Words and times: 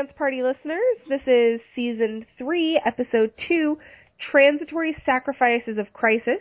Dance 0.00 0.12
Party 0.16 0.42
listeners. 0.42 0.96
This 1.10 1.20
is 1.26 1.60
season 1.74 2.24
three, 2.38 2.80
episode 2.86 3.34
two, 3.46 3.76
Transitory 4.18 4.96
Sacrifices 5.04 5.76
of 5.76 5.92
Crisis. 5.92 6.40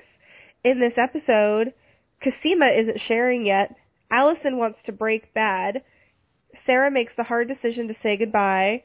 In 0.63 0.80
this 0.80 0.94
episode, 0.95 1.73
Cosima 2.23 2.67
isn't 2.67 3.02
sharing 3.05 3.45
yet. 3.45 3.76
Alison 4.09 4.58
wants 4.58 4.80
to 4.86 4.94
break 4.94 5.34
bad. 5.34 5.84
Sarah 6.66 6.90
makes 6.90 7.12
the 7.17 7.23
hard 7.23 7.50
decision 7.50 7.90
to 7.90 7.95
say 8.02 8.16
goodbye. 8.16 8.84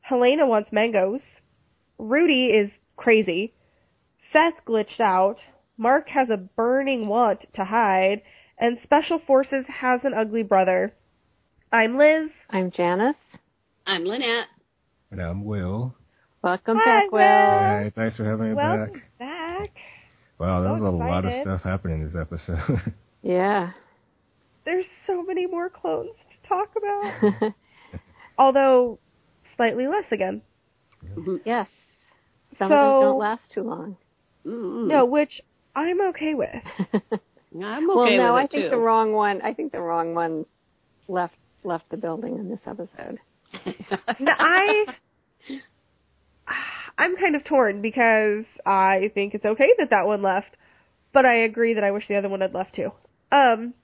Helena 0.00 0.46
wants 0.46 0.72
mangoes. 0.72 1.20
Rudy 1.98 2.46
is 2.46 2.70
crazy. 2.96 3.52
Seth 4.32 4.54
glitched 4.66 5.00
out. 5.00 5.36
Mark 5.76 6.08
has 6.08 6.30
a 6.30 6.38
burning 6.38 7.08
want 7.08 7.40
to 7.56 7.64
hide. 7.66 8.22
And 8.58 8.78
Special 8.82 9.18
Forces 9.18 9.66
has 9.68 10.00
an 10.02 10.14
ugly 10.14 10.44
brother. 10.44 10.94
I'm 11.70 11.98
Liz. 11.98 12.30
I'm 12.48 12.70
Janice. 12.70 13.16
I'm 13.86 14.04
Lynette. 14.04 14.46
And 15.10 15.20
I'm 15.20 15.44
Will. 15.44 15.94
Welcome 16.42 16.78
Hi, 16.78 16.84
back, 17.02 17.12
Will. 17.12 17.18
Will. 17.20 17.84
Hey, 17.84 17.92
thanks 17.94 18.16
for 18.16 18.24
having 18.24 18.48
me 18.50 18.54
Welcome 18.54 19.02
back. 19.18 19.58
back. 19.58 19.70
Wow, 20.38 20.60
there 20.62 20.70
So 20.70 20.82
was 20.82 20.92
a 20.92 20.96
lot 20.96 21.24
of 21.24 21.32
stuff 21.42 21.62
happening 21.62 22.00
in 22.02 22.06
this 22.06 22.16
episode. 22.20 22.92
Yeah. 23.26 23.70
There's 24.66 24.84
so 25.06 25.22
many 25.22 25.46
more 25.46 25.70
clones 25.70 26.10
to 26.30 26.46
talk 26.46 26.68
about. 26.76 27.54
Although, 28.38 28.98
slightly 29.56 29.86
less 29.86 30.04
again. 30.12 30.42
Mm-hmm, 31.02 31.36
yes. 31.46 31.66
Some 32.58 32.68
So- 32.68 32.74
of 32.76 33.00
them 33.00 33.08
don't 33.12 33.18
last 33.18 33.40
too 33.54 33.62
long. 33.62 33.96
Mm-mm. 34.44 34.88
No, 34.88 35.06
which 35.06 35.40
I'm 35.74 36.02
okay 36.08 36.34
with. 36.34 36.50
I'm 37.64 37.88
okay 37.88 37.96
well, 37.96 38.10
no, 38.10 38.34
with 38.34 38.40
I 38.42 38.44
it 38.44 38.50
think 38.50 38.64
too. 38.64 38.70
the 38.70 38.76
wrong 38.76 39.12
one. 39.14 39.40
I 39.40 39.54
think 39.54 39.72
the 39.72 39.80
wrong 39.80 40.14
one 40.14 40.44
left 41.08 41.36
left 41.62 41.88
the 41.90 41.96
building 41.96 42.36
in 42.36 42.50
this 42.50 42.60
episode. 42.66 43.18
No, 44.20 44.32
I 44.38 44.86
I'm 46.96 47.16
kind 47.16 47.34
of 47.34 47.44
torn 47.44 47.82
because 47.82 48.44
I 48.64 49.10
think 49.14 49.34
it's 49.34 49.44
okay 49.44 49.70
that 49.78 49.90
that 49.90 50.06
one 50.06 50.22
left, 50.22 50.56
but 51.12 51.26
I 51.26 51.34
agree 51.34 51.74
that 51.74 51.84
I 51.84 51.90
wish 51.90 52.06
the 52.08 52.16
other 52.16 52.28
one 52.28 52.40
had 52.40 52.54
left 52.54 52.74
too. 52.74 52.92
Um, 53.32 53.74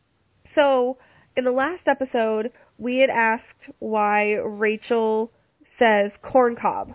so 0.54 0.98
in 1.36 1.44
the 1.44 1.50
last 1.50 1.86
episode, 1.86 2.52
we 2.78 2.98
had 2.98 3.10
asked 3.10 3.70
why 3.78 4.34
Rachel 4.34 5.32
says 5.78 6.12
corn 6.22 6.56
cob 6.56 6.94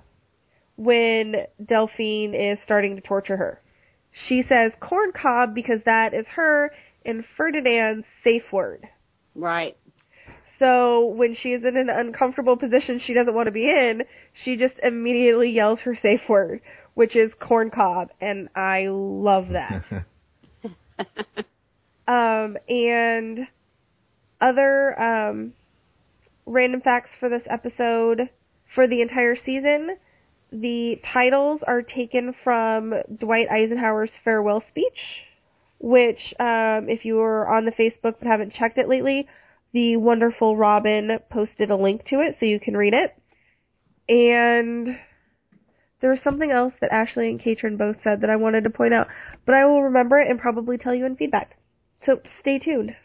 when 0.78 1.36
Delphine 1.64 2.34
is 2.34 2.60
starting 2.64 2.96
to 2.96 3.02
torture 3.02 3.38
her. 3.38 3.62
She 4.28 4.44
says 4.48 4.72
corn 4.80 5.12
cob 5.12 5.54
because 5.54 5.82
that 5.86 6.14
is 6.14 6.26
her 6.36 6.72
and 7.06 7.24
Ferdinand's 7.38 8.06
safe 8.24 8.52
word. 8.52 8.88
right. 9.36 9.78
So 10.60 11.06
when 11.06 11.36
she 11.36 11.50
is 11.50 11.64
in 11.66 11.76
an 11.76 11.90
uncomfortable 11.90 12.58
position 12.58 13.02
she 13.06 13.14
doesn't 13.14 13.34
want 13.34 13.48
to 13.48 13.52
be 13.52 13.70
in, 13.70 14.04
she 14.44 14.56
just 14.56 14.76
immediately 14.82 15.52
yells 15.52 15.80
her 15.80 15.98
safe 16.02 16.22
word, 16.30 16.62
which 16.94 17.16
is 17.16 17.32
corn 17.40 17.72
cob, 17.72 18.10
and 18.22 18.50
I 18.56 18.88
love 18.90 19.50
that. 19.50 19.84
um, 22.08 22.58
and 22.70 23.48
other 24.40 25.00
um, 25.02 25.54
random 26.46 26.82
facts 26.82 27.10
for 27.20 27.30
this 27.30 27.44
episode 27.50 28.30
for 28.74 28.88
the 28.88 29.02
entire 29.02 29.36
season. 29.36 29.98
The 30.52 31.02
titles 31.14 31.62
are 31.68 31.82
taken 31.82 32.34
from 32.44 32.94
Dwight 33.20 33.50
Eisenhower's 33.50 34.12
farewell 34.24 34.64
speech, 34.70 35.26
which, 35.80 36.34
um, 36.40 36.88
if 36.88 37.04
you 37.04 37.16
were 37.16 37.48
on 37.48 37.66
the 37.66 37.72
Facebook 37.72 38.16
but 38.20 38.28
haven't 38.28 38.54
checked 38.54 38.78
it 38.78 38.88
lately, 38.88 39.28
the 39.76 39.98
wonderful 39.98 40.56
Robin 40.56 41.20
posted 41.30 41.70
a 41.70 41.76
link 41.76 42.06
to 42.06 42.22
it 42.22 42.38
so 42.40 42.46
you 42.46 42.62
can 42.62 42.78
read 42.78 42.94
it. 42.94 43.14
And 44.08 44.98
there 46.00 46.10
was 46.10 46.20
something 46.24 46.50
else 46.50 46.74
that 46.80 46.94
Ashley 46.94 47.30
and 47.30 47.44
Katrin 47.44 47.76
both 47.76 47.98
said 48.02 48.22
that 48.22 48.30
I 48.30 48.38
wanted 48.38 48.64
to 48.64 48.70
point 48.70 48.94
out, 48.94 49.08
but 49.46 49.54
I 49.54 49.66
will 49.66 49.84
remember 49.84 50.18
it 50.18 50.30
and 50.30 50.40
probably 50.40 50.78
tell 50.78 50.96
you 50.96 51.06
in 51.06 51.18
feedback. 51.18 51.58
So 52.06 52.22
stay 52.40 52.58
tuned. 52.58 52.96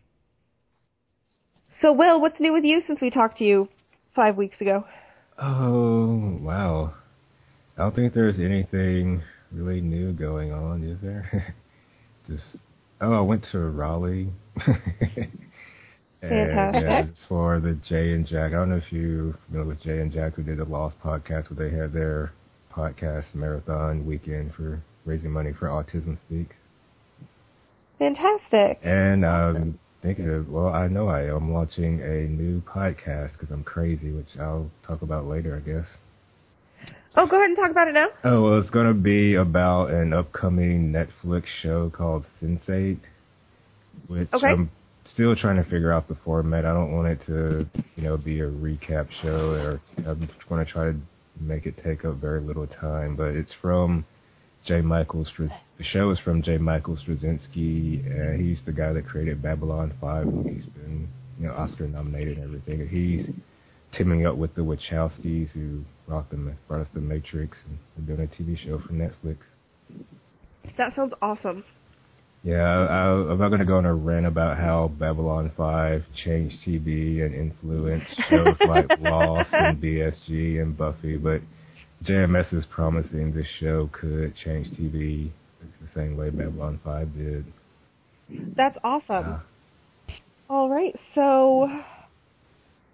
So 1.82 1.92
Will, 1.92 2.20
what's 2.20 2.38
new 2.38 2.52
with 2.52 2.64
you 2.64 2.82
since 2.86 3.00
we 3.00 3.10
talked 3.10 3.38
to 3.38 3.44
you 3.44 3.68
five 4.14 4.36
weeks 4.36 4.60
ago? 4.60 4.84
oh, 5.42 6.38
wow. 6.40 6.94
I 7.76 7.82
don't 7.82 7.96
think 7.96 8.14
there's 8.14 8.38
anything 8.38 9.22
really 9.50 9.80
new 9.80 10.12
going 10.12 10.52
on, 10.52 10.84
is 10.84 10.98
there? 11.02 11.56
Just, 12.28 12.58
oh, 13.00 13.12
I 13.12 13.20
went 13.22 13.46
to 13.50 13.58
Raleigh. 13.58 14.28
and 16.22 16.30
Fantastic. 16.30 16.82
yeah, 16.82 17.04
it's 17.06 17.24
for 17.28 17.60
the 17.60 17.74
Jay 17.88 18.12
and 18.12 18.26
Jack. 18.26 18.52
I 18.52 18.56
don't 18.56 18.70
know 18.70 18.76
if 18.76 18.92
you 18.92 19.34
know 19.50 19.64
with 19.64 19.82
Jay 19.82 20.00
and 20.00 20.12
Jack 20.12 20.34
who 20.34 20.42
did 20.42 20.58
the 20.58 20.64
Lost 20.64 20.96
podcast, 21.02 21.50
where 21.50 21.68
they 21.70 21.74
had 21.74 21.92
their 21.92 22.32
podcast 22.72 23.34
marathon 23.34 24.04
weekend 24.06 24.54
for 24.54 24.82
raising 25.06 25.30
money 25.30 25.52
for 25.58 25.66
Autism 25.68 26.18
Speaks. 26.20 26.56
Fantastic. 27.98 28.78
And 28.82 29.24
I'm 29.26 29.78
thinking 30.02 30.28
of, 30.30 30.48
well, 30.48 30.68
I 30.68 30.88
know 30.88 31.08
I 31.08 31.24
am 31.34 31.52
launching 31.52 32.00
a 32.00 32.26
new 32.28 32.60
podcast 32.62 33.32
because 33.32 33.50
I'm 33.50 33.64
crazy, 33.64 34.10
which 34.10 34.28
I'll 34.38 34.70
talk 34.86 35.02
about 35.02 35.26
later, 35.26 35.56
I 35.56 35.60
guess. 35.60 35.86
Oh, 37.16 37.26
go 37.26 37.36
ahead 37.36 37.48
and 37.50 37.56
talk 37.56 37.70
about 37.70 37.88
it 37.88 37.92
now. 37.94 38.06
Oh, 38.24 38.42
well, 38.42 38.58
it's 38.60 38.70
going 38.70 38.86
to 38.86 38.94
be 38.94 39.34
about 39.34 39.90
an 39.90 40.12
upcoming 40.12 40.92
Netflix 40.92 41.44
show 41.62 41.90
called 41.90 42.24
Sense8, 42.40 43.00
which 44.06 44.28
Okay. 44.32 44.46
I'm 44.46 44.70
still 45.12 45.34
trying 45.36 45.56
to 45.56 45.64
figure 45.64 45.92
out 45.92 46.08
the 46.08 46.16
format. 46.24 46.64
I 46.64 46.72
don't 46.72 46.92
want 46.92 47.08
it 47.08 47.20
to, 47.26 47.66
you 47.96 48.02
know, 48.02 48.16
be 48.16 48.40
a 48.40 48.50
recap 48.50 49.08
show, 49.22 49.50
or 49.50 49.80
I'm 49.98 50.28
going 50.48 50.64
to 50.64 50.70
try 50.70 50.86
to 50.86 50.96
make 51.40 51.66
it 51.66 51.80
take 51.84 52.04
up 52.04 52.16
very 52.16 52.40
little 52.40 52.66
time. 52.66 53.16
But 53.16 53.28
it's 53.28 53.52
from 53.60 54.04
J. 54.66 54.80
Michael. 54.80 55.24
Stras- 55.24 55.58
the 55.78 55.84
show 55.84 56.10
is 56.10 56.18
from 56.20 56.42
J. 56.42 56.58
Michael 56.58 56.96
Straczynski, 56.96 58.04
and 58.06 58.40
he's 58.40 58.60
the 58.66 58.72
guy 58.72 58.92
that 58.92 59.06
created 59.06 59.42
Babylon 59.42 59.94
5. 60.00 60.24
He's 60.44 60.64
been, 60.64 61.08
you 61.38 61.46
know, 61.46 61.52
Oscar 61.54 61.88
nominated 61.88 62.38
and 62.38 62.44
everything. 62.44 62.88
He's 62.88 63.28
teaming 63.96 64.26
up 64.26 64.36
with 64.36 64.54
the 64.54 64.62
Wachowskis 64.62 65.50
who 65.52 65.82
brought 66.06 66.30
them 66.30 66.56
brought 66.68 66.82
us 66.82 66.88
the 66.94 67.00
Matrix 67.00 67.58
and 67.66 68.06
they're 68.06 68.16
doing 68.16 68.28
a 68.28 68.42
TV 68.42 68.56
show 68.56 68.78
for 68.78 68.92
Netflix. 68.92 69.38
That 70.76 70.94
sounds 70.94 71.12
awesome. 71.20 71.64
Yeah, 72.42 72.62
I, 72.62 72.84
I, 72.84 73.30
I'm 73.30 73.38
not 73.38 73.48
going 73.48 73.60
to 73.60 73.66
go 73.66 73.76
on 73.76 73.84
a 73.84 73.94
rant 73.94 74.24
about 74.26 74.56
how 74.56 74.88
Babylon 74.98 75.52
5 75.56 76.04
changed 76.24 76.56
TV 76.66 77.24
and 77.24 77.34
influenced 77.34 78.14
shows 78.30 78.56
like 78.66 78.88
Lost 79.00 79.50
and 79.52 79.80
BSG 79.82 80.60
and 80.60 80.76
Buffy, 80.76 81.18
but 81.18 81.42
JMS 82.04 82.54
is 82.54 82.64
promising 82.70 83.34
this 83.34 83.46
show 83.58 83.90
could 83.92 84.34
change 84.36 84.68
TV 84.68 85.30
the 85.60 85.88
same 85.94 86.16
way 86.16 86.30
Babylon 86.30 86.80
5 86.82 87.14
did. 87.14 87.44
That's 88.56 88.78
awesome. 88.82 89.42
Yeah. 90.08 90.14
All 90.48 90.70
right, 90.70 90.96
so 91.14 91.68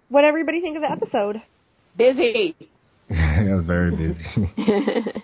what 0.09 0.25
everybody 0.25 0.61
think 0.61 0.75
of 0.75 0.81
the 0.81 0.91
episode? 0.91 1.41
Busy. 1.97 2.55
I 3.09 3.43
was 3.45 3.65
very 3.65 3.91
busy. 3.91 4.51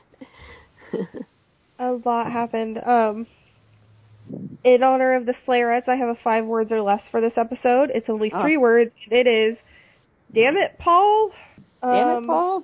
A 1.80 1.92
lot 2.06 2.32
happened. 2.32 2.80
Um, 2.86 3.28
in 4.64 4.84
honor 4.84 5.16
of 5.16 5.26
the 5.26 5.34
Slayerettes, 5.46 5.88
I 5.88 5.96
have 5.96 6.10
a 6.10 6.16
five 6.24 6.46
words 6.46 6.72
or 6.72 6.82
less 6.82 7.02
for 7.12 7.20
this 7.22 7.34
episode. 7.38 7.90
It's 7.94 8.10
only 8.10 8.32
Oh. 8.34 8.42
three 8.42 8.58
words. 8.58 8.92
and 9.06 9.14
It 9.14 9.28
is, 9.28 9.58
damn 10.34 10.58
it, 10.58 10.78
Paul. 10.80 11.32
Damn 11.82 12.08
Um, 12.08 12.24
it, 12.24 12.28
Paul. 12.28 12.64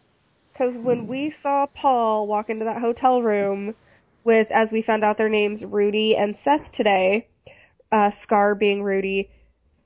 Because 0.54 0.76
when 0.78 1.08
we 1.08 1.34
saw 1.42 1.66
Paul 1.68 2.28
walk 2.28 2.50
into 2.50 2.66
that 2.66 2.80
hotel 2.82 3.22
room 3.22 3.76
with, 4.24 4.50
as 4.52 4.70
we 4.72 4.82
found 4.82 5.04
out 5.04 5.18
their 5.18 5.30
names, 5.30 5.64
Rudy 5.64 6.16
and 6.16 6.36
Seth 6.44 6.72
today, 6.74 7.28
uh, 7.92 8.12
Scar 8.24 8.56
being 8.56 8.84
Rudy, 8.84 9.30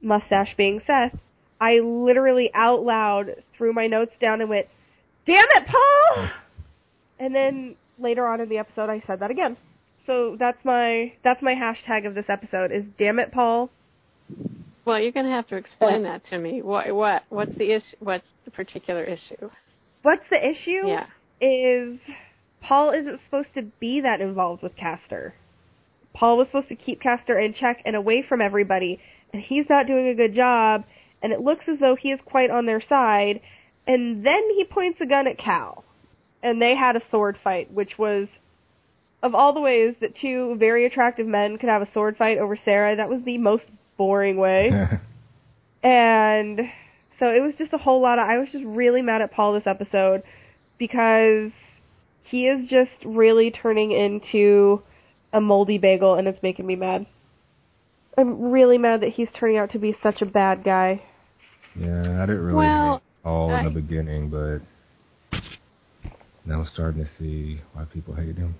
Mustache 0.01 0.55
being 0.55 0.81
Seth, 0.85 1.15
I 1.61 1.79
literally 1.79 2.51
out 2.53 2.83
loud 2.83 3.43
threw 3.55 3.71
my 3.71 3.87
notes 3.87 4.13
down 4.19 4.41
and 4.41 4.49
went, 4.49 4.67
"Damn 5.25 5.47
it, 5.55 5.67
Paul!" 5.67 6.27
And 7.19 7.33
then 7.33 7.75
later 7.99 8.27
on 8.27 8.41
in 8.41 8.49
the 8.49 8.57
episode, 8.57 8.89
I 8.89 8.99
said 9.07 9.19
that 9.21 9.31
again. 9.31 9.55
So 10.05 10.35
that's 10.37 10.63
my 10.63 11.13
that's 11.23 11.41
my 11.41 11.53
hashtag 11.53 12.05
of 12.05 12.15
this 12.15 12.25
episode 12.29 12.71
is 12.71 12.83
"Damn 12.97 13.19
it, 13.19 13.31
Paul." 13.31 13.69
well, 14.85 14.99
you're 14.99 15.11
going 15.11 15.25
to 15.25 15.31
have 15.31 15.47
to 15.47 15.55
explain 15.55 16.03
that 16.03 16.23
to 16.29 16.37
me. 16.37 16.61
What 16.61 16.93
what 16.93 17.23
what's 17.29 17.55
the 17.57 17.71
issue? 17.71 17.95
What's 17.99 18.27
the 18.45 18.51
particular 18.51 19.03
issue? 19.03 19.49
What's 20.01 20.23
the 20.29 20.45
issue? 20.45 20.87
Yeah. 20.87 21.05
is 21.39 21.99
Paul 22.61 22.91
isn't 22.91 23.21
supposed 23.25 23.53
to 23.55 23.63
be 23.79 24.01
that 24.01 24.19
involved 24.19 24.61
with 24.61 24.75
Castor. 24.75 25.33
Paul 26.13 26.37
was 26.37 26.47
supposed 26.47 26.69
to 26.69 26.75
keep 26.75 27.01
Castor 27.01 27.39
in 27.39 27.53
check 27.53 27.81
and 27.85 27.95
away 27.95 28.23
from 28.27 28.41
everybody, 28.41 28.99
and 29.31 29.41
he's 29.41 29.65
not 29.69 29.87
doing 29.87 30.07
a 30.09 30.15
good 30.15 30.35
job, 30.35 30.83
and 31.21 31.31
it 31.31 31.41
looks 31.41 31.65
as 31.67 31.79
though 31.79 31.95
he 31.95 32.11
is 32.11 32.19
quite 32.25 32.51
on 32.51 32.65
their 32.65 32.81
side, 32.81 33.41
and 33.87 34.25
then 34.25 34.49
he 34.55 34.65
points 34.65 34.99
a 35.01 35.05
gun 35.05 35.27
at 35.27 35.37
Cal. 35.37 35.83
And 36.43 36.61
they 36.61 36.75
had 36.75 36.97
a 36.97 37.01
sword 37.09 37.37
fight, 37.41 37.71
which 37.71 37.97
was 37.97 38.27
of 39.23 39.33
all 39.33 39.53
the 39.53 39.61
ways 39.61 39.95
that 40.01 40.15
two 40.15 40.55
very 40.59 40.85
attractive 40.85 41.25
men 41.25 41.57
could 41.57 41.69
have 41.69 41.81
a 41.81 41.91
sword 41.93 42.15
fight 42.17 42.37
over 42.37 42.55
Sarah, 42.63 42.95
that 42.97 43.09
was 43.09 43.21
the 43.25 43.37
most 43.39 43.63
boring 43.97 44.37
way. 44.37 44.71
And 45.83 46.59
So 47.19 47.29
it 47.29 47.41
was 47.41 47.55
just 47.57 47.73
a 47.73 47.77
whole 47.77 48.01
lot 48.01 48.17
of. 48.19 48.27
I 48.27 48.37
was 48.37 48.49
just 48.51 48.63
really 48.63 49.01
mad 49.01 49.21
at 49.21 49.31
Paul 49.33 49.53
this 49.53 49.67
episode 49.67 50.23
because 50.77 51.51
he 52.23 52.47
is 52.47 52.69
just 52.69 52.91
really 53.05 53.51
turning 53.51 53.91
into 53.91 54.81
a 55.33 55.41
moldy 55.41 55.77
bagel, 55.77 56.15
and 56.15 56.27
it's 56.27 56.41
making 56.41 56.65
me 56.65 56.75
mad. 56.77 57.05
I'm 58.17 58.51
really 58.51 58.77
mad 58.77 59.01
that 59.01 59.09
he's 59.09 59.27
turning 59.37 59.57
out 59.57 59.71
to 59.71 59.79
be 59.79 59.95
such 60.01 60.21
a 60.21 60.25
bad 60.25 60.63
guy. 60.63 61.01
Yeah, 61.75 62.21
I 62.21 62.25
didn't 62.27 62.43
really 62.43 62.57
Well, 62.57 62.93
hate 62.93 63.01
Paul 63.23 63.49
in 63.49 63.55
I- 63.55 63.63
the 63.63 63.69
beginning, 63.71 64.29
but 64.29 64.59
now 66.45 66.59
I'm 66.59 66.65
starting 66.65 67.03
to 67.03 67.09
see 67.19 67.59
why 67.73 67.85
people 67.85 68.13
hate 68.13 68.37
him. 68.37 68.55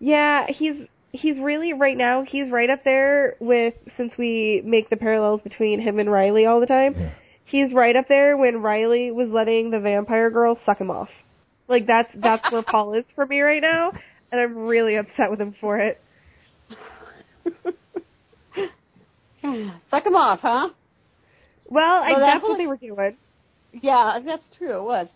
Yeah, 0.00 0.46
he's 0.48 0.74
he's 1.12 1.38
really 1.38 1.72
right 1.74 1.96
now. 1.96 2.24
He's 2.26 2.50
right 2.50 2.70
up 2.70 2.82
there 2.84 3.36
with 3.38 3.74
since 3.96 4.12
we 4.18 4.62
make 4.64 4.90
the 4.90 4.96
parallels 4.96 5.42
between 5.42 5.80
him 5.80 5.98
and 5.98 6.10
Riley 6.10 6.46
all 6.46 6.58
the 6.58 6.66
time. 6.66 6.94
Yeah. 6.96 7.10
He's 7.44 7.72
right 7.72 7.94
up 7.94 8.08
there 8.08 8.36
when 8.36 8.62
Riley 8.62 9.10
was 9.10 9.28
letting 9.28 9.70
the 9.70 9.80
vampire 9.80 10.30
girl 10.30 10.58
suck 10.64 10.80
him 10.80 10.90
off. 10.90 11.10
Like 11.68 11.86
that's 11.86 12.08
that's 12.14 12.50
where 12.50 12.62
Paul 12.66 12.94
is 12.94 13.04
for 13.14 13.26
me 13.26 13.40
right 13.40 13.62
now, 13.62 13.92
and 14.32 14.40
I'm 14.40 14.56
really 14.56 14.96
upset 14.96 15.30
with 15.30 15.40
him 15.40 15.54
for 15.60 15.78
it. 15.78 16.00
Suck 19.90 20.04
him 20.04 20.16
off, 20.16 20.40
huh? 20.40 20.68
Well, 21.66 22.02
I 22.02 22.10
Well, 22.12 22.20
that 22.20 22.26
that's 22.26 22.40
whole 22.40 22.50
what 22.50 22.58
they 22.58 22.66
were 22.66 22.76
doing. 22.76 23.16
Yeah, 23.82 24.18
that's 24.24 24.44
true. 24.58 24.80
It 24.80 24.82
was. 24.82 25.08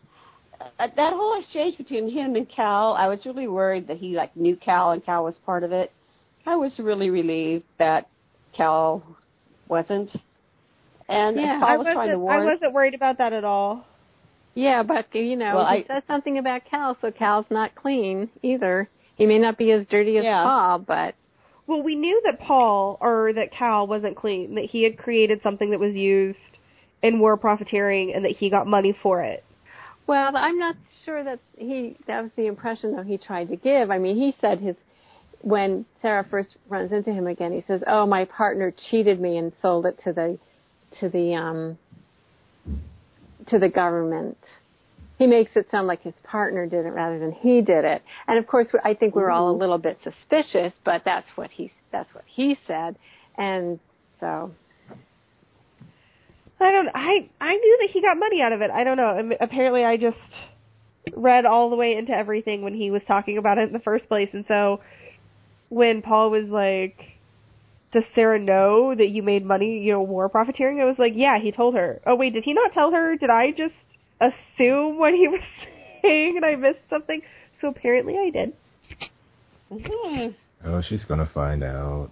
Uh, 0.79 0.89
that 0.97 1.13
whole 1.13 1.39
exchange 1.39 1.77
between 1.79 2.11
him 2.11 2.37
and 2.37 2.49
Cal, 2.49 2.95
I 2.95 3.09
was 3.09 3.25
really 3.27 3.49
worried 3.49 3.89
that 3.89 3.97
he 3.99 4.15
like 4.17 4.37
knew 4.37 4.57
Cal 4.57 4.91
and 4.93 5.05
Cal 5.05 5.25
was 5.25 5.35
part 5.47 5.63
of 5.65 5.73
it. 5.73 5.93
I 6.47 6.57
was 6.57 6.73
really 6.79 7.11
relieved 7.11 7.65
that 7.79 8.09
Cal 8.57 9.03
wasn't. 9.69 10.11
And 11.09 11.37
Yeah, 11.37 11.59
Paul 11.61 11.69
I 11.69 11.77
was 11.77 11.79
wasn't 11.85 11.95
trying 11.97 12.09
to 12.09 12.15
I 12.15 12.17
warn. 12.17 12.45
wasn't 12.47 12.73
worried 12.73 12.95
about 12.95 13.19
that 13.19 13.33
at 13.33 13.45
all. 13.45 13.87
Yeah, 14.55 14.83
but 14.83 15.13
you 15.15 15.37
know, 15.37 15.57
Well, 15.57 15.67
he 15.67 15.79
I- 15.79 15.85
says 15.87 16.03
something 16.07 16.39
about 16.39 16.65
Cal, 16.71 16.97
so 17.01 17.11
Cal's 17.11 17.47
not 17.51 17.75
clean 17.75 18.31
either. 18.43 18.89
He 19.17 19.27
may 19.27 19.39
not 19.39 19.57
be 19.59 19.71
as 19.73 19.87
dirty 19.87 20.19
as 20.19 20.25
Yeah. 20.25 20.43
Paul, 20.45 20.79
but 20.81 21.15
Well, 21.67 21.83
we 21.83 21.97
knew 21.97 22.21
that 22.27 22.41
Paul 22.41 22.99
or 23.01 23.33
that 23.35 23.51
Cal 23.51 23.87
wasn't 23.87 24.17
clean, 24.17 24.55
that 24.57 24.67
he 24.67 24.83
had 24.83 24.99
created 24.99 25.41
something 25.43 25.71
that 25.71 25.81
was 25.81 25.97
used 25.97 26.39
in 27.03 27.19
war 27.21 27.37
profiteering 27.39 28.13
and 28.15 28.25
that 28.25 28.33
he 28.33 28.51
got 28.51 28.67
money 28.67 28.93
for 28.93 29.23
it. 29.23 29.43
Well, 30.07 30.37
I'm 30.37 30.59
not 30.59 30.77
sure 31.05 31.23
that 31.25 31.41
he 31.57 31.97
that 32.07 32.23
was 32.23 32.31
the 32.37 32.47
impression 32.47 32.97
that 32.97 33.07
he 33.07 33.19
tried 33.19 33.49
to 33.49 33.57
give. 33.57 33.91
I 33.91 33.99
mean, 33.99 34.17
he 34.17 34.35
said 34.41 34.61
his 34.61 34.77
when 35.41 35.85
Sarah 36.01 36.27
first 36.31 36.57
runs 36.69 36.91
into 36.91 37.13
him 37.13 37.27
again, 37.27 37.53
he 37.53 37.63
says, 37.67 37.83
"Oh, 37.87 38.07
my 38.07 38.25
partner 38.25 38.73
cheated 38.91 39.21
me 39.21 39.37
and 39.37 39.53
sold 39.61 39.87
it 39.87 39.99
to 40.05 40.13
the 40.13 40.39
to 41.01 41.09
the 41.09 41.35
um 41.35 41.79
to 43.49 43.59
the 43.59 43.69
government." 43.69 44.39
He 45.17 45.27
makes 45.29 45.53
it 45.55 45.71
sound 45.71 45.87
like 45.87 46.03
his 46.03 46.15
partner 46.25 46.67
did 46.67 46.87
it 46.87 46.91
rather 46.91 47.21
than 47.21 47.31
he 47.31 47.61
did 47.61 47.85
it. 47.85 48.03
And 48.27 48.37
of 48.37 48.49
course, 48.49 48.67
I 48.83 48.95
think 48.95 49.15
we're 49.15 49.31
all 49.31 49.51
a 49.51 49.57
little 49.57 49.79
bit 49.79 49.99
suspicious, 50.03 50.73
but 50.85 51.03
that's 51.05 51.29
what 51.37 51.51
he 51.51 51.71
that's 51.93 52.13
what 52.15 52.25
he 52.27 52.59
said. 52.67 52.97
And 53.37 53.79
so, 54.21 54.51
I 56.61 56.71
don't. 56.71 56.89
I 56.95 57.29
I 57.41 57.55
knew 57.57 57.79
that 57.83 57.91
he 57.91 58.01
got 58.01 58.17
money 58.17 58.41
out 58.41 58.53
of 58.53 58.61
it. 58.61 58.71
I 58.71 58.85
don't 58.85 58.97
know. 58.97 59.19
Am- 59.19 59.33
Apparently, 59.41 59.85
I 59.85 59.97
just 59.97 60.17
read 61.15 61.45
all 61.45 61.71
the 61.71 61.77
way 61.77 61.97
into 61.97 62.13
everything 62.13 62.63
when 62.63 62.75
he 62.75 62.91
was 62.91 63.03
talking 63.07 63.39
about 63.39 63.59
it 63.59 63.67
in 63.69 63.73
the 63.73 63.81
first 63.81 64.09
place, 64.09 64.29
and 64.33 64.45
so 64.49 64.81
when 65.69 66.01
Paul 66.03 66.31
was 66.31 66.47
like, 66.49 66.97
"Does 67.93 68.05
Sarah 68.15 68.39
know 68.39 68.95
that 68.95 69.09
you 69.09 69.23
made 69.23 69.45
money, 69.45 69.81
you 69.81 69.93
know, 69.93 70.03
war 70.03 70.29
profiteering?" 70.29 70.81
I 70.81 70.85
was 70.85 70.99
like, 70.99 71.13
"Yeah." 71.15 71.39
He 71.39 71.51
told 71.53 71.75
her. 71.75 72.01
Oh 72.07 72.15
wait, 72.15 72.33
did 72.33 72.45
he 72.45 72.53
not 72.55 72.73
tell 72.73 72.93
her? 72.93 73.17
Did 73.17 73.31
I 73.31 73.51
just 73.51 73.75
assume 74.21 74.99
what 74.99 75.13
he 75.13 75.29
was 75.35 75.41
saying 76.03 76.37
and 76.37 76.45
I 76.45 76.55
missed 76.57 76.89
something? 76.89 77.21
So 77.61 77.69
apparently, 77.69 78.17
I 78.17 78.31
did. 78.31 78.53
Mhm. 79.73 80.35
Oh, 80.65 80.81
she's 80.89 81.05
gonna 81.05 81.29
find 81.35 81.63
out. 81.65 82.11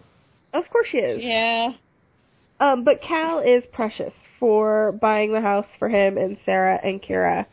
Of 0.53 0.69
course, 0.71 0.89
she 0.91 0.99
is. 0.99 1.23
Yeah. 1.23 1.73
Um, 2.63 2.85
but 2.85 3.01
Cal 3.03 3.41
is 3.41 3.65
precious 3.73 4.13
for 4.39 4.93
buying 4.93 5.33
the 5.33 5.41
house 5.41 5.67
for 5.81 5.89
him 5.89 6.17
and 6.17 6.37
Sarah 6.45 6.79
and 6.81 7.03
Kira, 7.03 7.45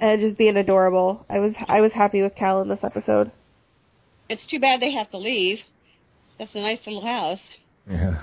and 0.00 0.18
just 0.18 0.38
being 0.38 0.56
adorable. 0.56 1.26
I 1.28 1.40
was 1.40 1.52
I 1.68 1.82
was 1.82 1.92
happy 1.92 2.22
with 2.22 2.34
Cal 2.36 2.62
in 2.62 2.68
this 2.70 2.82
episode. 2.82 3.30
It's 4.30 4.46
too 4.46 4.58
bad 4.58 4.80
they 4.80 4.92
have 4.92 5.10
to 5.10 5.18
leave. 5.18 5.58
That's 6.38 6.54
a 6.54 6.60
nice 6.60 6.78
little 6.86 7.04
house. 7.04 7.40
Yeah. 7.86 8.22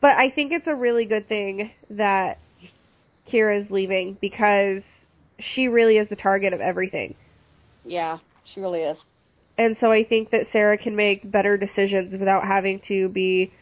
But 0.00 0.12
I 0.18 0.30
think 0.30 0.52
it's 0.52 0.68
a 0.68 0.74
really 0.74 1.04
good 1.04 1.28
thing 1.28 1.72
that 1.90 2.38
Kira's 3.28 3.68
leaving 3.68 4.16
because 4.20 4.82
she 5.40 5.66
really 5.66 5.98
is 5.98 6.08
the 6.08 6.16
target 6.16 6.52
of 6.52 6.60
everything. 6.60 7.16
Yeah, 7.84 8.18
she 8.54 8.60
really 8.60 8.82
is. 8.82 8.98
And 9.58 9.76
so 9.80 9.90
I 9.90 10.04
think 10.04 10.30
that 10.30 10.46
Sarah 10.52 10.78
can 10.78 10.94
make 10.94 11.28
better 11.28 11.56
decisions 11.56 12.12
without 12.12 12.44
having 12.44 12.80
to 12.86 13.08
be 13.08 13.52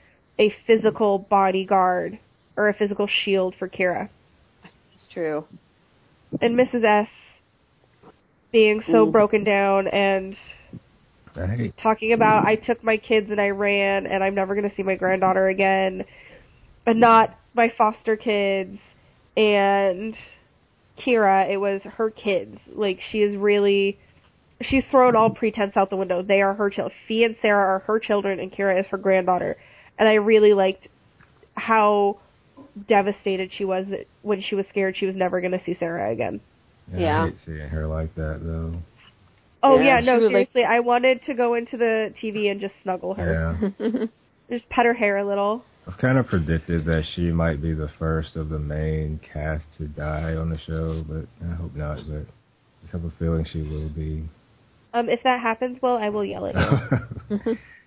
a 0.40 0.52
physical 0.66 1.18
bodyguard 1.18 2.18
or 2.56 2.68
a 2.68 2.74
physical 2.74 3.06
shield 3.06 3.54
for 3.58 3.68
Kira. 3.68 4.08
It's 4.94 5.06
true. 5.12 5.44
And 6.40 6.58
Mrs. 6.58 6.82
S 6.82 7.08
being 8.50 8.82
so 8.90 9.06
Mm. 9.06 9.12
broken 9.12 9.44
down 9.44 9.86
and 9.88 10.36
I 11.36 11.46
hate. 11.46 11.76
talking 11.76 12.12
about 12.12 12.44
I 12.44 12.56
took 12.56 12.82
my 12.82 12.96
kids 12.96 13.30
and 13.30 13.40
I 13.40 13.50
ran 13.50 14.06
and 14.06 14.24
I'm 14.24 14.34
never 14.34 14.54
going 14.54 14.68
to 14.68 14.74
see 14.74 14.82
my 14.82 14.96
granddaughter 14.96 15.48
again 15.48 16.04
and 16.86 16.98
not 16.98 17.38
my 17.54 17.68
foster 17.78 18.16
kids 18.16 18.78
and 19.36 20.16
Kira 20.98 21.48
it 21.48 21.58
was 21.58 21.80
her 21.82 22.10
kids 22.10 22.58
like 22.74 22.98
she 23.12 23.22
is 23.22 23.36
really 23.36 23.98
she's 24.62 24.84
thrown 24.90 25.14
all 25.14 25.30
pretense 25.30 25.76
out 25.76 25.90
the 25.90 25.96
window 25.96 26.22
they 26.22 26.42
are 26.42 26.54
her 26.54 26.70
children 26.70 26.96
Fee 27.06 27.22
and 27.24 27.36
Sarah 27.40 27.64
are 27.76 27.78
her 27.80 28.00
children 28.00 28.40
and 28.40 28.50
Kira 28.50 28.80
is 28.80 28.86
her 28.88 28.98
granddaughter 28.98 29.56
and 30.00 30.08
I 30.08 30.14
really 30.14 30.52
liked 30.54 30.88
how 31.54 32.16
devastated 32.88 33.50
she 33.56 33.64
was 33.64 33.86
that 33.90 34.06
when 34.22 34.42
she 34.42 34.54
was 34.56 34.66
scared 34.70 34.96
she 34.96 35.06
was 35.06 35.14
never 35.14 35.40
going 35.40 35.52
to 35.52 35.62
see 35.64 35.76
Sarah 35.78 36.10
again 36.10 36.40
Yeah, 36.92 36.98
Yeah. 37.00 37.22
I 37.22 37.26
hate 37.28 37.36
seeing 37.44 37.68
her 37.68 37.86
like 37.86 38.14
that 38.16 38.40
though. 38.42 38.74
oh 39.62 39.78
Yeah, 39.78 39.98
yeah, 39.98 40.00
no 40.00 40.14
was 40.18 40.22
like- 40.32 40.50
seriously 40.52 40.64
I 40.64 40.80
wanted 40.80 41.22
to 41.26 41.34
go 41.34 41.54
into 41.54 41.76
the 41.76 42.12
TV 42.20 42.50
and 42.50 42.60
just 42.60 42.74
snuggle 42.82 43.14
her 43.14 43.70
Yeah. 43.78 44.06
just 44.50 44.68
pet 44.68 44.86
her 44.86 44.94
hair 44.94 45.18
a 45.18 45.24
little 45.26 45.64
I've 45.86 45.98
kind 45.98 46.18
of 46.18 46.26
predicted 46.26 46.84
that 46.84 47.04
she 47.14 47.32
might 47.32 47.60
be 47.62 47.72
the 47.72 47.88
first 47.98 48.36
of 48.36 48.48
the 48.50 48.58
main 48.58 49.18
cast 49.32 49.64
to 49.78 49.88
die 49.88 50.34
on 50.36 50.50
the 50.50 50.58
show, 50.58 51.02
but 51.08 51.26
I 51.44 51.54
hope 51.54 51.74
not. 51.74 51.96
But 52.06 52.18
I 52.18 52.24
just 52.82 52.92
have 52.92 53.02
a 53.04 53.10
feeling 53.18 53.46
she 53.50 53.62
will 53.62 53.88
be. 53.88 54.22
Um, 54.92 55.08
if 55.08 55.22
that 55.24 55.40
happens, 55.40 55.78
well, 55.82 55.96
I 55.96 56.10
will 56.10 56.24
yell 56.24 56.46
at 56.46 56.54
you. 56.54 57.38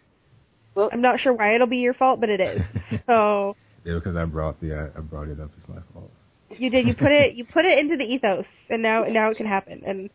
Well, 0.75 0.89
I'm 0.91 1.01
not 1.01 1.19
sure 1.19 1.33
why 1.33 1.55
it'll 1.55 1.67
be 1.67 1.77
your 1.77 1.93
fault, 1.93 2.19
but 2.19 2.29
it 2.29 2.39
is. 2.41 2.61
So 3.05 3.55
yeah, 3.83 3.95
because 3.95 4.15
I 4.15 4.23
brought 4.25 4.61
the 4.61 4.73
I, 4.73 4.97
I 4.97 5.01
brought 5.01 5.27
it 5.27 5.39
up. 5.39 5.51
It's 5.57 5.67
my 5.67 5.81
fault. 5.93 6.11
you 6.49 6.69
did. 6.69 6.87
You 6.87 6.93
put 6.93 7.11
it. 7.11 7.35
You 7.35 7.43
put 7.45 7.65
it 7.65 7.77
into 7.79 7.97
the 7.97 8.05
ethos, 8.05 8.45
and 8.69 8.81
now 8.81 9.03
now 9.03 9.29
it 9.29 9.37
can 9.37 9.45
happen. 9.45 9.81
And 9.85 10.09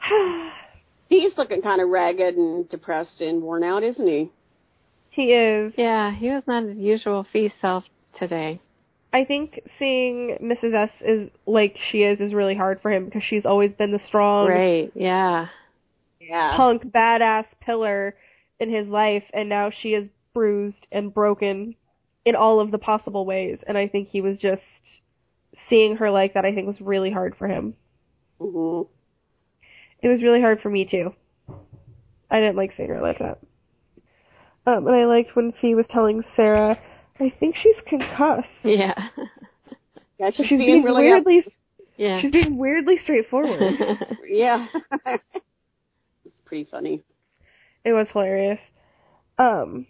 he's 1.08 1.36
looking 1.36 1.60
kind 1.62 1.80
of 1.80 1.88
ragged 1.88 2.36
and 2.36 2.68
depressed 2.68 3.20
and 3.20 3.42
worn 3.42 3.62
out, 3.64 3.82
isn't 3.82 4.06
he? 4.06 4.30
he 5.10 5.32
is. 5.32 5.72
yeah, 5.76 6.14
he 6.14 6.30
was 6.30 6.44
not 6.46 6.62
his 6.62 6.76
usual 6.76 7.26
fee 7.32 7.52
self 7.60 7.84
today. 8.18 8.60
I 9.12 9.24
think 9.24 9.60
seeing 9.78 10.38
Mrs. 10.40 10.72
S 10.72 10.90
is 11.00 11.30
like 11.46 11.76
she 11.90 12.04
is 12.04 12.20
is 12.20 12.32
really 12.32 12.54
hard 12.54 12.80
for 12.80 12.92
him 12.92 13.06
because 13.06 13.22
she's 13.28 13.44
always 13.44 13.72
been 13.72 13.90
the 13.90 14.00
strong 14.06 14.48
Right? 14.48 14.92
Yeah. 14.94 15.48
Yeah. 16.20 16.56
punk 16.56 16.84
badass 16.84 17.46
pillar 17.60 18.14
in 18.60 18.70
his 18.70 18.86
life, 18.86 19.24
and 19.32 19.48
now 19.48 19.70
she 19.70 19.94
is 19.94 20.08
bruised 20.34 20.86
and 20.92 21.12
broken 21.12 21.74
in 22.24 22.36
all 22.36 22.60
of 22.60 22.70
the 22.70 22.78
possible 22.78 23.24
ways. 23.26 23.58
And 23.66 23.76
I 23.76 23.88
think 23.88 24.08
he 24.08 24.20
was 24.20 24.38
just 24.38 24.62
seeing 25.68 25.96
her 25.96 26.10
like 26.10 26.34
that. 26.34 26.44
I 26.44 26.54
think 26.54 26.66
was 26.66 26.80
really 26.80 27.10
hard 27.10 27.34
for 27.36 27.48
him. 27.48 27.74
hmm 28.38 28.82
It 30.02 30.08
was 30.08 30.22
really 30.22 30.40
hard 30.40 30.60
for 30.60 30.70
me 30.70 30.84
too. 30.84 31.14
I 32.30 32.38
didn't 32.38 32.56
like 32.56 32.72
seeing 32.76 32.90
her 32.90 33.00
like 33.02 33.18
that. 33.18 33.38
Um, 34.66 34.86
and 34.86 34.94
I 34.94 35.06
liked 35.06 35.34
when 35.34 35.52
Fee 35.52 35.74
was 35.74 35.86
telling 35.90 36.22
Sarah, 36.36 36.78
"I 37.18 37.32
think 37.40 37.56
she's 37.56 37.80
concussed." 37.86 38.48
Yeah. 38.62 38.94
Yeah, 40.20 40.30
She's, 40.32 40.48
she's, 40.48 40.58
being 40.58 40.82
really 40.82 41.04
weirdly, 41.04 41.42
yeah. 41.96 42.20
she's 42.20 42.30
being 42.30 42.58
weirdly 42.58 42.98
straightforward. 43.02 43.58
Yeah. 44.28 44.66
it's 46.26 46.34
pretty 46.44 46.68
funny. 46.70 47.02
It 47.84 47.92
was 47.92 48.06
hilarious. 48.12 48.60
Um, 49.38 49.86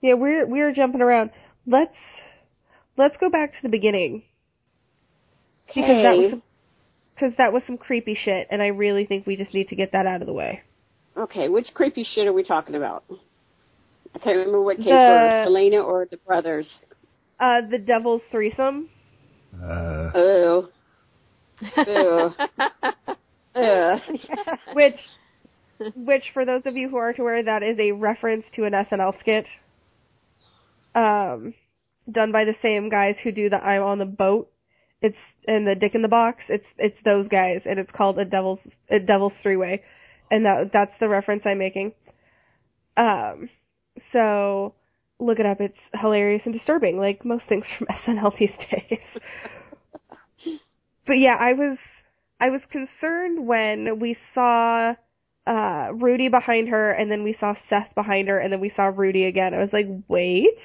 yeah, 0.00 0.14
we're 0.14 0.46
we're 0.46 0.72
jumping 0.72 1.02
around. 1.02 1.30
Let's 1.66 1.94
let's 2.96 3.16
go 3.18 3.30
back 3.30 3.52
to 3.52 3.58
the 3.62 3.68
beginning 3.68 4.22
because 5.66 5.84
that 6.02 6.16
was 6.16 6.32
Okay. 6.32 6.42
cause 7.18 7.32
that 7.38 7.52
was 7.52 7.62
some 7.66 7.76
creepy 7.78 8.14
shit, 8.14 8.48
and 8.50 8.62
I 8.62 8.68
really 8.68 9.04
think 9.06 9.26
we 9.26 9.36
just 9.36 9.52
need 9.54 9.68
to 9.68 9.76
get 9.76 9.92
that 9.92 10.06
out 10.06 10.20
of 10.20 10.26
the 10.26 10.32
way. 10.32 10.62
Okay, 11.16 11.48
which 11.48 11.66
creepy 11.74 12.04
shit 12.04 12.26
are 12.26 12.32
we 12.32 12.44
talking 12.44 12.74
about? 12.76 13.04
I 14.14 14.18
can't 14.18 14.36
remember 14.36 14.62
what 14.62 14.76
came 14.76 14.86
The- 14.86 14.90
first, 14.90 15.44
Helena 15.48 15.78
or 15.80 16.06
the 16.10 16.16
brothers. 16.18 16.66
Uh, 17.40 17.60
the 17.70 17.78
devil's 17.78 18.22
threesome. 18.30 18.88
Uh, 19.62 20.10
Ew. 20.14 20.68
Ew. 21.86 22.34
Ew. 23.56 23.96
which, 24.74 24.94
which 25.94 26.24
for 26.32 26.44
those 26.44 26.62
of 26.64 26.76
you 26.76 26.88
who 26.88 26.96
aren't 26.96 27.18
aware, 27.18 27.42
that 27.42 27.62
is 27.62 27.78
a 27.78 27.92
reference 27.92 28.44
to 28.54 28.64
an 28.64 28.72
SNL 28.72 29.18
skit, 29.20 29.46
um, 30.94 31.54
done 32.10 32.32
by 32.32 32.44
the 32.44 32.56
same 32.62 32.88
guys 32.88 33.16
who 33.22 33.32
do 33.32 33.48
the 33.48 33.62
"I'm 33.62 33.82
on 33.82 33.98
the 33.98 34.06
boat." 34.06 34.50
It's 35.00 35.16
and 35.46 35.66
the 35.66 35.74
Dick 35.74 35.94
in 35.94 36.02
the 36.02 36.08
Box. 36.08 36.42
It's 36.48 36.66
it's 36.76 36.98
those 37.04 37.28
guys, 37.28 37.62
and 37.64 37.78
it's 37.78 37.92
called 37.92 38.18
a 38.18 38.24
Devil's 38.24 38.60
a 38.88 38.98
Devil's 38.98 39.34
Three 39.42 39.56
Way, 39.56 39.82
and 40.30 40.44
that 40.44 40.72
that's 40.72 40.98
the 40.98 41.08
reference 41.08 41.42
I'm 41.44 41.58
making. 41.58 41.92
Um, 42.96 43.48
so 44.12 44.74
look 45.20 45.38
it 45.38 45.46
up. 45.46 45.60
It's 45.60 45.78
hilarious 45.94 46.42
and 46.44 46.54
disturbing, 46.54 46.98
like 46.98 47.24
most 47.24 47.44
things 47.48 47.64
from 47.76 47.86
SNL 48.06 48.36
these 48.38 48.50
days. 48.70 48.98
but 51.06 51.18
yeah, 51.18 51.36
I 51.38 51.52
was 51.52 51.78
I 52.40 52.50
was 52.50 52.62
concerned 52.70 53.46
when 53.46 53.98
we 54.00 54.16
saw 54.34 54.94
uh 55.48 55.88
Rudy 55.94 56.28
behind 56.28 56.68
her 56.68 56.92
and 56.92 57.10
then 57.10 57.22
we 57.22 57.32
saw 57.40 57.54
Seth 57.68 57.94
behind 57.94 58.28
her 58.28 58.38
and 58.38 58.52
then 58.52 58.60
we 58.60 58.70
saw 58.76 58.84
Rudy 58.94 59.24
again. 59.24 59.54
I 59.54 59.58
was 59.58 59.72
like, 59.72 59.86
"Wait. 60.08 60.58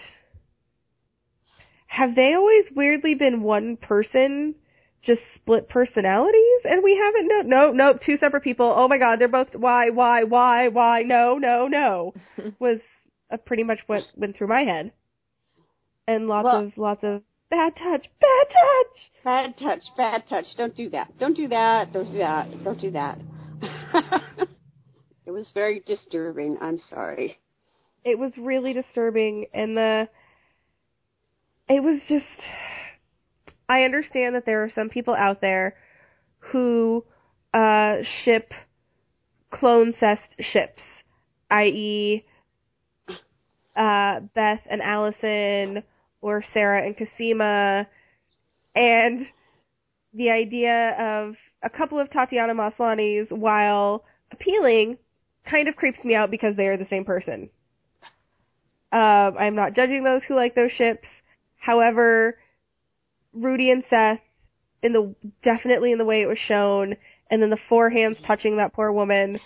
Have 1.87 2.15
they 2.15 2.33
always 2.33 2.65
weirdly 2.75 3.13
been 3.15 3.43
one 3.43 3.77
person 3.77 4.55
just 5.03 5.21
split 5.35 5.67
personalities 5.69 6.61
and 6.63 6.81
we 6.83 6.95
haven't 6.97 7.27
no 7.27 7.41
no 7.41 7.71
no 7.71 7.99
two 8.05 8.17
separate 8.17 8.41
people. 8.43 8.73
Oh 8.75 8.87
my 8.87 8.97
god, 8.97 9.19
they're 9.19 9.27
both 9.27 9.53
why 9.53 9.89
why 9.89 10.23
why 10.23 10.69
why 10.69 11.03
no 11.03 11.37
no 11.37 11.67
no 11.67 12.13
was 12.59 12.79
uh, 13.31 13.37
pretty 13.37 13.63
much 13.63 13.79
what 13.87 14.03
went 14.15 14.37
through 14.37 14.47
my 14.47 14.61
head. 14.61 14.91
And 16.07 16.27
lots 16.27 16.45
Well- 16.45 16.59
of 16.65 16.77
lots 16.77 17.03
of 17.03 17.21
bad 17.49 17.75
touch, 17.75 18.09
bad 18.19 18.47
touch. 18.49 19.11
Bad 19.23 19.57
touch, 19.57 19.81
bad 19.95 20.23
touch. 20.27 20.45
Don't 20.57 20.75
do 20.75 20.89
that. 20.89 21.17
Don't 21.19 21.35
do 21.35 21.47
that. 21.49 21.93
Don't 21.93 22.11
do 22.11 22.17
that. 22.17 22.63
Don't 22.63 22.79
do 22.81 22.91
that. 22.91 23.19
it 25.33 25.37
was 25.39 25.51
very 25.53 25.81
disturbing. 25.87 26.57
I'm 26.61 26.77
sorry. 26.89 27.39
it 28.05 28.19
was 28.19 28.31
really 28.37 28.73
disturbing 28.73 29.47
and 29.53 29.75
the 29.75 30.07
it 31.67 31.81
was 31.81 32.01
just 32.07 32.25
I 33.67 33.83
understand 33.83 34.35
that 34.35 34.45
there 34.45 34.63
are 34.63 34.69
some 34.75 34.89
people 34.89 35.15
out 35.15 35.41
there 35.41 35.75
who 36.51 37.03
uh 37.53 37.97
ship 38.23 38.51
clone 39.49 39.93
cest 39.99 40.35
ships, 40.39 40.81
i.e. 41.49 42.23
uh 43.75 44.19
Beth 44.35 44.61
and 44.69 44.81
Alison 44.83 45.83
or 46.21 46.43
Sarah 46.53 46.85
and 46.85 46.95
Cosima 46.95 47.87
and 48.75 49.25
the 50.13 50.29
idea 50.29 50.91
of 50.99 51.35
a 51.63 51.69
couple 51.69 51.99
of 51.99 52.11
Tatiana 52.11 52.53
Maslanis 52.53 53.31
while 53.31 54.03
appealing 54.31 54.97
kind 55.49 55.67
of 55.67 55.75
creeps 55.75 56.03
me 56.03 56.15
out 56.15 56.31
because 56.31 56.55
they 56.55 56.67
are 56.67 56.77
the 56.77 56.87
same 56.89 57.05
person. 57.05 57.49
Um, 58.91 59.35
I'm 59.39 59.55
not 59.55 59.73
judging 59.73 60.03
those 60.03 60.21
who 60.27 60.35
like 60.35 60.55
those 60.55 60.71
ships. 60.71 61.07
However, 61.57 62.37
Rudy 63.33 63.71
and 63.71 63.83
Seth, 63.89 64.19
in 64.83 64.93
the 64.93 65.15
definitely 65.43 65.91
in 65.91 65.97
the 65.97 66.05
way 66.05 66.21
it 66.21 66.27
was 66.27 66.37
shown, 66.47 66.95
and 67.31 67.41
then 67.41 67.49
the 67.49 67.57
four 67.69 67.89
hands 67.89 68.17
touching 68.27 68.57
that 68.57 68.73
poor 68.73 68.91
woman 68.91 69.39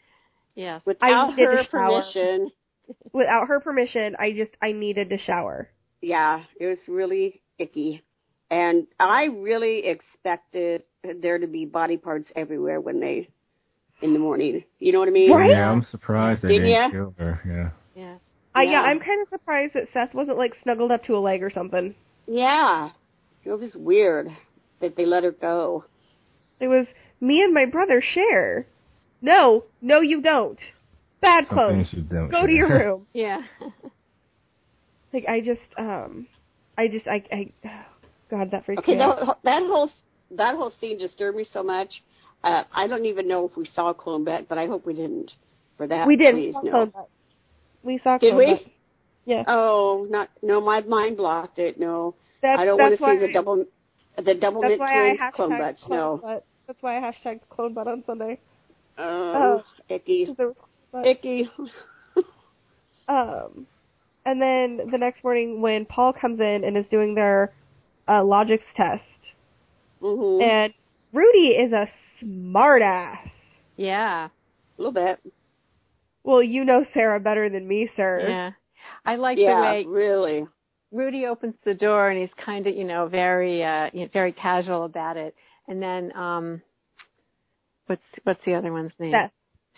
yes. 0.54 0.82
Without 0.84 1.38
her 1.38 1.64
permission, 1.70 2.50
without 3.12 3.46
her 3.48 3.60
permission. 3.60 4.16
I 4.18 4.32
just 4.32 4.52
I 4.60 4.72
needed 4.72 5.10
to 5.10 5.18
shower. 5.18 5.70
yeah, 6.00 6.42
it 6.58 6.66
was 6.66 6.78
really 6.88 7.42
icky. 7.58 8.02
And 8.50 8.86
I 8.98 9.24
really 9.24 9.86
expected 9.86 10.82
there 11.20 11.38
to 11.38 11.46
be 11.46 11.66
body 11.66 11.98
parts 11.98 12.28
everywhere 12.34 12.80
when 12.80 12.98
they, 12.98 13.28
in 14.02 14.12
the 14.12 14.18
morning. 14.18 14.64
You 14.78 14.92
know 14.92 14.98
what 15.00 15.08
I 15.08 15.12
mean? 15.12 15.32
Right? 15.32 15.50
Yeah, 15.50 15.70
I'm 15.70 15.82
surprised 15.82 16.42
they 16.42 16.48
Didn't 16.48 16.64
didn't 16.68 16.82
ya? 16.82 16.90
kill 16.90 17.14
her. 17.18 17.40
Yeah. 17.46 17.70
Yeah. 17.94 18.14
I 18.54 18.62
yeah, 18.64 18.70
Yeah. 18.72 18.82
I'm 18.82 19.00
kind 19.00 19.20
of 19.22 19.28
surprised 19.28 19.74
that 19.74 19.88
Seth 19.92 20.14
wasn't 20.14 20.38
like 20.38 20.54
snuggled 20.62 20.90
up 20.92 21.04
to 21.04 21.16
a 21.16 21.18
leg 21.18 21.42
or 21.42 21.50
something. 21.50 21.94
Yeah. 22.26 22.90
It 23.44 23.50
was 23.52 23.74
weird 23.74 24.28
that 24.80 24.96
they 24.96 25.06
let 25.06 25.24
her 25.24 25.32
go. 25.32 25.84
It 26.60 26.68
was 26.68 26.86
me 27.20 27.42
and 27.42 27.52
my 27.54 27.64
brother 27.66 28.02
share. 28.02 28.66
No, 29.20 29.64
no, 29.80 30.00
you 30.00 30.20
don't. 30.20 30.58
Bad 31.20 31.46
Some 31.48 31.56
clothes. 31.56 31.88
you 31.92 32.02
don't. 32.02 32.30
Go 32.30 32.46
to 32.46 32.52
your 32.52 32.68
room. 32.68 33.06
Yeah. 33.12 33.42
Like 35.12 35.24
I 35.26 35.40
just, 35.40 35.60
um, 35.78 36.26
I 36.76 36.88
just, 36.88 37.06
I, 37.08 37.24
I, 37.32 37.50
God, 38.30 38.50
that 38.50 38.66
freaks 38.66 38.80
Okay, 38.82 38.94
me 38.96 39.00
out. 39.00 39.16
that, 39.20 39.38
that 39.44 39.62
whole 39.62 39.90
that 40.32 40.54
whole 40.54 40.70
scene 40.78 40.98
disturbed 40.98 41.38
me 41.38 41.46
so 41.50 41.62
much. 41.62 42.02
Uh, 42.44 42.64
I 42.72 42.86
don't 42.86 43.06
even 43.06 43.26
know 43.26 43.46
if 43.46 43.56
we 43.56 43.66
saw 43.66 43.92
Clone 43.92 44.24
Bet, 44.24 44.48
but 44.48 44.58
I 44.58 44.66
hope 44.66 44.86
we 44.86 44.94
didn't. 44.94 45.32
For 45.76 45.86
that, 45.86 46.06
we 46.06 46.16
did. 46.16 46.34
Please, 46.34 46.54
we 46.62 46.70
saw 46.70 46.84
no. 46.84 46.92
We 47.82 47.98
saw 47.98 48.18
Did 48.18 48.34
we? 48.34 48.72
Yeah. 49.26 49.44
Oh, 49.46 50.06
not 50.08 50.30
no. 50.42 50.60
My 50.60 50.80
mind 50.80 51.16
blocked 51.16 51.58
it. 51.58 51.78
No, 51.78 52.14
That's, 52.42 52.60
I 52.60 52.64
don't 52.64 52.78
want 52.78 52.98
to 52.98 53.04
see 53.04 53.26
the 53.26 53.32
double 53.32 53.64
the 54.16 54.34
double 54.34 54.62
That's 54.62 54.70
knit 54.70 54.80
why 54.80 55.12
I 55.12 55.30
twins 55.36 55.78
No. 55.88 56.42
That's 56.66 56.82
why 56.82 56.98
I 56.98 57.00
hashtagged 57.00 57.40
Clone 57.48 57.76
on 57.78 58.04
Sunday. 58.06 58.38
Oh, 58.98 59.62
icky, 59.88 60.26
was 60.26 60.36
Clone 60.36 60.54
Butt. 60.92 61.06
icky. 61.06 61.50
Um, 63.08 63.66
and 64.26 64.42
then 64.42 64.90
the 64.90 64.98
next 64.98 65.24
morning 65.24 65.62
when 65.62 65.86
Paul 65.86 66.12
comes 66.12 66.40
in 66.40 66.62
and 66.62 66.76
is 66.76 66.84
doing 66.90 67.14
their 67.14 67.54
uh, 68.06 68.22
logics 68.22 68.66
test, 68.76 69.02
hmm 70.02 70.42
and 70.42 70.74
Rudy 71.14 71.52
is 71.52 71.72
a 71.72 71.88
smartass. 72.22 73.30
Yeah. 73.76 74.26
A 74.26 74.30
little 74.76 74.92
bit. 74.92 75.20
Well, 76.24 76.42
you 76.42 76.64
know 76.64 76.84
Sarah 76.92 77.20
better 77.20 77.48
than 77.48 77.66
me, 77.66 77.88
sir. 77.96 78.26
Yeah. 78.28 78.50
I 79.04 79.16
like 79.16 79.38
yeah, 79.38 79.54
the 79.54 79.60
way 79.60 79.84
really. 79.86 80.46
Rudy 80.90 81.26
opens 81.26 81.54
the 81.64 81.74
door 81.74 82.08
and 82.08 82.20
he's 82.20 82.32
kind 82.44 82.66
of, 82.66 82.74
you 82.74 82.84
know, 82.84 83.08
very, 83.08 83.62
uh, 83.62 83.90
you 83.92 84.02
know, 84.02 84.08
very 84.12 84.32
casual 84.32 84.84
about 84.84 85.16
it. 85.16 85.34
And 85.66 85.82
then, 85.82 86.16
um, 86.16 86.62
what's, 87.86 88.02
what's 88.24 88.44
the 88.44 88.54
other 88.54 88.72
one's 88.72 88.92
name? 88.98 89.12
Seth. 89.12 89.32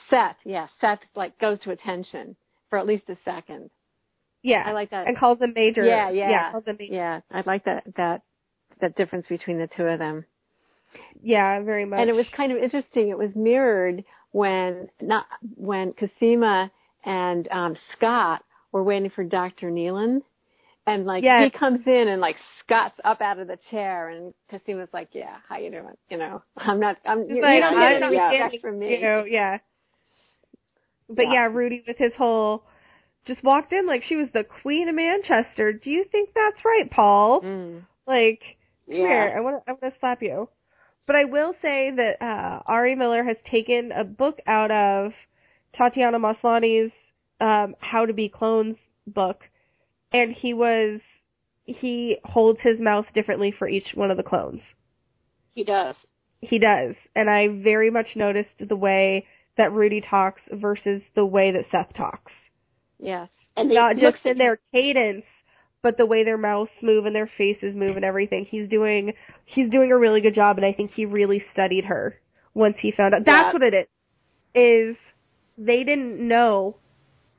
Seth, 0.08 0.36
yeah. 0.44 0.68
Seth, 0.80 1.00
like, 1.16 1.38
goes 1.38 1.58
to 1.60 1.72
attention 1.72 2.36
for 2.68 2.78
at 2.78 2.86
least 2.86 3.08
a 3.08 3.16
second. 3.24 3.70
Yeah. 4.42 4.62
I 4.64 4.72
like 4.72 4.90
that. 4.90 5.08
And 5.08 5.18
calls 5.18 5.40
him 5.40 5.52
Major. 5.54 5.84
Yeah, 5.84 6.10
yeah. 6.10 6.30
Yeah, 6.30 6.52
calls 6.52 6.64
him 6.64 6.76
Major. 6.78 6.94
Yeah, 6.94 7.20
I 7.30 7.42
like 7.44 7.64
that, 7.64 7.84
that, 7.96 8.22
that 8.80 8.96
difference 8.96 9.26
between 9.26 9.58
the 9.58 9.68
two 9.68 9.84
of 9.84 9.98
them. 9.98 10.24
Yeah, 11.22 11.60
very 11.62 11.84
much. 11.84 12.00
And 12.00 12.10
it 12.10 12.14
was 12.14 12.26
kind 12.36 12.52
of 12.52 12.58
interesting. 12.58 13.08
It 13.08 13.18
was 13.18 13.34
mirrored 13.34 14.04
when 14.32 14.88
not 15.00 15.26
when 15.56 15.92
Cosima 15.92 16.70
and 17.04 17.48
um 17.50 17.76
Scott 17.96 18.42
were 18.72 18.82
waiting 18.82 19.10
for 19.10 19.24
Dr. 19.24 19.70
Nealon. 19.70 20.22
And 20.86 21.04
like 21.04 21.22
Yes. 21.22 21.44
he 21.52 21.58
comes 21.58 21.80
in 21.86 22.08
and 22.08 22.20
like 22.20 22.36
Scott's 22.60 22.98
up 23.04 23.20
out 23.20 23.38
of 23.38 23.46
the 23.48 23.58
chair 23.70 24.08
and 24.08 24.32
Cosima's 24.50 24.88
like, 24.92 25.08
Yeah, 25.12 25.36
how 25.48 25.58
you 25.58 25.70
doing? 25.70 25.96
You 26.08 26.18
know, 26.18 26.42
I'm 26.56 26.80
not 26.80 26.96
I'm 27.04 27.28
you, 27.28 27.42
like, 27.42 27.54
you 27.54 27.60
don't 27.60 27.78
I'm 27.78 28.00
get 28.00 28.12
yeah. 28.12 28.30
respect 28.44 28.62
from 28.62 28.78
me. 28.78 28.96
You 28.96 29.02
know, 29.02 29.24
yeah. 29.24 29.58
But 31.08 31.26
Yeah. 31.26 31.32
yeah, 31.32 31.44
Rudy 31.46 31.82
with 31.86 31.98
his 31.98 32.12
whole 32.16 32.64
just 33.26 33.44
walked 33.44 33.72
in 33.72 33.86
like 33.86 34.02
she 34.02 34.16
was 34.16 34.28
the 34.32 34.44
queen 34.44 34.88
of 34.88 34.94
Manchester. 34.94 35.72
Do 35.72 35.90
you 35.90 36.04
think 36.10 36.30
that's 36.34 36.64
right, 36.64 36.90
Paul? 36.90 37.42
Mm. 37.42 37.82
Like, 38.06 38.40
come 38.86 38.96
Yeah. 38.96 39.06
here, 39.06 39.34
I 39.36 39.40
want 39.40 39.64
to, 39.64 39.70
I 39.70 39.72
want 39.74 39.94
to 39.94 40.00
slap 40.00 40.22
you. 40.22 40.48
But 41.06 41.16
I 41.16 41.24
will 41.24 41.54
say 41.60 41.90
that 41.90 42.22
uh, 42.22 42.62
Ari 42.66 42.94
Millen 42.94 43.26
has 43.26 43.36
taken 43.44 43.92
a 43.92 44.04
book 44.04 44.38
out 44.46 44.70
of 44.70 45.12
Tatiana 45.76 46.18
Maslany's 46.18 46.92
um, 47.40 47.74
"How 47.80 48.06
to 48.06 48.12
Be 48.12 48.28
Clones" 48.28 48.76
book, 49.06 49.40
and 50.12 50.32
he 50.32 50.54
was 50.54 51.00
he 51.64 52.18
holds 52.24 52.60
his 52.60 52.80
mouth 52.80 53.06
differently 53.14 53.52
for 53.56 53.68
each 53.68 53.92
one 53.94 54.10
of 54.10 54.16
the 54.16 54.22
clones. 54.22 54.60
He 55.54 55.64
does. 55.64 55.96
He 56.40 56.58
does, 56.58 56.94
and 57.14 57.28
I 57.28 57.48
very 57.48 57.90
much 57.90 58.16
noticed 58.16 58.66
the 58.66 58.76
way 58.76 59.26
that 59.56 59.72
Rudy 59.72 60.00
talks 60.00 60.40
versus 60.50 61.02
the 61.14 61.26
way 61.26 61.52
that 61.52 61.66
Seth 61.70 61.92
talks. 61.94 62.32
Yes. 62.98 63.28
And 63.56 63.68
Not 63.68 63.96
just 63.96 64.24
in 64.24 64.38
their 64.38 64.58
cadence, 64.72 65.24
but 65.82 65.96
the 65.96 66.06
way 66.06 66.24
their 66.24 66.38
mouths 66.38 66.70
move 66.82 67.06
and 67.06 67.14
their 67.14 67.30
faces 67.38 67.74
move 67.74 67.96
and 67.96 68.04
everything. 68.04 68.44
He's 68.44 68.68
doing 68.68 69.14
he's 69.44 69.70
doing 69.70 69.92
a 69.92 69.98
really 69.98 70.20
good 70.20 70.34
job, 70.34 70.56
and 70.56 70.66
I 70.66 70.72
think 70.72 70.90
he 70.92 71.06
really 71.06 71.42
studied 71.52 71.86
her 71.86 72.18
once 72.54 72.76
he 72.80 72.90
found 72.90 73.14
out. 73.14 73.24
That's 73.24 73.46
Yeah. 73.48 73.52
what 73.52 73.62
it 73.62 73.74
is. 73.74 73.86
Is 74.52 74.96
they 75.56 75.84
didn't 75.84 76.26
know 76.26 76.76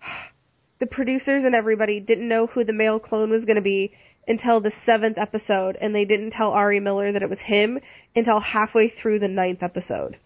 the 0.80 0.88
producers 0.88 1.44
and 1.44 1.54
everybody 1.54 2.00
didn't 2.00 2.28
know 2.28 2.48
who 2.48 2.64
the 2.64 2.74
male 2.74 3.00
clone 3.00 3.30
was 3.30 3.46
going 3.46 3.58
to 3.58 3.62
be 3.62 3.94
until 4.28 4.60
the 4.62 4.72
seventh 4.86 5.18
episode, 5.18 5.78
and 5.82 5.94
they 5.94 6.06
didn't 6.06 6.32
tell 6.32 6.52
Ari 6.52 6.80
Millen 6.80 7.14
that 7.14 7.24
it 7.24 7.30
was 7.30 7.40
him 7.40 7.80
until 8.16 8.40
halfway 8.40 8.90
through 8.90 9.20
the 9.20 9.28
ninth 9.28 9.62
episode. 9.64 10.18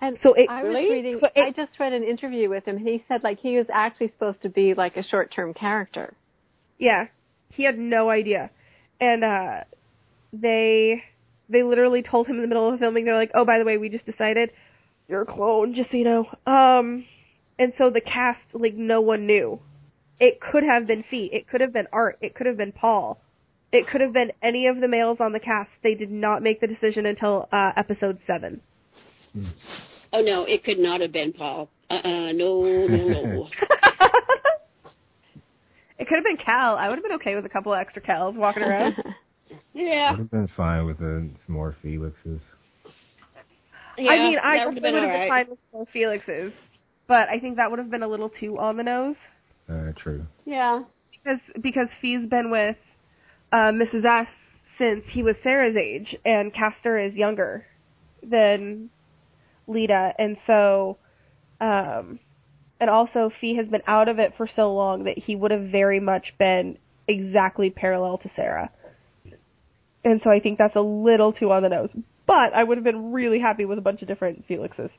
And 0.00 0.18
So 0.22 0.34
it- 0.34 0.48
I 0.50 0.62
was 0.64 0.74
Really? 0.74 0.90
reading 0.90 1.18
So 1.20 1.28
it- 1.34 1.42
I 1.44 1.50
just 1.52 1.78
read 1.78 1.92
an 1.92 2.02
interview 2.04 2.48
with 2.48 2.64
him 2.66 2.76
and 2.76 2.86
he 2.88 3.04
said 3.08 3.22
like 3.22 3.38
he 3.38 3.56
was 3.56 3.66
actually 3.72 4.08
supposed 4.08 4.42
to 4.42 4.48
be 4.48 4.74
like 4.74 4.96
a 4.96 5.02
short 5.02 5.30
term 5.30 5.54
character. 5.54 6.14
Yeah. 6.82 7.06
He 7.50 7.62
had 7.62 7.78
no 7.78 8.10
idea. 8.10 8.50
And 9.00 9.22
uh 9.22 9.60
they 10.32 11.04
they 11.48 11.62
literally 11.62 12.02
told 12.02 12.26
him 12.26 12.36
in 12.36 12.42
the 12.42 12.48
middle 12.48 12.72
of 12.72 12.80
filming 12.80 13.04
they're 13.04 13.14
like, 13.14 13.30
"Oh, 13.34 13.44
by 13.44 13.58
the 13.58 13.64
way, 13.64 13.78
we 13.78 13.88
just 13.88 14.04
decided 14.04 14.50
you're 15.08 15.22
a 15.22 15.26
clone, 15.26 15.74
just 15.74 15.92
so 15.92 15.96
you 15.96 16.04
know." 16.04 16.26
Um 16.44 17.04
and 17.56 17.72
so 17.78 17.88
the 17.90 18.00
cast 18.00 18.40
like 18.52 18.74
no 18.74 19.00
one 19.00 19.26
knew. 19.28 19.60
It 20.18 20.40
could 20.40 20.64
have 20.64 20.88
been 20.88 21.04
Fee, 21.08 21.30
it 21.32 21.48
could 21.48 21.60
have 21.60 21.72
been 21.72 21.86
Art, 21.92 22.18
it 22.20 22.34
could 22.34 22.48
have 22.48 22.56
been 22.56 22.72
Paul. 22.72 23.20
It 23.70 23.86
could 23.86 24.00
have 24.00 24.12
been 24.12 24.32
any 24.42 24.66
of 24.66 24.80
the 24.80 24.88
males 24.88 25.18
on 25.20 25.32
the 25.32 25.40
cast. 25.40 25.70
They 25.82 25.94
did 25.94 26.10
not 26.10 26.42
make 26.42 26.60
the 26.60 26.66
decision 26.66 27.06
until 27.06 27.48
uh 27.52 27.72
episode 27.76 28.18
7. 28.26 28.60
Oh 30.12 30.20
no, 30.20 30.44
it 30.44 30.64
could 30.64 30.80
not 30.80 31.00
have 31.00 31.12
been 31.12 31.32
Paul. 31.32 31.68
Uh 31.88 31.94
uh 31.94 32.32
no, 32.32 32.86
no, 32.88 33.08
no. 33.08 33.48
it 36.02 36.08
could 36.08 36.16
have 36.16 36.24
been 36.24 36.36
Cal. 36.36 36.76
I 36.76 36.88
would 36.88 36.96
have 36.96 37.02
been 37.04 37.12
okay 37.14 37.34
with 37.34 37.46
a 37.46 37.48
couple 37.48 37.72
of 37.72 37.78
extra 37.80 38.02
Cals 38.02 38.36
walking 38.36 38.62
around. 38.62 38.94
yeah. 39.74 40.10
Would 40.10 40.18
have 40.20 40.30
been 40.30 40.48
fine 40.56 40.84
with 40.86 40.96
uh, 41.00 41.20
some 41.46 41.54
more 41.54 41.74
Felixes. 41.82 42.40
yeah. 43.96 44.10
I 44.10 44.18
mean, 44.18 44.38
I 44.38 44.56
that 44.58 44.66
would 44.66 44.74
would've 44.74 44.82
been, 44.82 44.94
alright. 44.96 45.28
fine 45.28 45.46
with 45.50 45.58
more 45.72 45.86
Felixes, 45.94 46.52
but 47.06 47.28
I 47.28 47.38
think 47.40 47.56
that 47.56 47.70
would 47.70 47.78
have 47.78 47.90
been 47.90 48.02
a 48.02 48.08
little 48.08 48.30
too 48.30 48.58
on 48.58 48.76
the 48.76 48.82
nose 48.82 49.16
Uh, 49.68 49.92
true. 49.96 50.26
Yeah. 50.44 50.82
because 51.12 51.40
because 51.60 51.88
Fee's 52.00 52.26
been 52.28 52.50
with 52.50 52.76
uh, 53.52 53.70
Mrs. 53.72 54.04
S 54.04 54.28
since 54.78 55.04
he 55.10 55.22
was 55.22 55.36
Sarah's 55.42 55.76
age, 55.76 56.16
and 56.24 56.52
Castor 56.52 56.98
is 56.98 57.14
younger 57.14 57.66
than 58.22 58.88
Leda, 59.66 60.14
and 60.18 60.36
so, 60.46 60.96
um, 61.60 62.18
and 62.82 62.90
also 62.90 63.30
Fee 63.40 63.54
has 63.54 63.68
been 63.68 63.82
out 63.86 64.08
of 64.08 64.18
it 64.18 64.34
for 64.36 64.48
so 64.48 64.74
long 64.74 65.04
that 65.04 65.16
he 65.16 65.36
would 65.36 65.52
have 65.52 65.68
very 65.70 66.00
much 66.00 66.34
been 66.36 66.78
exactly 67.06 67.70
parallel 67.70 68.18
to 68.18 68.30
Sarah. 68.34 68.70
And 70.04 70.20
so 70.24 70.30
I 70.30 70.40
think 70.40 70.58
that's 70.58 70.74
a 70.74 70.80
little 70.80 71.32
too 71.32 71.52
on 71.52 71.62
the 71.62 71.68
nose. 71.68 71.90
But 72.26 72.52
I 72.52 72.64
would 72.64 72.78
have 72.78 72.84
been 72.84 73.12
really 73.12 73.38
happy 73.38 73.64
with 73.66 73.78
a 73.78 73.80
bunch 73.80 74.02
of 74.02 74.08
different 74.08 74.48
Felixes. 74.48 74.90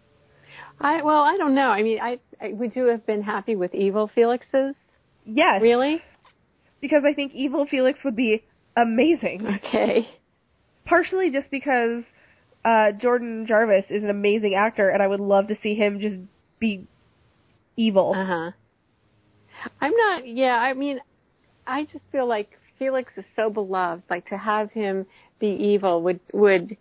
I 0.79 1.01
well, 1.01 1.23
I 1.23 1.35
don't 1.35 1.55
know. 1.55 1.67
I 1.67 1.83
mean, 1.83 1.99
I, 1.99 2.19
I 2.39 2.53
would 2.53 2.73
you 2.73 2.85
have 2.85 3.05
been 3.05 3.21
happy 3.21 3.57
with 3.57 3.75
evil 3.75 4.09
Felixes? 4.15 4.75
Yes. 5.25 5.61
Really? 5.61 6.01
Because 6.79 7.03
I 7.05 7.11
think 7.13 7.33
Evil 7.33 7.65
Felix 7.69 7.99
would 8.05 8.15
be 8.15 8.45
amazing. 8.77 9.45
Okay. 9.57 10.07
Partially 10.85 11.31
just 11.31 11.51
because 11.51 12.03
uh, 12.63 12.93
Jordan 12.93 13.45
Gavaris 13.45 13.91
is 13.91 14.03
an 14.03 14.09
amazing 14.09 14.53
actor, 14.55 14.87
and 14.87 15.03
I 15.03 15.07
would 15.07 15.19
love 15.19 15.49
to 15.49 15.57
see 15.61 15.75
him 15.75 15.99
just 15.99 16.15
be 16.59 16.87
evil. 17.75 18.13
Uh 18.15 18.25
huh. 18.25 18.51
I'm 19.81 19.95
not. 19.95 20.27
Yeah, 20.27 20.57
I 20.57 20.73
mean, 20.73 20.99
I 21.65 21.83
just 21.83 22.03
feel 22.11 22.27
like 22.27 22.57
Felix 22.79 23.11
is 23.17 23.25
so 23.35 23.49
beloved. 23.49 24.03
Like 24.09 24.27
to 24.29 24.37
have 24.37 24.71
him 24.71 25.05
be 25.39 25.47
evil 25.47 26.01
would 26.03 26.19
would 26.33 26.77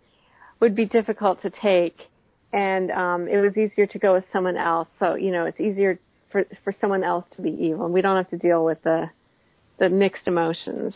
would 0.59 0.75
be 0.75 0.85
difficult 0.85 1.41
to 1.41 1.49
take, 1.49 1.97
and 2.51 2.91
um, 2.91 3.27
it 3.27 3.37
was 3.37 3.55
easier 3.57 3.85
to 3.87 3.99
go 3.99 4.13
with 4.13 4.25
someone 4.31 4.57
else. 4.57 4.87
So 4.99 5.15
you 5.15 5.31
know, 5.31 5.45
it's 5.45 5.59
easier 5.59 5.99
for 6.31 6.45
for 6.63 6.73
someone 6.79 7.03
else 7.03 7.25
to 7.35 7.41
be 7.41 7.51
evil. 7.51 7.87
We 7.89 8.01
don't 8.01 8.17
have 8.17 8.29
to 8.29 8.37
deal 8.37 8.65
with 8.65 8.81
the 8.83 9.09
the 9.79 9.89
mixed 9.89 10.27
emotions. 10.27 10.93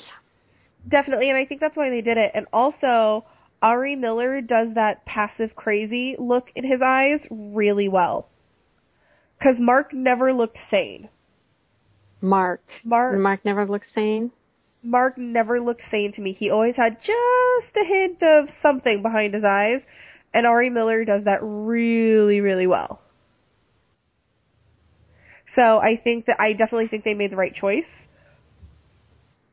Definitely, 0.87 1.29
and 1.29 1.37
I 1.37 1.45
think 1.45 1.61
that's 1.61 1.75
why 1.75 1.89
they 1.89 2.01
did 2.01 2.17
it. 2.17 2.31
And 2.33 2.45
also, 2.53 3.25
Ari 3.61 3.95
Millen 3.95 4.45
does 4.45 4.69
that 4.75 5.05
passive 5.05 5.55
crazy 5.55 6.15
look 6.17 6.49
in 6.55 6.63
his 6.63 6.81
eyes 6.81 7.19
really 7.29 7.89
well. 7.89 8.29
Because 9.37 9.55
Mark 9.59 9.93
never 9.93 10.33
looked 10.33 10.57
sane. 10.69 11.09
Mark. 12.21 12.61
Mark 12.83 13.19
Mark 13.19 13.45
never 13.45 13.65
looked 13.65 13.87
sane. 13.93 14.31
Mark 14.83 15.17
never 15.17 15.59
looked 15.59 15.83
sane 15.91 16.13
to 16.13 16.21
me. 16.21 16.33
He 16.33 16.49
always 16.49 16.75
had 16.75 16.97
just 16.99 17.75
a 17.75 17.83
hint 17.85 18.23
of 18.23 18.49
something 18.61 19.01
behind 19.01 19.33
his 19.33 19.43
eyes, 19.43 19.81
and 20.33 20.45
Ari 20.45 20.69
Millen 20.69 21.05
does 21.05 21.25
that 21.25 21.39
really, 21.41 22.41
really 22.41 22.67
well. 22.67 23.01
So 25.55 25.79
I 25.79 25.97
think 25.97 26.27
that 26.27 26.39
I 26.39 26.53
definitely 26.53 26.87
think 26.87 27.03
they 27.03 27.15
made 27.15 27.31
the 27.31 27.35
right 27.35 27.53
choice. 27.53 27.85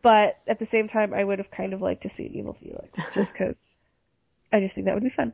But 0.03 0.37
at 0.47 0.59
the 0.59 0.69
same 0.71 0.89
time, 0.89 1.15
I 1.15 1.25
would 1.25 1.39
have 1.39 1.51
kind 1.51 1.73
of 1.73 1.81
liked 1.81 2.03
to 2.03 2.11
see 2.15 2.27
an 2.27 2.35
evil 2.35 2.57
Felix, 2.61 2.89
just 3.15 3.33
because 3.33 3.57
I 4.53 4.61
just 4.61 4.75
think 4.75 4.87
that 4.87 4.95
would 4.95 5.03
be 5.03 5.09
fun. 5.09 5.33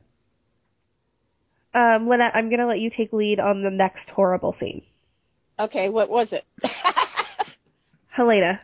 Um, 1.72 2.08
Lynette, 2.08 2.34
I'm 2.34 2.50
gonna 2.50 2.66
let 2.66 2.80
you 2.80 2.90
take 2.90 3.12
lead 3.12 3.38
on 3.40 3.62
the 3.62 3.70
next 3.70 4.08
horrible 4.10 4.54
scene. 4.58 4.82
Okay, 5.58 5.88
what 5.88 6.08
was 6.10 6.28
it? 6.32 6.44
Helena. 8.08 8.60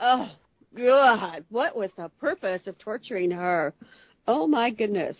oh 0.00 0.28
God, 0.76 1.44
what 1.48 1.74
was 1.76 1.90
the 1.96 2.10
purpose 2.20 2.66
of 2.66 2.76
torturing 2.78 3.30
her? 3.30 3.72
Oh 4.28 4.46
my 4.46 4.70
goodness. 4.70 5.16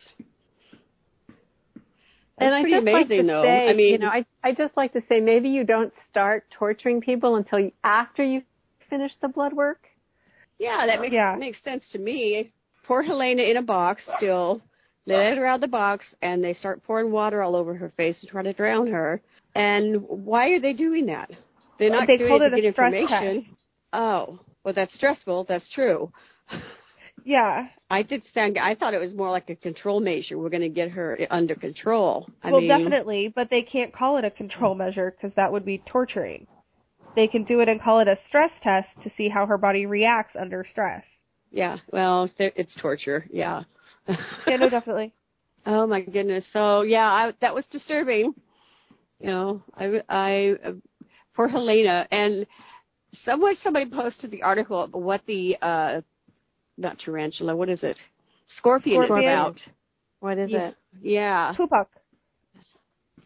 That's 2.38 2.48
and 2.48 2.54
I 2.54 2.60
pretty 2.62 2.76
just 2.76 2.86
like 2.86 3.06
amazing, 3.06 3.26
to 3.28 3.32
though. 3.32 3.42
say, 3.42 3.70
I 3.70 3.72
mean, 3.72 3.92
you 3.92 3.98
know, 3.98 4.08
I 4.08 4.26
I 4.44 4.52
just 4.52 4.76
like 4.76 4.92
to 4.92 5.00
say 5.08 5.20
maybe 5.20 5.48
you 5.48 5.64
don't 5.64 5.92
start 6.10 6.44
torturing 6.50 7.00
people 7.00 7.36
until 7.36 7.60
you, 7.60 7.72
after 7.82 8.22
you 8.22 8.42
finish 8.90 9.12
the 9.22 9.28
blood 9.28 9.54
work. 9.54 9.86
yeah, 10.58 10.84
that 10.86 11.00
makes 11.00 11.14
Yeah. 11.14 11.36
makes 11.38 11.62
sense 11.64 11.82
to 11.92 11.98
me. 11.98 12.52
Poor 12.84 13.02
Helena 13.02 13.42
in 13.42 13.56
a 13.56 13.62
box, 13.62 14.02
still 14.18 14.60
let 15.06 15.38
her 15.38 15.46
out 15.46 15.56
of 15.56 15.60
the 15.62 15.68
box, 15.68 16.04
and 16.22 16.42
they 16.42 16.54
start 16.54 16.82
pouring 16.84 17.10
water 17.12 17.42
all 17.42 17.56
over 17.56 17.74
her 17.74 17.92
face 17.96 18.20
to 18.20 18.26
try 18.26 18.42
to 18.42 18.52
drown 18.52 18.86
her. 18.88 19.20
And 19.54 20.02
why 20.08 20.50
are 20.50 20.60
they 20.60 20.72
doing 20.72 21.06
that? 21.06 21.30
They're 21.78 21.90
not 21.90 22.06
They 22.06 22.16
doing 22.16 22.30
called 22.30 22.42
it 22.42 22.50
to 22.50 22.56
it 22.56 22.62
get 22.62 22.68
information. 22.68 23.42
test. 23.42 23.56
Oh, 23.92 24.38
well, 24.64 24.74
that's 24.74 24.94
stressful. 24.94 25.46
That's 25.48 25.68
true. 25.70 26.10
Yeah. 27.26 27.66
I 27.90 28.02
did 28.02 28.22
sound. 28.32 28.56
I 28.56 28.76
thought 28.76 28.94
it 28.94 29.00
was 29.00 29.12
more 29.12 29.30
like 29.32 29.50
a 29.50 29.56
control 29.56 29.98
measure. 30.00 30.38
We're 30.38 30.48
going 30.48 30.62
to 30.62 30.68
get 30.68 30.92
her 30.92 31.18
under 31.28 31.56
control. 31.56 32.28
I 32.42 32.52
well, 32.52 32.60
mean, 32.60 32.68
definitely, 32.68 33.32
but 33.34 33.50
they 33.50 33.62
can't 33.62 33.92
call 33.92 34.16
it 34.16 34.24
a 34.24 34.30
control 34.30 34.76
measure 34.76 35.10
because 35.12 35.34
that 35.34 35.52
would 35.52 35.64
be 35.64 35.82
torturing. 35.86 36.46
They 37.16 37.26
can 37.26 37.42
do 37.42 37.60
it 37.60 37.68
and 37.68 37.82
call 37.82 37.98
it 37.98 38.06
a 38.06 38.16
stress 38.28 38.52
test 38.62 38.88
to 39.02 39.10
see 39.16 39.28
how 39.28 39.44
her 39.46 39.58
body 39.58 39.86
reacts 39.86 40.36
under 40.38 40.64
stress. 40.70 41.04
Yeah. 41.50 41.78
Well, 41.92 42.28
it's 42.38 42.76
torture. 42.80 43.26
Yeah. 43.32 43.62
Yeah, 44.08 44.56
no, 44.56 44.68
definitely. 44.68 45.12
oh 45.66 45.86
my 45.86 46.00
goodness. 46.00 46.44
So 46.52 46.82
yeah, 46.82 47.06
I, 47.06 47.32
that 47.40 47.54
was 47.54 47.64
disturbing. 47.70 48.34
You 49.20 49.26
know, 49.26 49.62
I, 49.74 50.02
I, 50.08 50.54
for 51.34 51.48
Helena, 51.48 52.06
and 52.10 52.46
somewhere 53.24 53.54
somebody 53.62 53.90
posted 53.90 54.30
the 54.30 54.42
article 54.42 54.82
about 54.84 55.00
what 55.00 55.22
the, 55.26 55.56
uh, 55.62 56.00
not 56.76 56.98
tarantula, 56.98 57.56
what 57.56 57.70
is 57.70 57.82
it? 57.82 57.98
Scorpion, 58.58 59.04
is 59.04 59.10
about. 59.10 59.58
What 60.20 60.38
is 60.38 60.50
Yeah. 60.52 60.68
it? 60.68 60.76
Yeah. 61.02 61.54
Pupuk. 61.58 61.86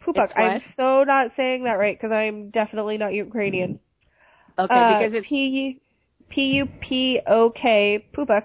Pupuk. 0.04 0.28
I'm 0.36 0.62
so 0.76 1.04
not 1.04 1.32
saying 1.36 1.64
that 1.64 1.74
right 1.74 1.98
because 1.98 2.12
I'm 2.12 2.50
definitely 2.50 2.98
not 2.98 3.12
Ukrainian. 3.12 3.78
Okay, 4.58 4.74
Uh, 4.74 4.98
because 4.98 5.12
it's 5.14 5.26
P 5.26 5.80
P 6.30 6.42
U 6.56 6.68
P 6.80 7.20
O 7.26 7.50
K 7.50 8.04
Pupuk. 8.14 8.44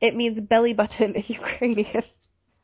It 0.00 0.14
means 0.14 0.38
belly 0.40 0.74
button 0.74 1.14
in 1.14 1.24
Ukrainian. 1.26 2.02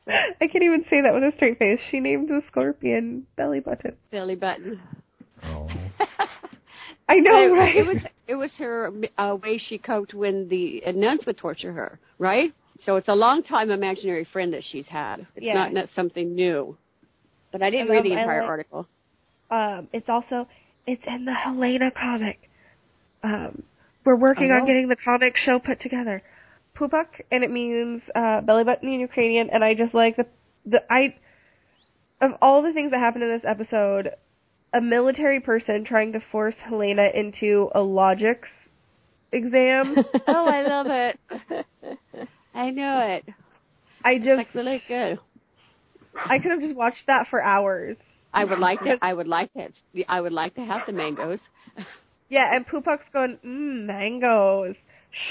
I 0.06 0.46
can't 0.48 0.62
even 0.62 0.84
say 0.90 1.00
that 1.00 1.14
with 1.14 1.22
a 1.22 1.32
straight 1.36 1.58
face. 1.58 1.80
She 1.90 1.98
named 2.00 2.28
the 2.28 2.42
scorpion 2.48 3.26
belly 3.36 3.60
button. 3.60 3.96
belly 4.10 4.34
button. 4.34 4.80
Oh. 5.42 5.68
I 7.08 7.16
know, 7.16 7.54
right? 7.54 7.76
it 7.76 7.86
was 7.86 7.98
it 8.26 8.34
was 8.34 8.50
her 8.58 8.90
uh, 9.18 9.36
way 9.42 9.58
she 9.58 9.78
coped 9.78 10.14
when 10.14 10.48
the 10.48 10.82
nuns 10.94 11.20
would 11.26 11.36
torture 11.36 11.72
her, 11.72 11.98
right? 12.18 12.52
So 12.84 12.96
it's 12.96 13.08
a 13.08 13.14
long 13.14 13.42
time 13.42 13.70
imaginary 13.70 14.24
friend 14.32 14.52
that 14.54 14.62
she's 14.70 14.86
had. 14.86 15.26
It's 15.36 15.44
Yeah. 15.46 15.54
not 15.54 15.72
not 15.72 15.88
something 15.94 16.34
new. 16.34 16.76
But 17.52 17.62
I 17.62 17.70
didn't 17.70 17.82
And, 17.88 17.90
read 17.90 18.04
the 18.04 18.12
entire 18.12 18.40
like- 18.40 18.48
article. 18.48 18.88
um, 19.50 19.88
it's 19.92 20.08
also 20.08 20.48
it's 20.86 21.02
in 21.06 21.24
the 21.24 21.34
Helena 21.34 21.90
comic. 21.90 22.50
Um, 23.22 23.62
we're 24.04 24.16
working 24.16 24.50
Oh. 24.50 24.56
on 24.56 24.66
getting 24.66 24.88
the 24.88 24.96
comic 24.96 25.36
show 25.36 25.58
put 25.58 25.80
together. 25.80 26.22
Pupuk, 26.76 27.20
and 27.30 27.44
it 27.44 27.50
means 27.50 28.02
uh, 28.14 28.40
belly 28.40 28.64
button 28.64 28.92
in 28.92 29.00
Ukrainian. 29.00 29.50
And 29.50 29.62
I 29.64 29.74
just 29.74 29.94
like 29.94 30.16
the 30.16 30.26
the 30.66 30.80
I 30.90 31.14
of 32.20 32.32
all 32.40 32.62
the 32.62 32.72
things 32.72 32.90
that 32.90 33.00
happened 33.00 33.24
in 33.24 33.30
this 33.30 33.44
episode, 33.46 34.10
a 34.72 34.80
military 34.80 35.40
person 35.40 35.84
trying 35.84 36.12
to 36.12 36.20
force 36.32 36.54
Helena 36.62 37.10
into 37.14 37.70
a 37.74 37.80
logics 37.80 38.48
exam. 39.32 39.96
oh, 40.26 40.46
I 40.46 40.62
love 40.62 40.86
it. 40.88 41.66
I 42.54 42.70
know 42.70 43.00
it. 43.00 43.34
I 44.04 44.12
It's 44.12 44.24
just 44.24 44.36
like 44.36 44.54
really 44.54 44.82
good. 44.86 45.18
I 46.14 46.38
could 46.38 46.52
have 46.52 46.60
just 46.60 46.76
watched 46.76 47.06
that 47.06 47.26
for 47.28 47.42
hours. 47.42 47.96
I 48.32 48.44
would 48.44 48.58
like 48.58 48.80
to. 48.80 48.98
I 49.00 49.14
would 49.14 49.28
like 49.28 49.50
that. 49.54 49.72
I 50.08 50.20
would 50.20 50.32
like 50.32 50.54
to 50.56 50.64
have 50.64 50.82
the 50.86 50.92
mangoes. 50.92 51.40
Yeah, 52.28 52.54
and 52.54 52.66
Pupuk's 52.66 53.04
going, 53.12 53.38
mmm, 53.44 53.86
mangoes. 53.86 54.74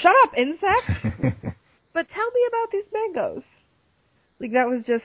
Shut 0.02 0.14
up, 0.24 0.32
insect. 0.36 1.56
But 1.92 2.08
tell 2.12 2.26
me 2.26 2.40
about 2.48 2.72
these 2.72 2.84
mangoes. 2.92 3.44
Like 4.40 4.50
that 4.50 4.68
was 4.68 4.84
just 4.84 5.04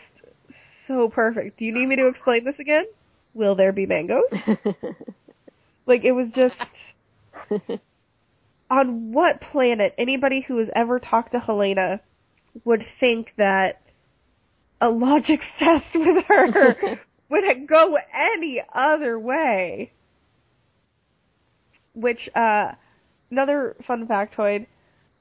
so 0.87 1.07
perfect. 1.07 1.59
Do 1.59 1.65
you 1.65 1.71
need 1.71 1.85
me 1.85 1.95
to 1.97 2.07
explain 2.07 2.45
this 2.45 2.57
again? 2.57 2.85
Will 3.35 3.53
there 3.53 3.71
be 3.71 3.85
mangoes? 3.85 4.23
Like 5.89 6.05
it 6.05 6.11
was 6.11 6.27
just 6.35 6.53
on 8.69 9.11
what 9.11 9.41
planet 9.41 9.95
anybody 9.97 10.45
who 10.47 10.59
has 10.59 10.67
ever 10.75 10.99
talked 10.99 11.31
to 11.31 11.39
Helena 11.39 11.99
would 12.63 12.85
think 12.99 13.33
that 13.37 13.81
a 14.79 14.89
logic 14.89 15.39
test 15.57 15.85
with 15.95 16.23
her 16.25 16.99
would 17.29 17.67
go 17.67 17.97
any 18.13 18.61
other 18.71 19.17
way. 19.17 19.91
Which, 21.95 22.29
uh, 22.35 22.73
another 23.31 23.75
fun 23.85 24.07
factoid, 24.07 24.67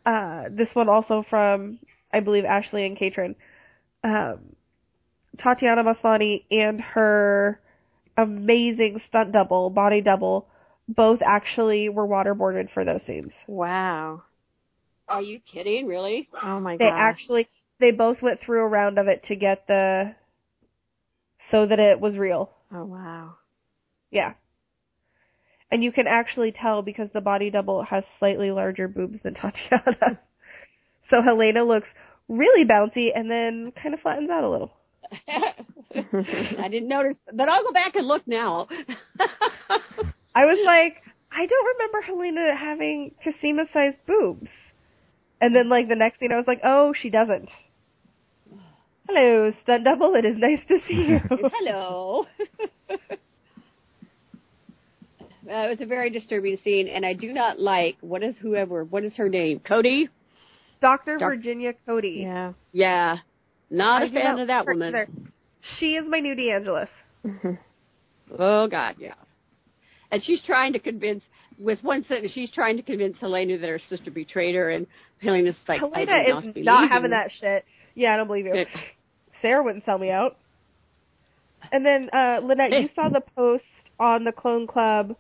uh, 0.07 0.45
this 0.51 0.69
one 0.75 0.89
also 0.89 1.25
from, 1.29 1.79
I 2.13 2.21
believe, 2.21 2.45
Ashley 2.45 2.87
and 2.87 2.97
Katrin. 2.97 3.35
Um, 4.05 4.57
Tatiana 5.39 5.85
Maslany 5.85 6.45
and 6.51 6.81
her 6.81 7.61
amazing 8.17 9.01
stunt 9.09 9.33
double, 9.33 9.71
body 9.71 10.01
double, 10.01 10.49
both 10.89 11.21
actually 11.25 11.89
were 11.89 12.07
waterboarded 12.07 12.73
for 12.73 12.85
those 12.85 13.01
scenes. 13.07 13.33
Wow. 13.47 14.23
Are 15.09 15.23
you 15.23 15.41
kidding? 15.41 15.87
Really? 15.87 16.29
Oh 16.43 16.61
my 16.61 16.73
god. 16.73 16.85
They 16.85 16.91
god. 16.91 16.99
actually, 16.99 17.49
they 17.81 17.93
both 17.93 18.21
went 18.23 18.41
through 18.41 18.63
a 18.63 18.69
round 18.69 18.99
of 18.99 19.07
it 19.07 19.25
to 19.29 19.37
get 19.37 19.67
the, 19.67 20.15
so 21.51 21.67
that 21.67 21.79
it 21.79 22.01
was 22.01 22.17
real. 22.17 22.51
oh 22.73 22.85
wow. 22.85 23.35
Yeah. 24.11 24.35
And 25.71 25.85
you 25.85 25.93
can 25.93 26.07
actually 26.07 26.53
tell 26.53 26.83
because 26.83 27.09
the 27.13 27.21
body 27.21 27.51
double 27.51 27.83
has 27.83 28.05
slightly 28.19 28.51
larger 28.51 28.89
boobs 28.89 29.19
than 29.23 29.35
Tatiana. 29.35 30.19
so 31.11 31.23
Helena 31.23 31.65
looks 31.65 31.89
really 32.29 32.65
bouncy 32.65 33.11
and 33.15 33.31
then 33.31 33.73
kind 33.73 33.95
of 33.95 34.01
flattens 34.01 34.31
out 34.31 34.45
a 34.45 34.51
little. 34.51 34.73
I 35.95 36.69
didn't 36.71 36.89
notice, 36.89 37.19
but 37.33 37.49
I'll 37.49 37.63
go 37.63 37.73
back 37.73 37.97
and 37.97 38.07
look 38.07 38.27
now. 38.27 38.69
I 40.35 40.45
was 40.45 40.59
like, 40.65 41.03
I 41.31 41.47
don't 41.47 41.67
remember 41.67 42.01
Helena 42.03 42.57
having 42.57 43.15
Cosima 43.23 43.65
sized 43.73 43.97
boobs. 44.07 44.49
And 45.41 45.55
then 45.55 45.69
like 45.69 45.89
the 45.89 45.95
next 45.95 46.21
scene 46.21 46.33
I 46.33 46.37
was 46.37 46.47
like, 46.47 46.61
oh, 46.65 46.93
she 47.01 47.11
doesn't. 47.11 47.49
Hello, 49.09 49.53
stunt 49.63 49.85
double, 49.85 50.15
it 50.15 50.25
is 50.25 50.37
nice 50.37 50.61
to 50.69 50.79
see 50.87 50.95
you. 50.95 51.21
Hello. 51.29 52.27
Uh, 55.49 55.67
it 55.67 55.69
was 55.71 55.81
a 55.81 55.87
very 55.87 56.11
disturbing 56.11 56.59
scene, 56.63 56.89
and 56.89 57.07
I 57.07 57.15
do 57.15 57.33
not 57.33 57.59
like 57.59 57.97
what 58.01 58.23
is 58.23 58.35
whoever. 58.41 58.85
What 58.85 59.05
is 59.05 59.15
her 59.17 59.29
name? 59.29 59.61
Coady. 59.61 60.09
Dr. 60.81 61.19
Doc- 61.19 61.31
Virginia 61.31 61.73
Coady. 61.87 62.21
Yeah. 62.23 62.53
Yeah, 62.73 63.17
not 63.71 64.03
I 64.03 64.07
a 64.07 64.11
fan 64.11 64.25
not 64.37 64.41
of 64.41 64.47
that 64.49 64.67
woman. 64.67 64.89
either. 64.89 65.09
She 65.79 65.95
is 65.95 66.05
my 66.09 66.21
new 66.21 66.35
DeAngelis. 66.35 66.89
Oh 68.39 68.67
God, 68.69 68.97
yeah. 68.99 69.15
And 70.11 70.23
she's 70.23 70.41
trying 70.47 70.73
to 70.73 70.79
convince, 70.79 71.23
with 71.59 71.83
one 71.83 72.05
sentence, 72.05 72.33
she's 72.33 72.51
trying 72.51 72.77
to 72.77 72.83
convince 72.83 73.17
Helena 73.19 73.59
that 73.59 73.67
her 73.67 73.81
sister 73.89 74.11
betrayed 74.11 74.55
her, 74.55 74.71
and 74.71 74.87
Helena's 75.23 75.57
like, 75.67 75.83
I 75.83 76.01
Helena 76.05 76.25
do 76.25 76.33
not 76.35 76.45
is 76.45 76.65
not 76.65 76.91
having 76.91 77.11
that 77.11 77.31
shit. 77.41 77.65
Yeah, 77.95 78.15
I 78.15 78.17
don't 78.17 78.27
believe 78.27 78.47
you. 78.47 78.55
Yeah. 78.55 78.65
Sarah 79.43 79.63
wouldn't 79.63 79.85
sell 79.85 79.99
me 79.99 80.11
out. 80.11 80.37
And 81.73 81.85
then, 81.85 82.09
uh, 82.13 82.41
Lynette, 82.43 82.73
you 82.73 82.89
saw 82.95 83.09
the 83.09 83.23
post 83.37 83.65
on 83.99 84.25
the 84.25 84.33
Clone 84.33 84.67
Club 84.67 85.17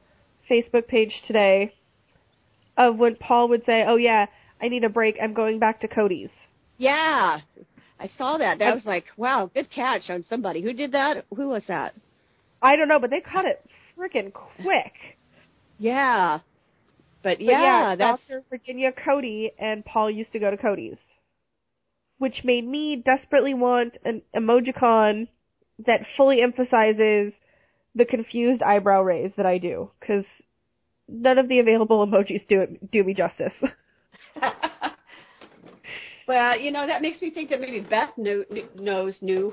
Facebook 0.50 0.86
page 0.86 1.12
today 1.26 1.74
of 2.76 2.96
when 2.96 3.16
Paul 3.16 3.48
would 3.48 3.64
say, 3.64 3.84
oh 3.86 3.96
yeah, 3.96 4.26
I 4.60 4.68
need 4.68 4.84
a 4.84 4.88
break, 4.88 5.16
I'm 5.22 5.34
going 5.34 5.58
back 5.58 5.80
to 5.80 5.88
Cody's. 5.88 6.30
Yeah, 6.76 7.40
I 7.98 8.10
saw 8.16 8.38
that. 8.38 8.58
That 8.60 8.74
was 8.74 8.84
like, 8.84 9.06
wow, 9.16 9.50
good 9.52 9.70
catch 9.70 10.08
on 10.10 10.24
somebody. 10.28 10.62
Who 10.62 10.72
did 10.72 10.92
that? 10.92 11.24
Who 11.34 11.48
was 11.48 11.64
that? 11.68 11.94
I 12.62 12.76
don't 12.76 12.88
know, 12.88 13.00
but 13.00 13.10
they 13.10 13.20
caught 13.20 13.44
it 13.44 13.64
freaking 13.98 14.32
quick. 14.32 14.92
Yeah, 15.78 16.40
but 17.22 17.38
But 17.38 17.44
yeah, 17.44 17.96
that's 17.96 18.22
Dr. 18.26 18.42
Virginia 18.48 18.92
Coady 18.92 19.52
and 19.58 19.84
Paul 19.84 20.10
used 20.10 20.32
to 20.32 20.38
go 20.38 20.50
to 20.50 20.56
Cody's. 20.56 20.98
Which 22.18 22.42
made 22.44 22.66
me 22.66 22.96
desperately 22.96 23.54
want 23.54 23.98
an 24.04 24.22
emojicon 24.34 25.28
that 25.86 26.00
fully 26.16 26.42
emphasizes 26.42 27.32
the 27.98 28.04
confused 28.04 28.62
eyebrow 28.62 29.02
raise 29.02 29.32
that 29.36 29.44
I 29.44 29.58
do, 29.58 29.90
because 30.00 30.24
none 31.08 31.36
of 31.36 31.48
the 31.48 31.58
available 31.58 32.06
emojis 32.06 32.46
do 32.48 32.60
it, 32.62 32.90
do 32.90 33.02
me 33.04 33.12
justice. 33.12 33.52
well, 36.28 36.58
you 36.58 36.70
know, 36.70 36.86
that 36.86 37.02
makes 37.02 37.20
me 37.20 37.30
think 37.30 37.50
that 37.50 37.60
maybe 37.60 37.80
Beth 37.80 38.16
knew, 38.16 38.44
knows, 38.76 39.18
knew, 39.20 39.52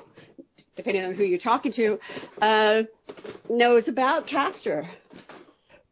depending 0.75 1.03
on 1.03 1.15
who 1.15 1.23
you're 1.23 1.39
talking 1.39 1.73
to, 1.73 1.99
uh, 2.41 2.83
knows 3.49 3.83
about 3.87 4.27
Castor. 4.27 4.87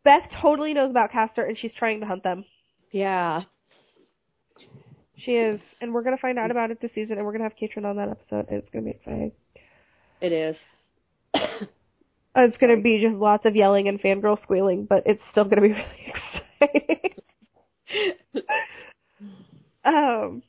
Beth 0.04 0.30
totally 0.42 0.74
knows 0.74 0.92
about 0.92 1.12
Castor, 1.12 1.44
and 1.44 1.58
she's 1.58 1.74
trying 1.74 2.00
to 2.02 2.06
hunt 2.06 2.24
them. 2.24 2.46
Yeah. 2.92 3.42
She 5.18 5.32
is, 5.32 5.60
and 5.82 5.94
we're 5.94 6.04
gonna 6.04 6.18
find 6.18 6.38
out 6.38 6.52
about 6.52 6.70
it 6.70 6.82
this 6.82 6.92
season, 6.94 7.18
and 7.18 7.26
we're 7.26 7.32
gonna 7.32 7.46
have 7.46 7.56
Katrin 7.56 7.86
on 7.86 7.96
that 7.96 8.10
episode, 8.10 8.46
and 8.50 8.62
it's 8.62 8.70
gonna 8.72 8.86
be 8.86 8.92
exciting. 8.92 9.32
It 10.22 10.32
is. 10.32 10.56
It's 12.36 12.58
gonna 12.58 12.82
be 12.82 13.00
just 13.02 13.15
lots 13.15 13.46
of 13.46 13.56
yelling 13.56 13.88
and 13.88 14.02
fangirl 14.02 14.41
squealing, 14.41 14.86
but 14.86 15.04
it's 15.06 15.22
still 15.32 15.46
gonna 15.46 15.62
be 15.62 15.69
really 15.74 16.13
exciting. 16.62 17.12
um, 19.86 20.43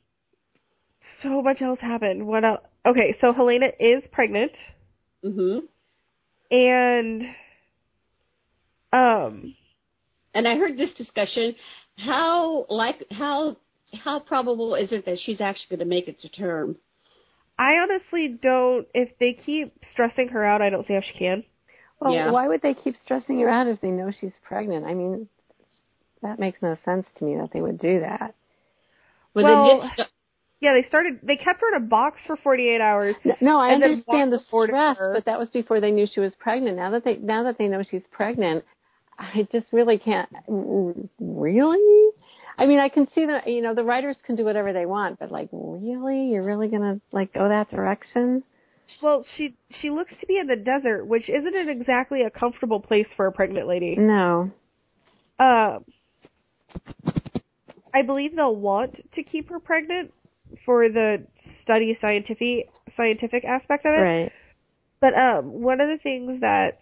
so 1.21 1.41
much 1.41 1.61
else 1.61 1.79
happened. 1.79 2.25
What 2.25 2.43
else? 2.43 2.61
Okay, 2.85 3.15
so 3.21 3.33
Helena 3.33 3.71
is 3.79 4.03
pregnant, 4.11 4.51
mhm. 5.23 5.61
and 6.51 7.23
um, 8.93 9.55
And 10.33 10.47
I 10.47 10.57
heard 10.57 10.77
this 10.77 10.93
discussion. 10.93 11.55
How 11.97 12.65
like 12.69 13.03
how 13.11 13.57
how 14.03 14.19
probable 14.19 14.75
is 14.75 14.91
it 14.91 15.05
that 15.05 15.17
she's 15.23 15.41
actually 15.41 15.77
going 15.77 15.87
to 15.87 15.95
make 15.95 16.07
it 16.07 16.19
to 16.19 16.29
term? 16.29 16.77
I 17.57 17.75
honestly 17.77 18.27
don't. 18.27 18.87
If 18.93 19.17
they 19.19 19.33
keep 19.33 19.73
stressing 19.91 20.29
her 20.29 20.43
out, 20.43 20.61
I 20.61 20.69
don't 20.69 20.85
see 20.87 20.93
how 20.93 21.01
she 21.01 21.17
can. 21.17 21.43
Well, 21.99 22.13
Yeah. 22.13 22.31
why 22.31 22.47
would 22.47 22.61
they 22.61 22.73
keep 22.73 22.95
stressing 22.95 23.39
her 23.39 23.49
out 23.49 23.67
if 23.67 23.79
they 23.81 23.91
know 23.91 24.11
she's 24.11 24.37
pregnant? 24.43 24.85
I 24.85 24.93
mean, 24.93 25.27
that 26.21 26.39
makes 26.39 26.61
no 26.61 26.75
sense 26.85 27.07
to 27.15 27.23
me 27.25 27.35
that 27.37 27.51
they 27.51 27.61
would 27.61 27.77
do 27.77 27.99
that. 28.01 28.35
Well, 29.33 29.45
Well, 29.45 29.63
they 29.63 29.79
did 29.79 29.91
st- 29.91 30.09
Yeah, 30.61 30.73
they 30.73 30.83
started. 30.83 31.19
They 31.21 31.35
kept 31.35 31.61
her 31.61 31.67
in 31.75 31.83
a 31.83 31.85
box 31.85 32.21
for 32.25 32.37
48 32.37 32.79
hours. 32.81 33.15
No, 33.23 33.35
no 33.41 33.59
I 33.59 33.73
understand 33.73 34.31
the 34.31 34.37
walk 34.37 34.45
reported 34.45 34.71
stress, 34.73 34.97
but 35.13 35.25
that 35.25 35.37
was 35.37 35.49
before 35.49 35.79
they 35.81 35.91
knew 35.91 36.07
she 36.07 36.21
was 36.21 36.33
pregnant. 36.35 36.77
Now 36.77 36.91
that 36.91 37.03
they 37.03 37.17
now 37.17 37.43
that 37.43 37.57
they 37.57 37.67
know 37.67 37.83
she's 37.83 38.07
pregnant, 38.07 38.63
I 39.19 39.47
just 39.51 39.67
really 39.73 39.97
can't. 39.97 40.29
Really? 41.19 42.11
I 42.57 42.65
mean, 42.65 42.79
I 42.79 42.87
can 42.87 43.07
see 43.13 43.25
that 43.25 43.47
you 43.47 43.61
know 43.61 43.75
the 43.75 43.83
writers 43.83 44.17
can 44.25 44.35
do 44.35 44.45
whatever 44.45 44.71
they 44.71 44.85
want, 44.85 45.19
but 45.19 45.29
like, 45.29 45.49
really, 45.51 46.29
you're 46.29 46.43
really 46.43 46.69
gonna 46.69 47.01
like 47.11 47.33
go 47.33 47.49
that 47.49 47.69
direction? 47.69 48.43
Well, 49.01 49.25
she 49.35 49.55
she 49.81 49.89
looks 49.89 50.13
to 50.19 50.25
be 50.25 50.37
in 50.37 50.47
the 50.47 50.55
desert, 50.55 51.05
which 51.05 51.29
isn't 51.29 51.55
an 51.55 51.69
exactly 51.69 52.21
a 52.21 52.29
comfortable 52.29 52.79
place 52.79 53.07
for 53.15 53.27
a 53.27 53.31
pregnant 53.31 53.67
lady. 53.67 53.95
No. 53.95 54.51
Um, 55.39 55.85
I 57.93 58.01
believe 58.01 58.35
they'll 58.35 58.55
want 58.55 59.11
to 59.13 59.23
keep 59.23 59.49
her 59.49 59.59
pregnant 59.59 60.13
for 60.65 60.89
the 60.89 61.25
study 61.61 61.97
scientific 61.99 62.69
scientific 62.95 63.43
aspect 63.43 63.85
of 63.85 63.93
it. 63.93 64.01
Right. 64.01 64.31
But 65.01 65.17
um, 65.17 65.61
one 65.61 65.81
of 65.81 65.89
the 65.89 65.97
things 65.97 66.41
that 66.41 66.79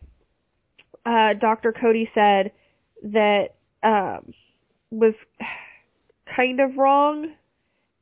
uh, 1.05 1.33
Dr. 1.33 1.71
Coady 1.71 2.09
said 2.13 2.51
that 3.03 3.55
um, 3.81 4.33
was 4.91 5.13
kind 6.25 6.59
of 6.59 6.77
wrong 6.77 7.33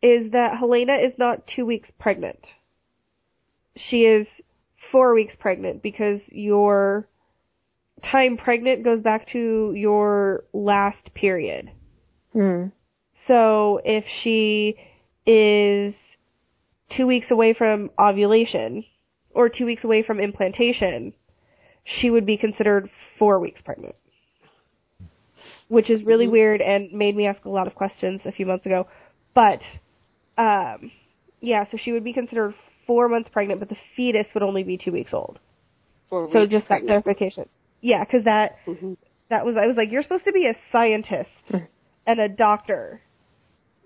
is 0.01 0.31
that 0.31 0.57
Helena 0.57 0.95
is 0.95 1.13
not 1.17 1.47
two 1.55 1.65
weeks 1.65 1.89
pregnant. 1.99 2.39
She 3.75 4.03
is 4.03 4.27
four 4.91 5.13
weeks 5.13 5.35
pregnant 5.39 5.81
because 5.81 6.19
your 6.27 7.07
time 8.09 8.37
pregnant 8.37 8.83
goes 8.83 9.01
back 9.01 9.27
to 9.29 9.73
your 9.75 10.43
last 10.53 11.13
period. 11.13 11.71
Hmm. 12.33 12.67
So 13.27 13.79
if 13.83 14.05
she 14.23 14.75
is 15.25 15.93
two 16.95 17.07
weeks 17.07 17.29
away 17.29 17.53
from 17.53 17.91
ovulation 17.99 18.83
or 19.33 19.49
two 19.49 19.65
weeks 19.65 19.83
away 19.83 20.03
from 20.03 20.19
implantation, 20.19 21.13
she 21.83 22.09
would 22.09 22.25
be 22.25 22.37
considered 22.37 22.89
four 23.17 23.39
weeks 23.39 23.61
pregnant. 23.63 23.95
Which 25.67 25.89
is 25.89 26.03
really 26.03 26.27
weird 26.27 26.61
and 26.61 26.91
made 26.91 27.15
me 27.15 27.27
ask 27.27 27.45
a 27.45 27.49
lot 27.49 27.67
of 27.67 27.75
questions 27.75 28.21
a 28.25 28.31
few 28.31 28.45
months 28.45 28.65
ago. 28.65 28.87
But, 29.33 29.61
um, 30.37 30.91
yeah, 31.39 31.65
so 31.71 31.77
she 31.81 31.93
would 31.93 32.03
be 32.03 32.11
considered 32.11 32.55
four 32.91 33.07
months 33.07 33.29
pregnant, 33.31 33.61
but 33.61 33.69
the 33.69 33.77
fetus 33.95 34.27
would 34.33 34.43
only 34.43 34.63
be 34.63 34.77
two 34.77 34.91
weeks 34.91 35.13
old. 35.13 35.39
for 36.09 36.27
So 36.33 36.45
just 36.45 36.67
that 36.67 36.81
pregnant. 36.83 37.05
clarification. 37.05 37.47
Yeah, 37.79 38.03
because 38.03 38.25
that 38.25 38.57
Mhm. 38.67 38.97
that 39.29 39.45
was 39.45 39.55
I 39.55 39.65
was 39.65 39.77
like, 39.77 39.91
you're 39.91 40.03
supposed 40.03 40.25
to 40.25 40.33
be 40.33 40.45
a 40.47 40.55
scientist 40.73 41.29
and 42.05 42.19
a 42.19 42.27
doctor. 42.27 43.01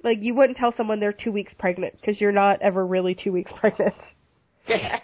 Like 0.03 0.23
you 0.23 0.33
wouldn't 0.33 0.57
tell 0.57 0.73
someone 0.75 0.99
they're 0.99 1.13
two 1.13 1.31
weeks 1.31 1.53
pregnant 1.53 1.99
because 2.01 2.19
you're 2.19 2.31
not 2.31 2.61
ever 2.63 2.83
really 2.85 3.13
two 3.13 3.31
weeks 3.31 3.51
pregnant. 3.59 3.93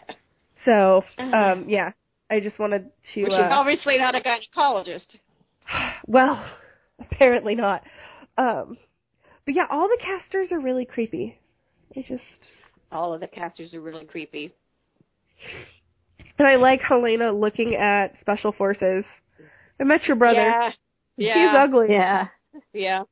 So 0.66 1.04
um, 1.18 1.66
yeah, 1.70 1.92
I 2.30 2.40
just 2.40 2.58
wanted 2.60 2.90
to. 3.14 3.24
Which 3.24 3.34
is 3.34 3.40
Uh, 3.40 3.50
obviously 3.52 3.98
not 4.00 4.16
a 4.16 4.20
gynecologist. 4.22 5.20
well, 6.08 6.44
apparently 7.00 7.54
not. 7.56 7.84
Um, 8.38 8.78
but 9.46 9.56
yeah, 9.56 9.66
all 9.70 9.88
the 9.88 9.98
casters 10.02 10.52
are 10.52 10.60
really 10.60 10.86
creepy. 10.86 11.40
I 11.96 12.02
just 12.08 12.24
All 12.92 13.14
of 13.14 13.22
the 13.22 13.28
casters 13.28 13.74
are 13.74 13.82
really 13.82 14.06
creepy. 14.06 14.54
and 16.38 16.48
I 16.48 16.56
like 16.58 16.82
Helena 16.82 17.32
looking 17.32 17.76
at 17.76 18.14
special 18.20 18.52
forces. 18.52 19.06
I 19.80 19.84
met 19.84 20.06
your 20.06 20.16
brother. 20.18 20.72
Yeah. 21.18 21.34
He's 21.52 21.56
ugly. 21.58 21.88
Yeah. 21.90 22.28
Yeah. 22.74 23.04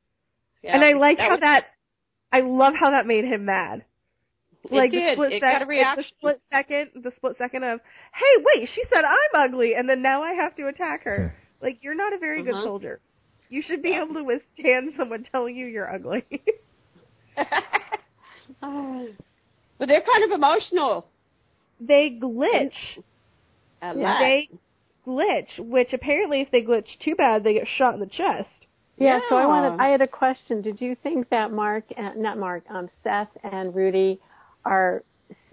yeah. 0.62 0.74
And 0.74 0.84
I 0.84 0.92
like 0.92 1.18
That 1.18 1.24
how 1.24 1.30
was- 1.32 1.40
that 1.40 1.64
I 2.32 2.40
love 2.40 2.74
how 2.78 2.90
that 2.90 3.06
made 3.06 3.24
him 3.24 3.44
mad. 3.46 3.84
It 4.64 4.72
like 4.72 4.90
did. 4.90 5.00
the 5.02 5.14
split 5.14 5.32
It 5.32 5.40
sec- 5.40 5.52
got 5.54 5.62
a 5.62 5.66
reaction. 5.66 6.04
The 6.04 6.18
split 6.18 6.40
second, 6.52 6.90
the 7.02 7.12
split 7.16 7.36
second 7.38 7.64
of, 7.64 7.80
"Hey, 8.14 8.44
wait, 8.54 8.68
she 8.74 8.84
said 8.92 9.04
I'm 9.04 9.34
ugly," 9.34 9.74
and 9.74 9.88
then 9.88 10.02
now 10.02 10.22
I 10.22 10.34
have 10.34 10.54
to 10.56 10.68
attack 10.68 11.02
her. 11.04 11.34
like 11.62 11.82
you're 11.82 11.94
not 11.94 12.12
a 12.12 12.18
very 12.18 12.42
good 12.42 12.54
Uh-huh. 12.54 12.64
soldier. 12.64 13.00
You 13.48 13.62
should 13.62 13.82
be 13.82 13.90
Yeah. 13.90 14.02
able 14.04 14.14
to 14.14 14.22
withstand 14.24 14.92
someone 14.96 15.24
telling 15.32 15.56
you 15.56 15.66
you're 15.66 15.92
ugly. 15.92 16.24
but 19.80 19.88
they're 19.88 20.02
kind 20.02 20.24
of 20.24 20.30
emotional. 20.30 21.06
they 21.80 22.16
glitch. 22.22 22.70
A 23.82 23.94
lot. 23.94 24.20
They 24.20 24.48
glitch, 25.06 25.58
which 25.58 25.92
apparently, 25.92 26.42
if 26.42 26.50
they 26.52 26.62
glitch 26.62 26.86
too 27.02 27.16
bad, 27.16 27.42
they 27.42 27.54
get 27.54 27.66
shot 27.76 27.94
in 27.94 28.00
the 28.00 28.06
chest. 28.06 28.48
Yeah, 28.98 29.18
so 29.30 29.36
I 29.36 29.46
wanted 29.46 29.80
I 29.80 29.88
had 29.88 30.02
a 30.02 30.06
question. 30.06 30.60
Did 30.60 30.82
you 30.82 30.94
think 31.02 31.30
that 31.30 31.50
Mark 31.50 31.84
and 31.96 32.20
not 32.20 32.36
Mark, 32.36 32.64
um 32.68 32.90
Seth 33.02 33.30
and 33.42 33.74
Rudy 33.74 34.20
are 34.66 35.02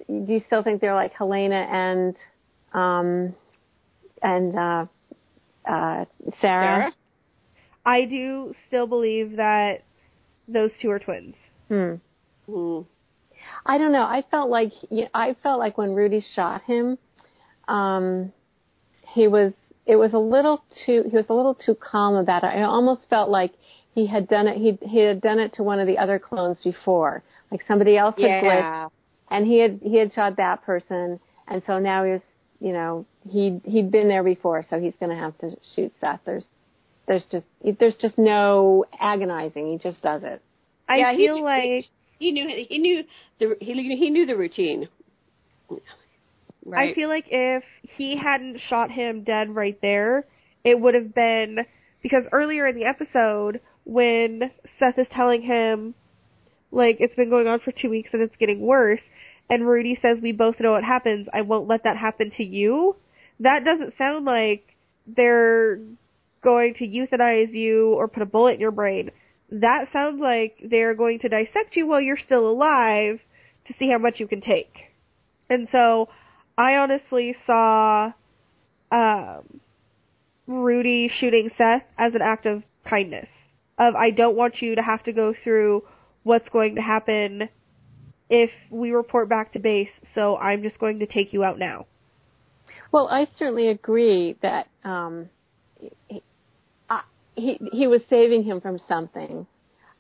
do 0.08 0.34
you 0.34 0.42
still 0.46 0.64
think 0.64 0.82
they're 0.82 0.94
like 0.94 1.14
Helena 1.14 1.56
and 1.56 2.16
um 2.74 3.34
and 4.22 4.54
uh 4.58 4.86
uh 5.66 6.06
Sarah? 6.42 6.82
Sarah? 6.82 6.94
I 7.86 8.04
do 8.04 8.54
still 8.68 8.86
believe 8.86 9.38
that 9.38 9.84
those 10.50 10.72
two 10.82 10.92
are 10.92 11.00
twins. 11.00 11.36
Hmm. 11.70 11.94
Hmm. 12.46 12.82
I 13.66 13.78
don't 13.78 13.92
know. 13.92 14.04
I 14.04 14.24
felt 14.32 14.50
like 14.50 14.72
yeah, 14.90 15.08
I 15.14 15.36
felt 15.44 15.60
like 15.60 15.78
when 15.78 15.94
Rudy 15.94 16.24
shot 16.36 16.64
him, 16.64 16.98
um, 17.68 18.32
he 19.14 19.28
was 19.28 19.54
it 19.86 19.96
was 19.96 20.14
a 20.14 20.18
little 20.20 20.64
too 20.86 21.04
he 21.10 21.16
was 21.16 21.26
a 21.30 21.34
little 21.34 21.56
too 21.56 21.76
calm 21.76 22.16
about 22.16 22.44
it. 22.44 22.48
I 22.48 22.64
almost 22.64 23.10
felt 23.10 23.30
like 23.30 23.52
he 23.96 24.06
had 24.08 24.28
done 24.28 24.48
it. 24.48 24.58
He 24.58 24.78
he 24.88 25.00
had 25.00 25.22
done 25.22 25.40
it 25.40 25.54
to 25.54 25.64
one 25.64 25.80
of 25.80 25.88
the 25.88 25.98
other 25.98 26.20
clones 26.20 26.60
before, 26.64 27.24
like 27.52 27.62
somebody 27.68 27.98
else 27.98 28.16
had 28.18 28.44
glitched, 28.44 28.44
Yeah. 28.44 28.88
and 29.30 29.46
he 29.46 29.60
had 29.60 29.80
he 29.84 29.98
had 29.98 30.12
shot 30.14 30.38
that 30.38 30.64
person, 30.64 31.20
and 31.48 31.62
so 31.66 31.80
now 31.80 32.04
he 32.06 32.12
was 32.12 32.22
you 32.60 32.74
know 32.74 33.06
he 33.30 33.60
he'd 33.66 33.92
been 33.92 34.08
there 34.08 34.24
before, 34.24 34.64
so 34.70 34.80
he's 34.80 34.96
going 34.98 35.10
to 35.10 35.16
have 35.16 35.38
to 35.40 35.52
shoot 35.76 35.92
Seth. 36.00 36.20
There's 36.26 36.46
there's 37.08 37.26
just 37.32 37.46
there's 37.80 37.96
just 37.96 38.18
no 38.18 38.86
agonizing. 39.00 39.72
He 39.72 39.78
just 39.78 40.02
does 40.02 40.24
it. 40.24 40.42
I 40.90 40.98
Yeah, 40.98 41.12
he- 41.14 41.28
feel 41.28 41.44
like 41.44 41.86
He 42.20 42.32
knew 42.32 42.66
he 42.68 42.78
knew 42.80 43.04
the 43.40 43.56
he 43.60 43.74
he 43.96 44.10
knew 44.10 44.26
the 44.26 44.36
routine. 44.36 44.90
Right. 46.66 46.92
I 46.92 46.94
feel 46.94 47.10
like 47.10 47.26
if 47.30 47.64
he 47.82 48.18
hadn't 48.18 48.60
shot 48.70 48.92
him 48.92 49.24
dead 49.24 49.56
right 49.56 49.78
there, 49.82 50.26
it 50.64 50.80
would 50.80 50.96
have 50.96 51.14
been 51.14 51.60
because 52.02 52.24
earlier 52.32 52.68
in 52.68 52.76
the 52.76 52.86
episode 52.86 53.62
when 53.86 54.52
Seth 54.80 54.98
is 54.98 55.08
telling 55.12 55.44
him 55.44 55.96
like 56.72 56.98
it's 57.00 57.16
been 57.16 57.30
going 57.30 57.48
on 57.48 57.60
for 57.60 57.72
2 57.72 57.90
weeks 57.90 58.10
and 58.12 58.22
it's 58.22 58.36
getting 58.36 58.60
worse 58.60 59.02
and 59.50 59.68
Rudy 59.68 59.98
says 60.02 60.18
we 60.22 60.34
both 60.34 60.60
know 60.60 60.72
what 60.72 60.84
happens, 60.84 61.28
I 61.34 61.42
won't 61.42 61.68
let 61.68 61.84
that 61.84 61.98
happen 61.98 62.32
to 62.38 62.44
you. 62.44 62.96
That 63.40 63.64
doesn't 63.64 63.94
sound 63.98 64.26
like 64.26 64.76
they're 65.06 65.80
going 66.44 66.74
to 66.76 66.88
euthanize 66.88 67.54
you 67.54 67.94
or 67.94 68.08
put 68.08 68.24
a 68.24 68.26
bullet 68.26 68.56
in 68.56 68.60
your 68.60 68.72
brain. 68.72 69.12
That 69.50 69.92
sounds 69.94 70.20
like 70.22 70.58
they're 70.64 70.96
going 70.96 71.20
to 71.20 71.30
dissect 71.30 71.76
you 71.76 71.88
while 71.88 72.02
you're 72.02 72.18
still 72.18 72.50
alive 72.50 73.20
to 73.68 73.74
see 73.80 73.90
how 73.90 73.98
much 73.98 74.20
you 74.20 74.28
can 74.28 74.42
take. 74.42 74.92
And 75.50 75.68
so 75.72 76.10
I 76.58 76.76
honestly 76.76 77.36
saw 77.46 78.12
um, 78.92 79.62
Rudy 80.48 81.10
shooting 81.20 81.50
Seth 81.58 81.84
as 81.98 82.14
an 82.16 82.22
act 82.22 82.46
of 82.46 82.64
kindness. 82.90 83.30
Of 83.78 83.96
I 83.96 84.12
don't 84.12 84.36
want 84.36 84.62
you 84.62 84.76
to 84.76 84.82
have 84.82 85.04
to 85.04 85.14
go 85.14 85.34
through 85.44 85.84
what's 86.24 86.50
going 86.50 86.76
to 86.76 86.82
happen 86.82 87.50
if 88.30 88.50
we 88.70 88.92
report 88.92 89.30
back 89.30 89.54
to 89.54 89.60
base, 89.60 89.90
so 90.14 90.36
I'm 90.38 90.64
just 90.64 90.80
going 90.80 91.00
to 91.00 91.06
take 91.06 91.32
you 91.32 91.44
out 91.44 91.60
now. 91.60 91.86
Well, 92.92 93.08
I 93.08 93.28
certainly 93.36 93.70
agree 93.70 94.38
that 94.42 94.68
um, 94.84 95.30
he, 97.38 97.60
he 97.72 97.88
was 97.88 98.02
saving 98.10 98.44
him 98.44 98.60
from 98.60 98.80
something. 98.88 99.48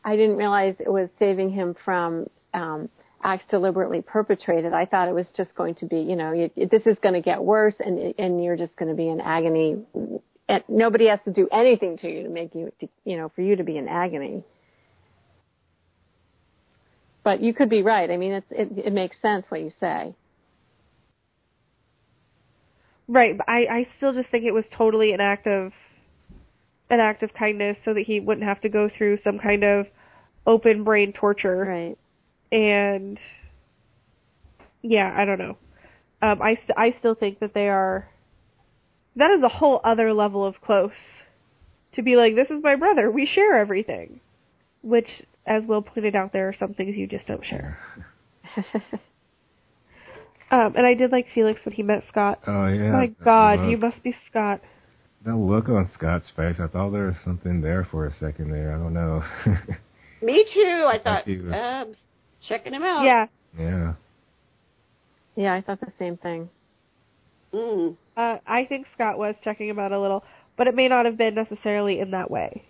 I 0.03 0.15
didn't 0.15 0.37
realize 0.37 0.75
it 0.79 0.91
was 0.91 1.09
saving 1.19 1.51
him 1.51 1.75
from 1.85 2.29
um, 2.53 2.89
acts 3.23 3.45
deliberately 3.49 4.01
perpetrated. 4.01 4.73
I 4.73 4.85
thought 4.85 5.07
it 5.07 5.13
was 5.13 5.27
just 5.35 5.55
going 5.55 5.75
to 5.75 5.85
be, 5.85 5.99
you 5.99 6.15
know, 6.15 6.33
you, 6.33 6.49
this 6.55 6.85
is 6.85 6.97
going 6.99 7.13
to 7.13 7.21
get 7.21 7.43
worse, 7.43 7.75
and 7.79 8.13
and 8.17 8.43
you're 8.43 8.57
just 8.57 8.75
going 8.75 8.89
to 8.89 8.95
be 8.95 9.07
in 9.07 9.21
agony. 9.21 9.77
And 10.49 10.63
nobody 10.67 11.07
has 11.07 11.19
to 11.25 11.31
do 11.31 11.47
anything 11.51 11.97
to 11.99 12.09
you 12.09 12.23
to 12.23 12.29
make 12.29 12.55
you, 12.55 12.71
to, 12.79 12.87
you 13.05 13.17
know, 13.17 13.29
for 13.35 13.41
you 13.41 13.57
to 13.57 13.63
be 13.63 13.77
in 13.77 13.87
agony. 13.87 14.43
But 17.23 17.41
you 17.41 17.53
could 17.53 17.69
be 17.69 17.83
right. 17.83 18.09
I 18.09 18.17
mean, 18.17 18.31
it's 18.31 18.51
it, 18.51 18.85
it 18.87 18.93
makes 18.93 19.21
sense 19.21 19.45
what 19.49 19.61
you 19.61 19.71
say. 19.79 20.15
Right, 23.09 23.37
but 23.37 23.47
I, 23.47 23.65
I 23.65 23.87
still 23.97 24.13
just 24.13 24.29
think 24.29 24.43
it 24.43 24.53
was 24.53 24.65
totally 24.75 25.13
an 25.13 25.21
act 25.21 25.47
of 25.47 25.71
an 26.89 26.99
act 26.99 27.23
of 27.23 27.33
kindness 27.33 27.77
so 27.83 27.93
that 27.93 28.01
he 28.01 28.19
wouldn't 28.19 28.45
have 28.47 28.61
to 28.61 28.69
go 28.69 28.89
through 28.95 29.17
some 29.23 29.39
kind 29.39 29.63
of 29.63 29.87
open 30.45 30.83
brain 30.83 31.13
torture. 31.13 31.65
Right. 31.67 31.97
and 32.51 33.19
yeah, 34.81 35.13
I 35.17 35.25
don't 35.25 35.39
know. 35.39 35.57
Um, 36.21 36.41
I 36.41 36.55
st- 36.55 36.77
I 36.77 36.95
still 36.99 37.15
think 37.15 37.39
that 37.39 37.53
they 37.53 37.67
are. 37.67 38.09
That 39.15 39.31
is 39.31 39.43
a 39.43 39.49
whole 39.49 39.81
other 39.83 40.13
level 40.13 40.45
of 40.45 40.61
close. 40.61 40.91
To 41.93 42.01
be 42.03 42.15
like, 42.15 42.35
this 42.35 42.49
is 42.49 42.61
my 42.63 42.75
brother. 42.75 43.09
We 43.09 43.25
share 43.25 43.57
everything. 43.59 44.19
Which, 44.83 45.07
as 45.45 45.63
Will 45.65 45.81
pointed 45.81 46.15
out, 46.15 46.31
there 46.31 46.47
are 46.47 46.53
some 46.57 46.73
things 46.75 46.95
you 46.95 47.07
just 47.07 47.27
don't 47.27 47.43
share. 47.43 47.79
Um, 50.49 50.75
and 50.77 50.85
I 50.85 50.93
did 50.93 51.11
like 51.11 51.27
Felix 51.33 51.59
when 51.65 51.73
he 51.73 51.83
met 51.83 52.03
Scott. 52.09 52.39
Oh 52.47 52.67
yeah. 52.67 52.91
my 52.91 53.07
God, 53.07 53.59
look- 53.59 53.69
you 53.69 53.77
must 53.77 54.01
be 54.01 54.15
Scott. 54.29 54.61
That 55.25 55.35
look 55.35 55.67
on 55.67 55.89
Scott's 55.93 56.31
face, 56.35 56.55
I 56.59 56.67
thought 56.67 56.91
there 56.91 57.07
was 57.07 57.15
something 57.25 57.61
there 57.61 57.85
for 57.89 58.05
a 58.05 58.11
second 58.13 58.51
there. 58.51 58.73
I 58.75 58.77
don't 58.77 58.93
know. 58.93 59.23
Me 60.21 60.45
too. 60.53 60.85
I 60.87 60.99
thought 61.03 61.25
he 61.25 61.37
was- 61.37 61.53
um, 61.53 61.95
checking 62.47 62.73
him 62.73 62.83
out. 62.83 63.03
Yeah. 63.03 63.25
yeah. 63.59 63.93
yeah, 65.35 65.53
I 65.53 65.61
thought 65.61 65.79
the 65.79 65.91
same 65.97 66.17
thing. 66.17 66.49
Mm. 67.53 67.95
Uh, 68.15 68.37
I 68.45 68.65
think 68.65 68.87
Scott 68.93 69.17
was 69.17 69.35
checking 69.43 69.67
him 69.67 69.79
out 69.79 69.91
a 69.91 69.99
little, 69.99 70.23
but 70.55 70.67
it 70.67 70.75
may 70.75 70.87
not 70.87 71.05
have 71.05 71.17
been 71.17 71.33
necessarily 71.35 71.99
in 71.99 72.11
that 72.11 72.29
way. 72.29 72.63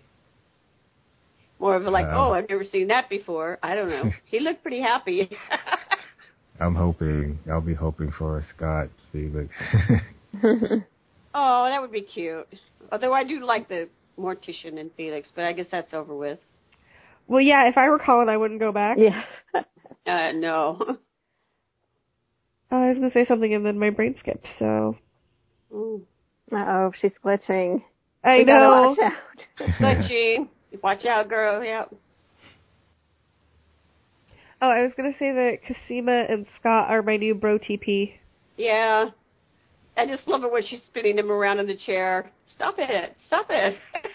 More 1.60 1.74
of 1.76 1.84
a 1.86 1.90
like, 1.90 2.06
Wow. 2.06 2.30
oh, 2.30 2.32
I've 2.34 2.48
never 2.48 2.64
seen 2.64 2.88
that 2.88 3.08
before. 3.10 3.58
I 3.62 3.74
don't 3.74 3.90
know. 3.90 4.10
he 4.24 4.40
looked 4.40 4.62
pretty 4.62 4.80
happy. 4.80 5.28
I'm 6.60 6.74
hoping. 6.74 7.38
I'll 7.50 7.60
be 7.60 7.74
hoping 7.74 8.10
for 8.16 8.38
a 8.38 8.44
Scott 8.56 8.88
Felix. 9.12 9.52
Oh, 11.34 11.66
that 11.68 11.80
would 11.80 11.92
be 11.92 12.02
cute. 12.02 12.46
Although 12.90 13.12
I 13.12 13.24
do 13.24 13.44
like 13.44 13.68
the 13.68 13.88
Mortician 14.18 14.78
and 14.78 14.90
Felix, 14.96 15.28
but 15.34 15.44
I 15.44 15.52
guess 15.52 15.66
that's 15.70 15.92
over 15.92 16.14
with. 16.14 16.38
Well, 17.26 17.40
yeah, 17.40 17.68
if 17.68 17.76
I 17.76 17.88
were 17.90 17.98
Colin, 17.98 18.28
I 18.28 18.36
wouldn't 18.36 18.60
go 18.60 18.72
back. 18.72 18.98
Yeah. 18.98 19.22
Uh, 20.06 20.32
no. 20.32 20.78
Uh, 22.72 22.74
I 22.74 22.88
was 22.88 22.96
going 22.96 23.10
to 23.10 23.12
say 23.12 23.26
something 23.26 23.52
and 23.52 23.64
then 23.64 23.78
my 23.78 23.90
brain 23.90 24.14
skipped, 24.18 24.46
so. 24.58 24.96
Mm. 25.74 26.00
Uh 26.50 26.56
oh, 26.56 26.92
she's 26.98 27.12
glitching. 27.22 27.82
I 28.24 28.38
we 28.38 28.44
know. 28.44 28.96
watch 28.98 28.98
out. 28.98 29.68
Glitchy. 29.78 30.48
Watch 30.82 31.04
out, 31.04 31.28
girl. 31.28 31.62
Yep. 31.62 31.94
Oh, 34.60 34.68
I 34.68 34.82
was 34.82 34.92
going 34.96 35.12
to 35.12 35.18
say 35.18 35.30
that 35.32 35.58
Cosima 35.66 36.24
and 36.28 36.46
Scott 36.58 36.90
are 36.90 37.02
my 37.02 37.16
new 37.16 37.34
bro 37.34 37.58
TP. 37.58 38.14
Yeah. 38.56 39.10
I 39.98 40.06
just 40.06 40.26
love 40.28 40.44
it 40.44 40.52
when 40.52 40.62
she's 40.62 40.80
spinning 40.86 41.18
him 41.18 41.30
around 41.30 41.58
in 41.58 41.66
the 41.66 41.76
chair. 41.76 42.30
Stop 42.54 42.76
it. 42.78 43.16
Stop 43.26 43.46
it. 43.50 43.76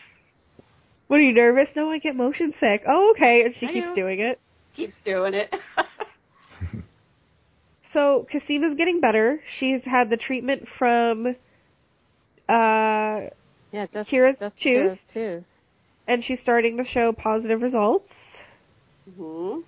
What 1.07 1.17
are 1.19 1.23
you 1.23 1.33
nervous? 1.33 1.67
No, 1.75 1.91
I 1.91 1.99
get 1.99 2.15
motion 2.15 2.53
sick. 2.59 2.81
Oh, 2.87 3.11
okay. 3.15 3.43
And 3.43 3.53
she 3.59 3.67
I 3.67 3.73
keeps 3.73 3.87
know. 3.87 3.93
doing 3.95 4.19
it. 4.21 4.39
Keeps 4.75 4.95
doing 5.05 5.33
it. 5.35 5.53
So 7.93 8.25
Cosima's 8.33 8.75
getting 8.75 8.99
better. 8.99 9.39
She's 9.59 9.81
had 9.85 10.09
the 10.09 10.17
treatment 10.17 10.67
from, 10.79 11.27
uh, 12.49 13.29
Yeah, 13.71 13.85
just 13.93 14.09
Kira's 14.09 14.39
just 14.39 14.57
tooth. 14.57 14.97
Kira's 14.97 14.99
tooth. 15.13 15.43
and 16.07 16.23
she's 16.23 16.39
starting 16.41 16.77
to 16.77 16.83
show 16.85 17.11
positive 17.11 17.61
results. 17.61 18.11
hmm 19.15 19.59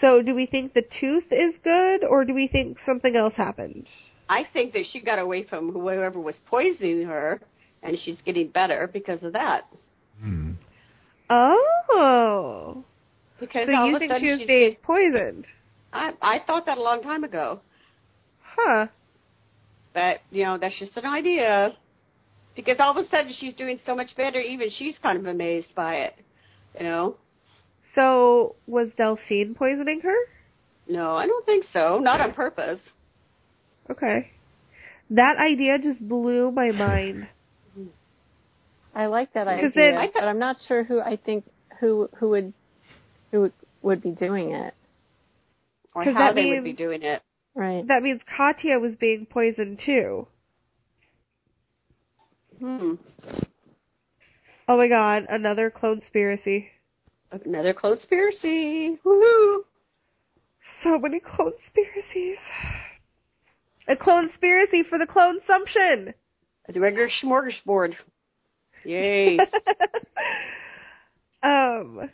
So 0.00 0.20
do 0.22 0.34
we 0.34 0.46
think 0.46 0.74
the 0.74 0.82
tooth 1.00 1.30
is 1.30 1.54
good, 1.62 2.02
or 2.04 2.24
do 2.24 2.34
we 2.34 2.48
think 2.48 2.78
something 2.84 3.14
else 3.14 3.34
happened? 3.36 3.86
I 4.30 4.46
think 4.52 4.72
that 4.74 4.84
she 4.92 5.00
got 5.00 5.18
away 5.18 5.42
from 5.42 5.72
whoever 5.72 6.20
was 6.20 6.36
poisoning 6.46 7.04
her, 7.06 7.40
and 7.82 7.98
she's 8.04 8.18
getting 8.24 8.48
better 8.48 8.88
because 8.90 9.20
of 9.24 9.32
that. 9.32 9.66
hmm. 10.22 10.52
Oh. 11.28 12.84
Because 13.40 13.66
So 13.66 13.74
all 13.74 13.86
you 13.88 13.96
of 13.96 13.96
a 13.96 13.98
think 13.98 14.12
sudden 14.12 14.22
she 14.22 14.30
was 14.30 14.38
she's 14.38 14.46
being 14.46 14.76
poisoned? 14.82 15.46
I 15.92 16.12
I 16.22 16.38
thought 16.46 16.66
that 16.66 16.78
a 16.78 16.82
long 16.82 17.02
time 17.02 17.24
ago. 17.24 17.60
Huh. 18.42 18.86
But 19.94 20.20
you 20.30 20.44
know 20.44 20.58
that's 20.58 20.78
just 20.78 20.96
an 20.96 21.06
idea. 21.06 21.72
Because 22.54 22.76
all 22.78 22.90
of 22.90 22.96
a 23.04 23.08
sudden 23.08 23.32
she's 23.38 23.54
doing 23.54 23.80
so 23.84 23.96
much 23.96 24.14
better. 24.16 24.38
Even 24.40 24.68
she's 24.78 24.96
kind 25.02 25.18
of 25.18 25.26
amazed 25.26 25.74
by 25.74 25.94
it. 25.96 26.14
You 26.78 26.84
know. 26.84 27.16
So 27.94 28.54
was 28.68 28.88
Delphine 28.96 29.54
poisoning 29.56 30.00
her? 30.02 30.16
No, 30.88 31.16
I 31.16 31.26
don't 31.26 31.46
think 31.46 31.64
so. 31.72 31.98
Not 31.98 32.20
on 32.20 32.32
purpose. 32.32 32.80
Okay. 33.90 34.30
That 35.10 35.36
idea 35.38 35.78
just 35.78 36.00
blew 36.06 36.50
my 36.52 36.70
mind. 36.72 37.28
I 38.94 39.06
like 39.06 39.32
that 39.34 39.46
idea, 39.48 39.70
then- 39.74 39.96
I 39.96 40.08
but 40.12 40.24
I'm 40.24 40.38
not 40.38 40.56
sure 40.66 40.84
who 40.84 41.00
I 41.00 41.16
think 41.16 41.44
who 41.80 42.08
who 42.18 42.30
would 42.30 42.52
who 43.30 43.40
would, 43.42 43.52
would 43.82 44.02
be 44.02 44.10
doing 44.10 44.50
it. 44.52 44.74
Or 45.94 46.04
'Cause 46.04 46.14
how 46.14 46.26
that 46.26 46.34
they 46.34 46.46
would 46.50 46.64
be 46.64 46.72
doing 46.72 47.02
it. 47.02 47.22
Right. 47.54 47.86
That 47.86 48.02
means 48.02 48.20
Katya 48.36 48.78
was 48.78 48.94
being 48.96 49.26
poisoned 49.26 49.80
too. 49.84 50.26
Hmm. 52.58 52.94
Oh 54.68 54.76
my 54.76 54.86
god, 54.88 55.26
another 55.28 55.70
clone 55.70 55.98
conspiracy. 56.00 56.68
Another 57.32 57.72
conspiracy. 57.72 58.98
Woohoo! 59.04 59.62
So 60.82 60.98
many 60.98 61.20
clone 61.20 61.52
conspiracies. 61.52 62.38
A 63.90 63.96
clone 63.96 64.28
conspiracy 64.28 64.84
for 64.88 64.98
the 64.98 65.06
clone 65.06 65.40
sumption. 65.48 66.14
A 66.72 66.78
regular 66.78 67.08
smorgasbord. 67.22 67.94
Yay. 68.84 69.38
um. 71.42 72.08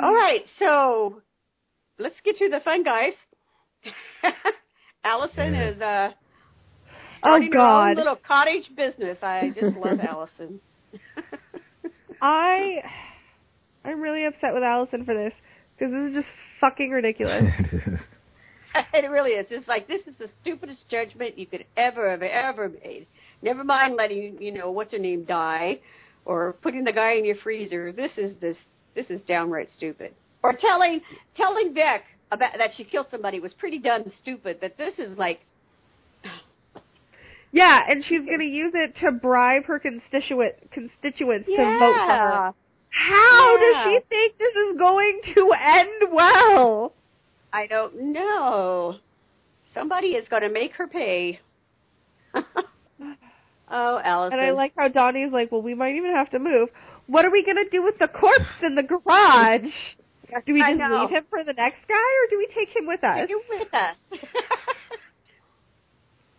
All 0.00 0.14
right, 0.14 0.42
so 0.58 1.22
let's 1.98 2.16
get 2.22 2.36
to 2.36 2.50
the 2.50 2.60
fun, 2.60 2.82
guys. 2.84 3.14
Alison 5.04 5.54
Yeah. 5.54 5.70
is 5.70 5.80
uh 5.80 6.10
Oh 6.12 7.18
starting 7.18 7.52
her 7.52 7.60
own 7.60 7.94
little 7.94 8.16
cottage 8.16 8.70
business. 8.76 9.16
I 9.22 9.52
just 9.54 9.76
love 9.78 9.98
Alison. 10.08 10.60
I 12.20 12.82
I'm 13.86 14.02
really 14.02 14.26
upset 14.26 14.52
with 14.52 14.62
Alison 14.62 15.06
for 15.06 15.14
this 15.14 15.32
because 15.78 15.94
this 15.94 16.10
is 16.10 16.14
just 16.14 16.28
fucking 16.60 16.90
ridiculous. 16.90 17.50
it 18.92 19.10
really 19.10 19.32
is. 19.32 19.46
It's 19.50 19.68
like 19.68 19.86
this 19.88 20.02
is 20.06 20.14
the 20.18 20.28
stupidest 20.42 20.88
judgment 20.88 21.38
you 21.38 21.46
could 21.46 21.64
ever 21.76 22.10
have 22.10 22.22
ever 22.22 22.68
made. 22.68 23.06
Never 23.42 23.64
mind 23.64 23.96
letting 23.96 24.40
you 24.40 24.52
know 24.52 24.70
what's 24.70 24.92
her 24.92 24.98
name 24.98 25.24
die, 25.24 25.80
or 26.24 26.54
putting 26.62 26.84
the 26.84 26.92
guy 26.92 27.12
in 27.12 27.24
your 27.24 27.36
freezer. 27.36 27.92
This 27.92 28.12
is 28.16 28.38
this 28.40 28.56
this 28.94 29.06
is 29.10 29.22
downright 29.22 29.68
stupid. 29.76 30.14
Or 30.42 30.52
telling 30.52 31.00
telling 31.36 31.72
Beck 31.72 32.04
about 32.30 32.52
that 32.58 32.70
she 32.76 32.84
killed 32.84 33.06
somebody 33.10 33.40
was 33.40 33.52
pretty 33.52 33.78
dumb 33.78 34.04
stupid. 34.20 34.58
That 34.60 34.76
this 34.76 34.98
is 34.98 35.16
like 35.16 35.40
yeah, 37.52 37.82
and 37.88 38.04
she's 38.04 38.24
gonna 38.24 38.44
use 38.44 38.72
it 38.74 38.96
to 39.00 39.12
bribe 39.12 39.64
her 39.66 39.78
constituent 39.78 40.54
constituents 40.72 41.46
to 41.46 41.56
vote 41.56 41.94
for 41.94 42.12
her. 42.12 42.54
How 42.90 43.58
does 43.58 43.84
she 43.84 43.98
think 44.08 44.38
this 44.38 44.54
is 44.54 44.78
going 44.78 45.20
to 45.34 45.52
end 45.52 46.12
well? 46.12 46.92
I 47.54 47.68
don't 47.68 48.12
know. 48.12 48.96
Somebody 49.72 50.08
is 50.08 50.26
going 50.28 50.42
to 50.42 50.48
make 50.48 50.72
her 50.72 50.88
pay. 50.88 51.38
oh, 52.34 52.42
Alison. 53.70 54.38
And 54.38 54.40
I 54.40 54.50
like 54.50 54.72
how 54.76 54.88
Donnie's 54.88 55.32
like, 55.32 55.52
well, 55.52 55.62
we 55.62 55.74
might 55.74 55.94
even 55.94 56.12
have 56.14 56.30
to 56.30 56.40
move. 56.40 56.68
What 57.06 57.24
are 57.24 57.30
we 57.30 57.44
gonna 57.44 57.68
do 57.70 57.82
with 57.82 57.98
the 57.98 58.08
corpse 58.08 58.62
in 58.62 58.74
the 58.74 58.82
garage? 58.82 59.70
Do 60.46 60.54
we 60.54 60.60
just 60.62 60.80
leave 60.80 61.10
him 61.10 61.24
for 61.28 61.44
the 61.44 61.52
next 61.52 61.86
guy, 61.86 61.94
or 61.94 62.30
do 62.30 62.38
we 62.38 62.48
take 62.54 62.74
him 62.74 62.86
with 62.86 63.04
us? 63.04 63.20
Take 63.20 63.30
it 63.30 63.44
with 63.48 63.74
us. 63.74 63.96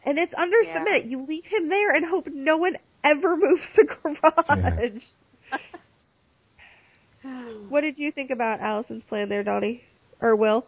And 0.07 0.19
it's 0.19 0.33
under 0.37 0.61
Yeah. 0.61 0.83
cement. 0.83 1.05
You 1.05 1.25
leave 1.25 1.45
him 1.45 1.67
there 1.67 1.89
and 1.95 2.05
hope 2.05 2.27
no 2.27 2.57
one 2.57 2.77
ever 3.03 3.35
moves 3.35 3.63
the 3.75 3.85
garage. 3.85 5.01
What 7.69 7.81
did 7.81 7.97
you 7.97 8.11
think 8.11 8.29
about 8.29 8.59
Alison's 8.59 9.01
plan 9.09 9.29
there, 9.29 9.43
Donnie? 9.43 9.81
Or 10.21 10.35
Will? 10.35 10.67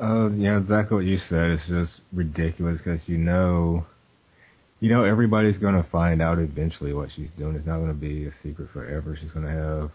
Uh, 0.00 0.30
yeah, 0.30 0.58
exactly 0.58 0.96
what 0.96 1.04
you 1.04 1.18
said. 1.28 1.50
It's 1.50 1.68
just 1.68 2.00
ridiculous 2.12 2.78
because 2.78 3.00
you 3.06 3.18
know, 3.18 3.84
you 4.80 4.88
know, 4.88 5.04
everybody's 5.04 5.58
gonna 5.58 5.86
find 5.92 6.22
out 6.22 6.38
eventually 6.38 6.94
what 6.94 7.10
she's 7.14 7.30
doing. 7.36 7.54
It's 7.54 7.66
not 7.66 7.80
gonna 7.80 7.92
be 7.92 8.26
a 8.26 8.30
secret 8.42 8.70
forever. 8.72 9.16
She's 9.20 9.30
gonna 9.32 9.50
have 9.50 9.90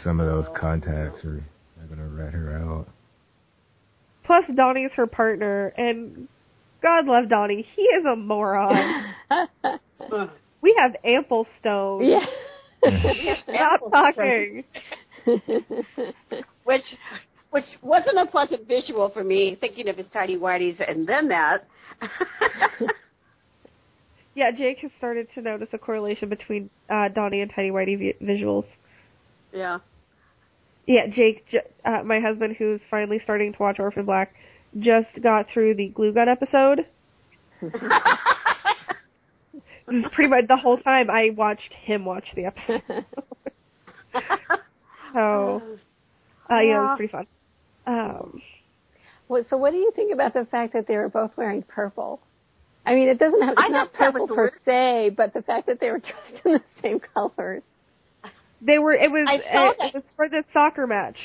some 0.00 0.20
of 0.20 0.26
those 0.26 0.46
contacts 0.58 1.24
are 1.24 1.42
are 1.80 1.86
gonna 1.88 2.08
rat 2.08 2.34
her 2.34 2.58
out. 2.58 2.86
Plus, 4.24 4.44
Donnie's 4.54 4.90
her 4.92 5.06
partner, 5.06 5.68
and 5.68 6.28
God 6.82 7.06
love 7.06 7.30
Donnie. 7.30 7.62
He 7.62 7.82
is 7.82 8.04
a 8.04 8.14
moron. 8.14 9.14
we 10.60 10.74
have 10.78 10.94
ample 11.02 11.46
stone. 11.60 12.04
yeah. 12.04 12.26
Stop 13.42 13.90
talking. 13.90 14.64
which 16.64 16.82
which 17.50 17.64
wasn't 17.82 18.18
a 18.18 18.26
pleasant 18.26 18.66
visual 18.68 19.08
for 19.10 19.24
me, 19.24 19.56
thinking 19.60 19.88
of 19.88 19.96
his 19.96 20.06
tidy 20.12 20.36
whities 20.36 20.78
and 20.86 21.06
then 21.06 21.28
that. 21.28 21.66
Yeah, 24.34 24.52
Jake 24.52 24.78
has 24.82 24.92
started 24.98 25.26
to 25.34 25.42
notice 25.42 25.66
a 25.72 25.78
correlation 25.78 26.28
between 26.28 26.70
uh, 26.88 27.08
Donnie 27.08 27.40
and 27.40 27.50
Tiny 27.52 27.72
Whitey 27.72 27.98
vi- 27.98 28.14
visuals. 28.24 28.66
yeah. 29.52 29.80
Yeah, 30.86 31.08
Jake, 31.08 31.44
uh, 31.84 32.04
my 32.04 32.20
husband, 32.20 32.54
who's 32.56 32.80
finally 32.88 33.20
starting 33.24 33.52
to 33.52 33.58
watch 33.58 33.80
Orphan 33.80 34.04
Black, 34.06 34.32
just 34.78 35.08
got 35.24 35.46
through 35.52 35.74
the 35.74 35.88
glue 35.88 36.12
gun 36.12 36.28
episode. 36.28 36.86
This 39.90 40.04
is 40.04 40.10
pretty 40.12 40.28
much 40.28 40.46
the 40.48 40.56
whole 40.56 40.76
time 40.78 41.10
I 41.10 41.30
watched 41.30 41.72
him 41.72 42.04
watch 42.04 42.26
the 42.36 42.44
episode. 42.44 42.82
so, 45.14 45.62
uh, 46.50 46.60
yeah, 46.60 46.78
it 46.78 46.82
was 46.82 46.96
pretty 46.96 47.10
fun. 47.10 47.26
Um, 47.88 48.42
well, 49.28 49.44
so 49.48 49.56
what 49.56 49.70
do 49.72 49.78
you 49.78 49.92
think 49.96 50.12
about 50.12 50.34
the 50.34 50.44
fact 50.44 50.74
that 50.74 50.86
they 50.86 50.96
were 50.96 51.08
both 51.08 51.32
wearing 51.36 51.62
purple? 51.62 52.20
I 52.86 52.94
mean, 52.94 53.08
it 53.08 53.18
doesn't 53.18 53.40
have 53.42 53.52
it's 53.52 53.62
I 53.64 53.68
not 53.68 53.92
thought 53.92 53.98
that 53.98 54.14
was 54.14 54.22
purple 54.28 54.36
per 54.36 54.50
se, 54.64 55.10
but 55.16 55.32
the 55.34 55.42
fact 55.42 55.66
that 55.66 55.80
they 55.80 55.90
were 55.90 55.98
dressed 56.00 56.44
in 56.46 56.52
the 56.52 56.62
same 56.82 57.00
colors. 57.14 57.62
they 58.62 58.78
were. 58.78 58.94
It 58.94 59.10
was. 59.10 59.26
I 59.28 59.52
saw 59.52 59.68
uh. 59.70 59.86
It 59.88 59.94
was 59.94 60.02
for 60.16 60.28
the 60.28 60.44
soccer 60.52 60.86
match. 60.86 61.16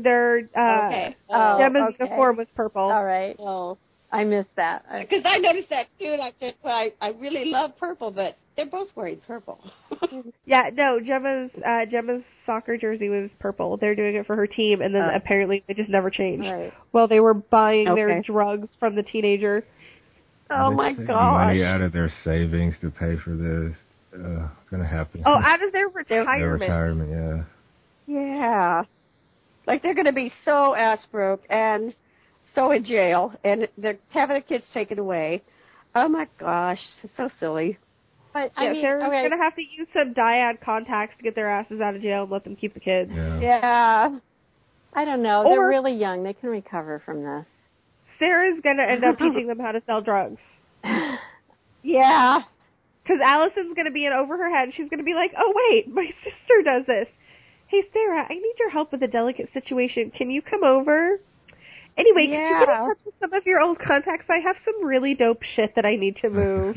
Their 0.00 0.48
uh, 0.56 0.86
Okay. 0.88 1.16
Oh, 1.28 1.58
Gemma's 1.58 1.94
okay. 1.94 2.04
uniform 2.04 2.36
was 2.36 2.48
purple. 2.54 2.82
All 2.82 3.04
right, 3.04 3.36
Oh. 3.38 3.78
I 4.14 4.24
missed 4.24 4.54
that. 4.56 4.84
Because 5.00 5.22
I 5.24 5.38
noticed 5.38 5.70
that 5.70 5.86
too, 5.98 6.06
and 6.12 6.20
I 6.20 6.32
said, 6.38 6.54
"Well, 6.62 6.74
I, 6.74 6.92
I 7.00 7.08
really 7.12 7.46
love 7.46 7.78
purple, 7.78 8.10
but 8.10 8.36
they're 8.56 8.66
both 8.66 8.88
wearing 8.94 9.20
purple." 9.26 9.58
Yeah, 10.44 10.70
no, 10.72 10.98
Gemma's 11.00 11.50
uh, 11.64 11.86
Gemma's 11.86 12.22
soccer 12.44 12.76
jersey 12.76 13.08
was 13.08 13.30
purple. 13.38 13.76
They're 13.76 13.94
doing 13.94 14.16
it 14.16 14.26
for 14.26 14.34
her 14.36 14.46
team, 14.46 14.82
and 14.82 14.94
then 14.94 15.02
Oh. 15.02 15.14
apparently 15.14 15.62
they 15.68 15.74
just 15.74 15.88
never 15.90 16.10
changed. 16.10 16.46
Right. 16.46 16.72
Well, 16.92 17.06
they 17.08 17.20
were 17.20 17.34
buying 17.34 17.94
their 17.94 18.20
drugs 18.22 18.68
from 18.80 18.94
the 18.96 19.02
teenager. 19.02 19.64
oh 20.50 20.68
They're 20.68 20.76
my 20.76 20.90
taking 20.90 21.06
gosh! 21.06 21.46
Money 21.46 21.62
out 21.64 21.80
of 21.80 21.92
their 21.92 22.10
savings 22.24 22.76
to 22.80 22.90
pay 22.90 23.16
for 23.24 23.30
this. 23.36 23.76
Uh, 24.14 24.48
it's 24.60 24.70
gonna 24.70 24.86
happen. 24.86 25.22
Oh, 25.24 25.34
out 25.34 25.62
of 25.62 25.72
their 25.72 25.88
retirement. 25.88 26.28
their 26.38 26.52
retirement. 26.52 27.10
retirement, 27.10 27.46
yeah. 28.08 28.14
Yeah. 28.14 28.84
Like 29.66 29.82
they're 29.82 29.94
going 29.94 30.06
to 30.06 30.12
be 30.12 30.32
so 30.44 30.74
ass 30.74 30.98
broke 31.12 31.44
and 31.48 31.94
so 32.54 32.72
in 32.72 32.84
jail, 32.84 33.32
and 33.44 33.68
they're 33.78 33.96
having 34.10 34.34
the 34.36 34.42
kids 34.42 34.64
taken 34.74 34.98
away. 34.98 35.40
Oh 35.94 36.08
my 36.08 36.26
gosh, 36.38 36.80
it's 37.04 37.12
so 37.16 37.30
silly. 37.38 37.78
But 38.32 38.52
Yeah, 38.56 38.62
I 38.64 38.72
mean, 38.72 38.82
they're 38.82 38.98
okay, 39.06 39.28
gonna 39.28 39.42
have 39.42 39.54
to 39.56 39.62
use 39.62 39.88
some 39.92 40.14
dyad 40.14 40.60
contacts 40.60 41.16
to 41.18 41.22
get 41.22 41.34
their 41.34 41.48
asses 41.48 41.80
out 41.80 41.94
of 41.94 42.02
jail 42.02 42.22
and 42.22 42.32
let 42.32 42.44
them 42.44 42.56
keep 42.56 42.74
the 42.74 42.80
kids. 42.80 43.10
Yeah. 43.14 43.38
Yeah. 43.40 44.18
I 44.94 45.04
don't 45.04 45.22
know. 45.22 45.44
Or- 45.44 45.50
they're 45.50 45.68
really 45.68 45.94
young. 45.94 46.22
They 46.22 46.32
can 46.34 46.48
recover 46.50 47.02
from 47.04 47.22
this. 47.24 47.46
Sarah's 48.18 48.60
gonna 48.62 48.82
end 48.84 49.04
up 49.04 49.18
teaching 49.18 49.46
them 49.48 49.58
how 49.58 49.72
to 49.72 49.82
sell 49.86 50.00
drugs. 50.00 50.40
Yeah. 51.82 52.42
Because 53.02 53.20
Alison's 53.20 53.74
gonna 53.74 53.90
be 53.90 54.06
in 54.06 54.12
over 54.12 54.36
her 54.36 54.48
head. 54.50 54.68
She's 54.74 54.88
gonna 54.88 55.02
be 55.02 55.14
like, 55.14 55.32
"Oh 55.36 55.52
wait, 55.70 55.88
my 55.92 56.06
sister 56.24 56.62
does 56.64 56.86
this. 56.86 57.08
Hey 57.66 57.82
Sarah, 57.92 58.24
I 58.28 58.34
need 58.34 58.54
your 58.58 58.70
help 58.70 58.92
with 58.92 59.02
a 59.02 59.08
delicate 59.08 59.48
situation. 59.52 60.12
Can 60.16 60.30
you 60.30 60.42
come 60.42 60.62
over? 60.62 61.18
Anyway, 61.96 62.26
could 62.26 62.32
you 62.32 62.38
get 62.66 62.68
in 62.68 62.86
touch 62.88 62.98
with 63.04 63.14
some 63.20 63.32
of 63.32 63.44
your 63.46 63.60
old 63.60 63.78
contacts? 63.80 64.26
I 64.30 64.38
have 64.38 64.56
some 64.64 64.84
really 64.84 65.14
dope 65.14 65.42
shit 65.42 65.74
that 65.74 65.84
I 65.84 65.96
need 65.96 66.16
to 66.18 66.30
move. 66.30 66.76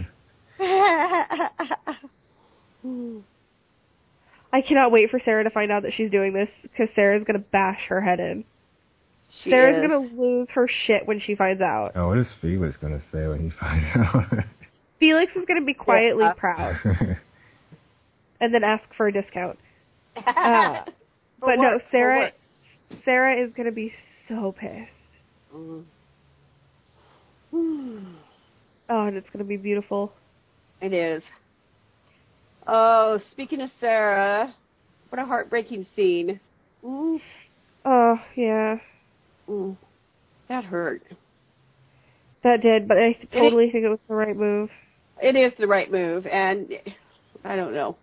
I 4.53 4.62
cannot 4.68 4.91
wait 4.91 5.10
for 5.10 5.20
Sarah 5.20 5.43
to 5.43 5.49
find 5.49 5.72
out 5.72 5.84
that 5.84 5.93
she's 5.93 6.10
doing 6.12 6.34
this 6.34 6.49
because 6.64 6.88
Sarah's 6.95 7.24
gonna 7.26 7.39
bash 7.39 7.82
her 7.89 8.01
head 8.01 8.20
in. 8.20 8.45
She 9.43 9.49
Sarah's 9.49 9.78
is. 9.78 9.82
gonna 9.82 10.08
lose 10.22 10.47
her 10.53 10.68
shit 10.86 11.06
when 11.06 11.20
she 11.20 11.36
finds 11.36 11.62
out. 11.62 11.91
Oh, 11.95 12.08
what 12.10 12.18
is 12.20 12.28
Felix 12.41 12.78
gonna 12.78 13.01
say 13.12 13.28
when 13.28 13.39
he 13.41 13.49
finds 13.60 13.86
out? 13.95 14.24
Felix 14.99 15.36
is 15.36 15.45
gonna 15.45 15.66
be 15.66 15.74
quietly 15.74 16.24
Yeah. 16.24 16.34
proud 16.34 16.78
and 18.39 18.53
then 18.53 18.64
ask 18.64 18.84
for 18.95 19.08
a 19.08 19.12
discount. 19.12 19.60
Uh, 20.26 20.86
For 21.39 21.47
but 21.47 21.56
no, 21.58 21.72
what? 21.74 21.82
For 21.82 21.88
Sarah. 21.91 22.32
Sarah 23.03 23.43
is 23.43 23.51
gonna 23.58 23.72
be 23.74 23.91
so 24.30 24.53
pissed. 24.58 24.89
Mm. 25.53 25.84
Oh, 28.89 29.06
and 29.08 29.18
it's 29.18 29.28
going 29.30 29.39
to 29.39 29.45
be 29.45 29.58
beautiful. 29.58 30.14
It 30.82 30.93
is. 30.93 31.23
Oh, 32.67 33.19
speaking 33.32 33.61
of 33.61 33.69
Sarah, 33.80 34.53
what 35.09 35.21
a 35.21 35.26
heartbreaking 35.26 35.86
scene. 35.95 36.39
Oh, 36.84 38.19
yeah. 38.36 38.78
mm. 39.49 39.78
That 40.49 40.63
hurt. 40.65 41.03
That 42.43 42.61
did, 42.61 42.88
but 42.88 42.97
I 42.97 43.13
totally 43.34 43.71
think 43.71 43.86
it 43.86 43.89
was 43.89 43.99
the 44.07 44.13
right 44.13 44.36
move. 44.36 44.69
It 45.21 45.36
is 45.36 45.53
the 45.57 45.67
right 45.67 45.91
move, 45.91 46.28
and 46.28 46.71
I 47.43 47.55
don't 47.55 47.73
know. 47.73 47.97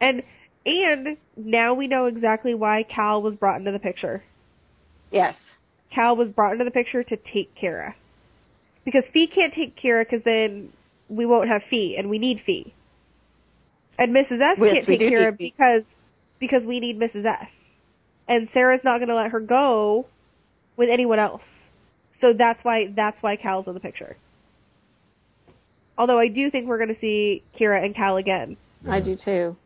And 0.00 0.22
and 0.66 1.16
now 1.36 1.72
we 1.72 1.86
know 1.86 2.06
exactly 2.06 2.54
why 2.54 2.82
Cal 2.82 3.22
was 3.22 3.36
brought 3.36 3.58
into 3.58 3.72
the 3.72 3.78
picture. 3.78 4.22
Yes. 5.10 5.34
Cal 5.94 6.16
was 6.16 6.28
brought 6.28 6.52
into 6.52 6.64
the 6.64 6.70
picture 6.70 7.02
to 7.04 7.16
take 7.16 7.54
Kira. 7.56 7.94
Because 8.84 9.04
Fee 9.12 9.26
can't 9.26 9.54
take 9.54 9.76
Kira 9.80 10.04
because 10.04 10.24
then 10.24 10.72
we 11.08 11.26
won't 11.26 11.48
have 11.48 11.62
Fee, 11.68 11.96
and 11.96 12.10
we 12.10 12.18
need 12.18 12.42
Fee. 12.44 12.74
And 13.98 14.14
Mrs. 14.14 14.40
S 14.40 14.58
Yes, 14.58 14.74
can't 14.74 14.88
we 14.88 14.98
take 14.98 15.10
do 15.10 15.10
Kira 15.10 15.36
because 15.36 15.82
because 16.38 16.64
we 16.64 16.80
need 16.80 16.98
Mrs. 16.98 17.24
S. 17.24 17.48
And 18.28 18.48
Sarah's 18.52 18.82
not 18.84 18.98
going 18.98 19.08
to 19.08 19.14
let 19.14 19.30
her 19.30 19.40
go 19.40 20.06
with 20.76 20.90
anyone 20.90 21.18
else. 21.18 21.42
So 22.20 22.32
that's 22.32 22.62
why 22.64 22.92
that's 22.94 23.22
why 23.22 23.36
Cal's 23.36 23.66
in 23.66 23.74
the 23.74 23.80
picture. 23.80 24.16
Although 25.98 26.18
I 26.18 26.28
do 26.28 26.50
think 26.50 26.66
we're 26.66 26.78
going 26.78 26.94
to 26.94 27.00
see 27.00 27.42
Kira 27.58 27.84
and 27.84 27.94
Cal 27.94 28.16
again. 28.16 28.56
I 28.88 29.00
do 29.00 29.16
too. 29.16 29.56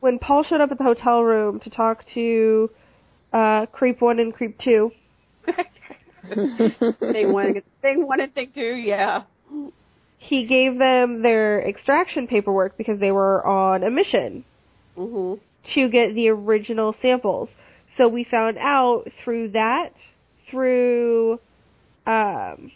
When 0.00 0.18
Paul 0.18 0.44
showed 0.44 0.60
up 0.60 0.70
at 0.70 0.78
the 0.78 0.84
hotel 0.84 1.22
room 1.22 1.60
to 1.60 1.70
talk 1.70 2.04
to 2.14 2.70
uh, 3.32 3.66
Creep 3.66 4.00
One 4.00 4.18
and 4.18 4.34
Creep 4.34 4.58
Two, 4.58 4.92
thing 6.34 7.32
one, 7.32 7.62
thing 7.82 8.06
one, 8.06 8.20
and 8.20 8.34
thing 8.34 8.50
two. 8.54 8.60
Yeah. 8.60 9.22
He 10.24 10.46
gave 10.46 10.78
them 10.78 11.20
their 11.22 11.60
extraction 11.68 12.26
paperwork 12.26 12.78
because 12.78 12.98
they 12.98 13.12
were 13.12 13.46
on 13.46 13.82
a 13.82 13.90
mission 13.90 14.44
Mhm. 14.96 15.38
to 15.74 15.88
get 15.88 16.14
the 16.14 16.28
original 16.28 16.94
samples. 17.02 17.50
So 17.96 18.08
we 18.08 18.24
found 18.24 18.56
out 18.58 19.08
through 19.22 19.48
that, 19.50 19.92
through 20.48 21.40
um, 22.06 22.70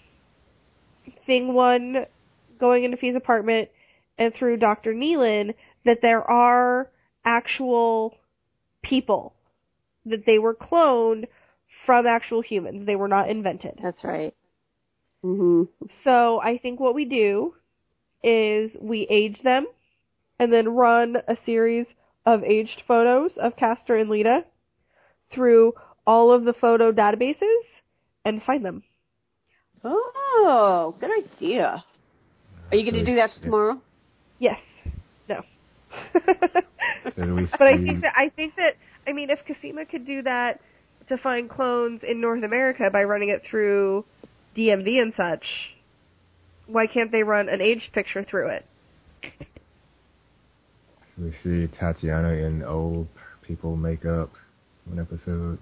thing 1.26 1.53
one 1.53 2.07
going 2.59 2.84
into 2.84 2.96
Fee's 2.96 3.14
apartment, 3.14 3.68
and 4.18 4.34
through 4.34 4.57
Dr. 4.57 4.94
Nealon, 4.94 5.55
that 5.84 6.01
there 6.01 6.22
are 6.22 6.90
actual 7.24 8.16
people, 8.82 9.34
that 10.07 10.24
they 10.26 10.38
were 10.38 10.55
cloned 10.55 11.28
from 11.86 12.07
actual 12.07 12.40
humans. 12.40 12.86
They 12.86 12.96
were 12.96 13.09
not 13.09 13.28
invented. 13.28 13.78
That's 13.82 14.03
right. 14.03 14.34
Mhm. 15.24 15.68
So 16.04 16.40
I 16.40 16.58
think 16.58 16.80
what 16.80 16.94
we 16.94 17.04
do 17.04 17.54
is 18.22 18.76
we 18.80 19.06
age 19.10 19.42
them 19.42 19.66
and 20.38 20.52
then 20.52 20.68
run 20.68 21.16
a 21.26 21.36
series 21.44 21.86
of 22.24 22.44
aged 22.44 22.82
photos 22.86 23.36
of 23.36 23.56
Castor 23.56 23.96
and 23.96 24.10
Leda 24.10 24.44
through 25.32 25.74
all 26.06 26.32
of 26.32 26.44
the 26.44 26.52
photo 26.52 26.92
databases 26.92 27.62
and 28.24 28.42
find 28.42 28.64
them. 28.64 28.82
Oh, 29.84 30.94
good 31.00 31.10
idea. 31.10 31.84
Are 32.70 32.76
you 32.76 32.90
going 32.90 33.04
to 33.04 33.10
do 33.10 33.16
that 33.16 33.30
tomorrow? 33.42 33.80
Yes. 34.38 34.60
No. 35.28 35.42
So 36.14 37.24
do 37.24 37.34
we 37.34 37.46
but 37.58 37.66
I 37.66 37.76
think 37.76 38.02
that 38.02 38.12
I 38.16 38.28
think 38.28 38.56
that 38.56 38.76
I 39.06 39.12
mean 39.12 39.30
if 39.30 39.40
Cosima 39.46 39.84
could 39.86 40.06
do 40.06 40.22
that 40.22 40.60
to 41.08 41.16
find 41.16 41.48
clones 41.48 42.02
in 42.06 42.20
North 42.20 42.44
America 42.44 42.90
by 42.92 43.04
running 43.04 43.30
it 43.30 43.42
through 43.48 44.04
DMV 44.59 45.00
and 45.00 45.12
such, 45.16 45.44
why 46.66 46.86
can't 46.86 47.12
they 47.12 47.22
run 47.22 47.48
an 47.48 47.61
aged 47.61 47.92
picture 47.92 48.24
through 48.28 48.48
it? 48.48 48.66
We 51.16 51.32
see 51.42 51.66
Tatiana 51.78 52.32
in 52.32 52.62
old 52.62 53.09
people 53.42 53.76
makeup 53.76 54.30
one 54.84 55.00
episode. 55.00 55.59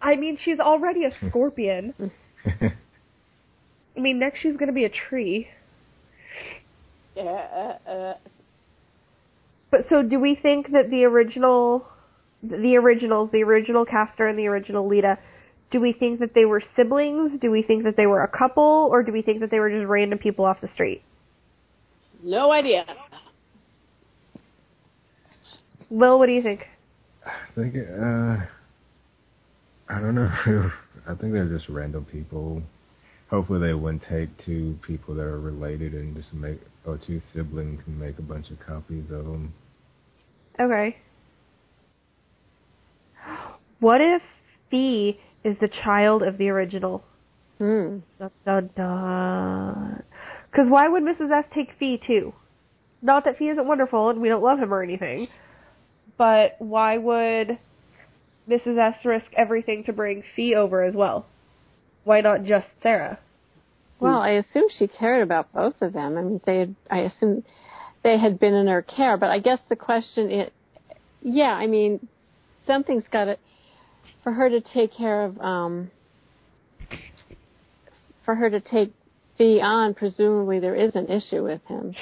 I 0.00 0.16
mean, 0.16 0.38
she's 0.42 0.58
already 0.58 1.04
a 1.04 1.10
scorpion. 1.28 1.94
I 2.44 4.00
mean, 4.00 4.18
next 4.18 4.40
she's 4.40 4.56
gonna 4.56 4.72
be 4.72 4.84
a 4.84 4.90
tree. 4.90 5.48
Yeah. 7.14 7.22
Uh, 7.24 7.90
uh, 7.90 8.14
But 9.70 9.86
so, 9.88 10.02
do 10.02 10.18
we 10.20 10.34
think 10.34 10.72
that 10.72 10.90
the 10.90 11.04
original, 11.04 11.86
the 12.42 12.76
originals, 12.76 13.30
the 13.32 13.42
original 13.42 13.84
Castor 13.84 14.26
and 14.28 14.38
the 14.38 14.46
original 14.46 14.86
Leda, 14.86 15.18
do 15.70 15.80
we 15.80 15.92
think 15.92 16.20
that 16.20 16.34
they 16.34 16.44
were 16.44 16.62
siblings? 16.76 17.40
Do 17.40 17.50
we 17.50 17.62
think 17.62 17.84
that 17.84 17.96
they 17.96 18.06
were 18.06 18.22
a 18.22 18.28
couple, 18.28 18.88
or 18.90 19.02
do 19.02 19.12
we 19.12 19.22
think 19.22 19.40
that 19.40 19.50
they 19.50 19.58
were 19.58 19.70
just 19.70 19.86
random 19.86 20.18
people 20.18 20.44
off 20.44 20.60
the 20.60 20.68
street? 20.72 21.02
no 22.22 22.50
idea. 22.50 22.84
Will, 25.90 26.18
what 26.18 26.26
do 26.26 26.32
you 26.32 26.42
think? 26.42 26.66
I 27.24 27.30
think 27.54 27.76
uh 27.76 28.36
I 29.88 30.00
don't 30.00 30.14
know. 30.14 30.30
I 31.08 31.14
think 31.14 31.32
they're 31.32 31.48
just 31.48 31.68
random 31.68 32.04
people. 32.04 32.62
Hopefully 33.30 33.60
they 33.60 33.74
wouldn't 33.74 34.02
take 34.08 34.28
two 34.44 34.78
people 34.86 35.14
that 35.14 35.22
are 35.22 35.40
related 35.40 35.94
and 35.94 36.16
just 36.16 36.32
make 36.32 36.60
or 36.84 36.98
two 36.98 37.20
siblings 37.32 37.82
and 37.86 37.98
make 37.98 38.18
a 38.18 38.22
bunch 38.22 38.50
of 38.50 38.58
copies 38.60 39.04
of 39.10 39.24
them. 39.24 39.54
Okay. 40.58 40.96
What 43.78 44.00
if 44.00 44.22
Fee 44.70 45.20
is 45.46 45.56
the 45.60 45.68
child 45.68 46.22
of 46.22 46.38
the 46.38 46.48
original? 46.48 47.04
Hmm. 47.58 47.98
Dun 48.18 48.30
dun 48.44 48.70
dun. 48.76 50.02
Because 50.50 50.68
why 50.68 50.88
would 50.88 51.04
Mrs. 51.04 51.30
S 51.30 51.44
take 51.54 51.72
Fee 51.78 52.00
too? 52.04 52.34
Not 53.00 53.24
that 53.24 53.38
Fee 53.38 53.50
isn't 53.50 53.66
wonderful 53.66 54.10
and 54.10 54.20
we 54.20 54.28
don't 54.28 54.42
love 54.42 54.58
him 54.58 54.74
or 54.74 54.82
anything, 54.82 55.28
but 56.18 56.56
why 56.58 56.98
would 56.98 57.58
Mrs. 58.48 58.78
S 58.78 59.04
risk 59.04 59.26
everything 59.36 59.84
to 59.84 59.92
bring 59.92 60.24
Fee 60.34 60.56
over 60.56 60.82
as 60.82 60.94
well? 60.94 61.26
Why 62.04 62.20
not 62.20 62.44
just 62.44 62.66
Sarah? 62.82 63.18
Well, 64.00 64.18
I 64.18 64.30
assume 64.30 64.64
she 64.78 64.88
cared 64.88 65.22
about 65.22 65.52
both 65.52 65.80
of 65.80 65.92
them. 65.92 66.18
I 66.18 66.22
mean, 66.22 66.40
they 66.44 66.58
had, 66.58 66.74
I 66.90 66.98
assume 66.98 67.44
they 68.02 68.18
had 68.18 68.38
been 68.38 68.52
in 68.52 68.66
her 68.66 68.82
care, 68.82 69.16
but 69.16 69.30
I 69.30 69.38
guess 69.38 69.60
the 69.68 69.76
question 69.76 70.30
is, 70.30 70.50
yeah, 71.22 71.52
I 71.52 71.66
mean, 71.66 72.06
something's 72.66 73.08
got 73.08 73.24
to, 73.24 73.38
for 74.26 74.32
her 74.32 74.50
to 74.50 74.60
take 74.60 74.92
care 74.92 75.22
of, 75.22 75.40
um, 75.40 75.88
for 78.24 78.34
her 78.34 78.50
to 78.50 78.58
take 78.58 78.92
Fee 79.38 79.60
on, 79.60 79.94
presumably 79.94 80.58
there 80.58 80.74
is 80.74 80.96
an 80.96 81.06
issue 81.06 81.44
with 81.44 81.60
him. 81.68 81.94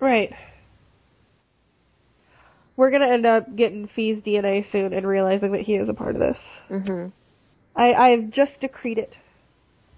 Right. 0.00 0.32
We're 2.78 2.90
gonna 2.90 3.12
end 3.12 3.26
up 3.26 3.54
getting 3.54 3.90
Fee's 3.94 4.22
DNA 4.24 4.72
soon 4.72 4.94
and 4.94 5.06
realizing 5.06 5.52
that 5.52 5.60
he 5.60 5.74
is 5.74 5.86
a 5.90 5.92
part 5.92 6.14
of 6.14 6.20
this. 6.22 6.38
Mm-hmm. 6.70 7.08
I, 7.76 7.92
I've 7.92 8.30
just 8.30 8.52
decreed 8.62 8.96
it. 8.96 9.14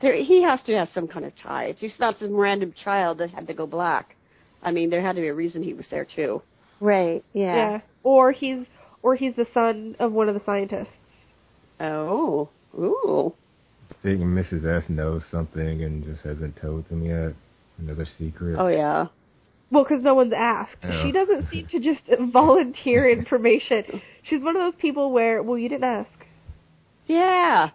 There, 0.03 0.17
he 0.17 0.43
has 0.43 0.59
to 0.67 0.75
have 0.75 0.89
some 0.93 1.07
kind 1.07 1.25
of 1.25 1.33
tie. 1.41 1.67
It's 1.67 1.81
just 1.81 2.01
not 2.01 2.19
some 2.19 2.35
random 2.35 2.75
child 2.83 3.19
that 3.19 3.31
had 3.31 3.47
to 3.47 3.55
go 3.55 3.69
black. 3.69 4.17
I 4.65 4.73
mean, 4.73 4.91
there 4.91 5.01
had 5.01 5.15
to 5.15 5.23
be 5.23 5.29
a 5.29 5.35
reason 5.35 5.63
he 5.63 5.75
was 5.75 5.87
there 5.93 6.07
too. 6.07 6.43
Right. 6.81 7.25
Yeah. 7.35 7.55
Yeah. 7.55 7.81
Or 8.03 8.33
he's 8.33 8.67
or 9.01 9.15
he's 9.15 9.37
the 9.37 9.47
son 9.55 9.95
of 10.01 10.11
one 10.11 10.29
of 10.29 10.35
the 10.35 10.43
scientists. 10.45 10.97
Oh, 11.81 12.51
ooh. 12.79 13.33
I 13.91 13.95
think 14.03 14.21
Mrs. 14.21 14.65
S 14.65 14.89
knows 14.89 15.25
something 15.31 15.83
and 15.83 16.05
just 16.05 16.23
hasn't 16.23 16.57
told 16.57 16.89
them 16.89 17.05
yet. 17.05 17.35
Another 17.79 18.07
secret. 18.19 18.57
Oh 18.59 18.69
yeah. 18.69 19.07
Well, 19.71 19.85
because 19.85 20.03
no 20.03 20.15
one's 20.15 20.33
asked. 20.37 20.77
Yeah. 20.83 21.05
She 21.05 21.13
doesn't 21.13 21.49
seem 21.49 21.67
to 21.69 21.81
just 21.81 22.03
volunteer 22.33 23.09
information. 23.11 24.03
She's 24.25 24.43
one 24.43 24.57
of 24.57 24.63
those 24.63 24.81
people 24.81 25.13
where, 25.13 25.43
well, 25.43 25.57
you 25.57 25.69
didn't 25.69 25.85
ask. 25.85 26.11
Yeah. 27.07 27.71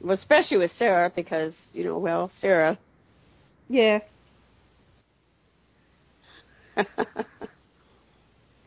Well, 0.00 0.16
especially 0.16 0.58
with 0.58 0.70
Sarah 0.78 1.12
because 1.14 1.52
you 1.72 1.84
know, 1.84 1.98
well, 1.98 2.30
Sarah. 2.40 2.78
Yeah. 3.68 3.98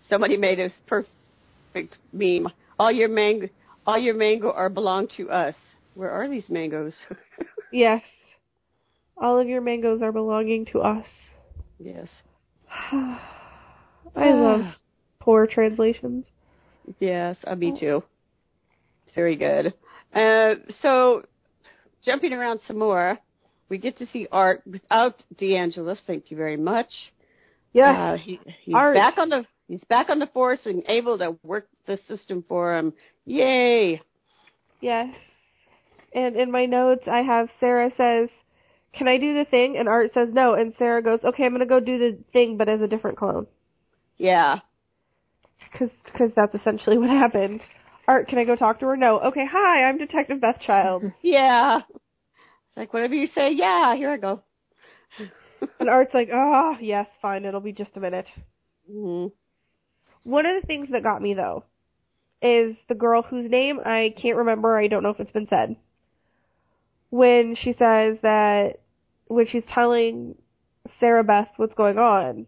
Somebody 0.09 0.37
made 0.37 0.59
a 0.59 0.71
perfect 0.87 1.97
meme. 2.11 2.49
All 2.77 2.91
your 2.91 3.07
mango, 3.07 3.47
all 3.85 3.97
your 3.97 4.15
mango 4.15 4.51
are 4.51 4.69
belong 4.69 5.07
to 5.17 5.29
us. 5.29 5.55
Where 5.93 6.11
are 6.11 6.29
these 6.29 6.49
mangoes? 6.49 6.93
Yes. 7.71 8.01
All 9.17 9.39
of 9.39 9.47
your 9.47 9.61
mangoes 9.61 10.01
are 10.01 10.11
belonging 10.11 10.65
to 10.73 10.79
us. 10.79 11.05
yes. 11.79 12.07
I 12.91 13.19
love 14.15 14.73
poor 15.19 15.47
translations. 15.47 16.25
Yes, 16.99 17.37
uh, 17.45 17.55
me 17.55 17.77
too. 17.79 18.03
Very 19.15 19.35
good. 19.35 19.73
Uh, 20.13 20.55
so, 20.81 21.23
jumping 22.03 22.33
around 22.33 22.59
some 22.67 22.77
more, 22.77 23.17
we 23.69 23.77
get 23.77 23.97
to 23.99 24.07
see 24.11 24.27
Art 24.31 24.63
without 24.65 25.23
DeAngelis. 25.39 25.99
Thank 26.05 26.29
you 26.29 26.35
very 26.37 26.57
much. 26.57 26.89
Yes. 27.73 27.95
Uh, 27.97 28.17
he, 28.17 28.39
he's 28.63 28.75
Art. 28.75 28.95
back 28.95 29.17
on 29.17 29.29
the 29.29 29.45
he's 29.71 29.83
back 29.85 30.09
on 30.09 30.19
the 30.19 30.27
force 30.27 30.59
and 30.65 30.83
able 30.87 31.17
to 31.17 31.37
work 31.43 31.67
the 31.87 31.97
system 32.07 32.43
for 32.47 32.77
him. 32.77 32.93
Yay! 33.25 34.01
yes. 34.81 35.15
And 36.13 36.35
in 36.35 36.51
my 36.51 36.65
notes, 36.65 37.03
I 37.07 37.21
have 37.21 37.47
Sarah 37.59 37.89
says, 37.95 38.27
"Can 38.93 39.07
I 39.07 39.17
do 39.17 39.33
the 39.33 39.45
thing?" 39.45 39.77
And 39.77 39.87
Art 39.87 40.11
says 40.13 40.27
no, 40.33 40.55
and 40.55 40.73
Sarah 40.77 41.01
goes, 41.01 41.23
"Okay, 41.23 41.45
I'm 41.45 41.53
gonna 41.53 41.65
go 41.65 41.79
do 41.79 41.97
the 41.97 42.17
thing, 42.33 42.57
but 42.57 42.67
as 42.67 42.81
a 42.81 42.87
different 42.87 43.17
clone." 43.17 43.47
Yeah. 44.17 44.59
Because 45.71 45.89
cause 46.17 46.31
that's 46.35 46.53
essentially 46.53 46.97
what 46.97 47.09
happened. 47.09 47.61
Art, 48.07 48.27
can 48.27 48.39
I 48.39 48.43
go 48.43 48.57
talk 48.57 48.79
to 48.81 48.87
her? 48.87 48.97
No. 48.97 49.19
Okay, 49.19 49.45
hi, 49.49 49.83
I'm 49.85 49.97
Detective 49.97 50.41
Beth 50.41 50.59
Child. 50.59 51.03
Yeah. 51.21 51.79
It's 51.87 52.77
like 52.77 52.93
whatever 52.93 53.13
you 53.13 53.27
say, 53.27 53.51
yeah, 53.53 53.95
here 53.95 54.11
I 54.11 54.17
go. 54.17 54.43
and 55.79 55.89
Art's 55.89 56.13
like, 56.13 56.29
oh, 56.33 56.75
yes, 56.81 57.07
fine, 57.21 57.45
it'll 57.45 57.59
be 57.61 57.73
just 57.73 57.95
a 57.95 57.99
minute. 57.99 58.27
hmm 58.89 59.27
One 60.23 60.45
of 60.45 60.61
the 60.61 60.67
things 60.67 60.89
that 60.91 61.03
got 61.03 61.21
me 61.21 61.33
though 61.33 61.63
is 62.41 62.75
the 62.89 62.95
girl 62.95 63.21
whose 63.21 63.49
name 63.49 63.79
I 63.83 64.13
can't 64.19 64.37
remember. 64.37 64.77
I 64.77 64.87
don't 64.87 65.03
know 65.03 65.09
if 65.09 65.19
it's 65.19 65.31
been 65.31 65.47
said. 65.47 65.75
When 67.09 67.55
she 67.55 67.73
says 67.73 68.17
that 68.21 68.79
when 69.27 69.47
she's 69.47 69.63
telling 69.73 70.35
Sarah 70.99 71.23
Beth 71.23 71.49
what's 71.57 71.73
going 71.73 71.97
on, 71.97 72.47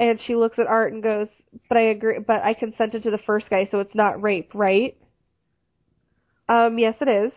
and 0.00 0.20
she 0.26 0.34
looks 0.34 0.58
at 0.58 0.66
Art 0.66 0.92
and 0.92 1.02
goes, 1.02 1.28
"But 1.68 1.78
I 1.78 1.82
agree. 1.82 2.18
But 2.18 2.42
I 2.42 2.54
consented 2.54 3.02
to 3.04 3.10
the 3.10 3.18
first 3.18 3.48
guy, 3.48 3.68
so 3.70 3.80
it's 3.80 3.94
not 3.94 4.22
rape, 4.22 4.50
right?" 4.54 4.96
Um, 6.48 6.78
yes, 6.78 6.96
it 7.00 7.08
is, 7.08 7.32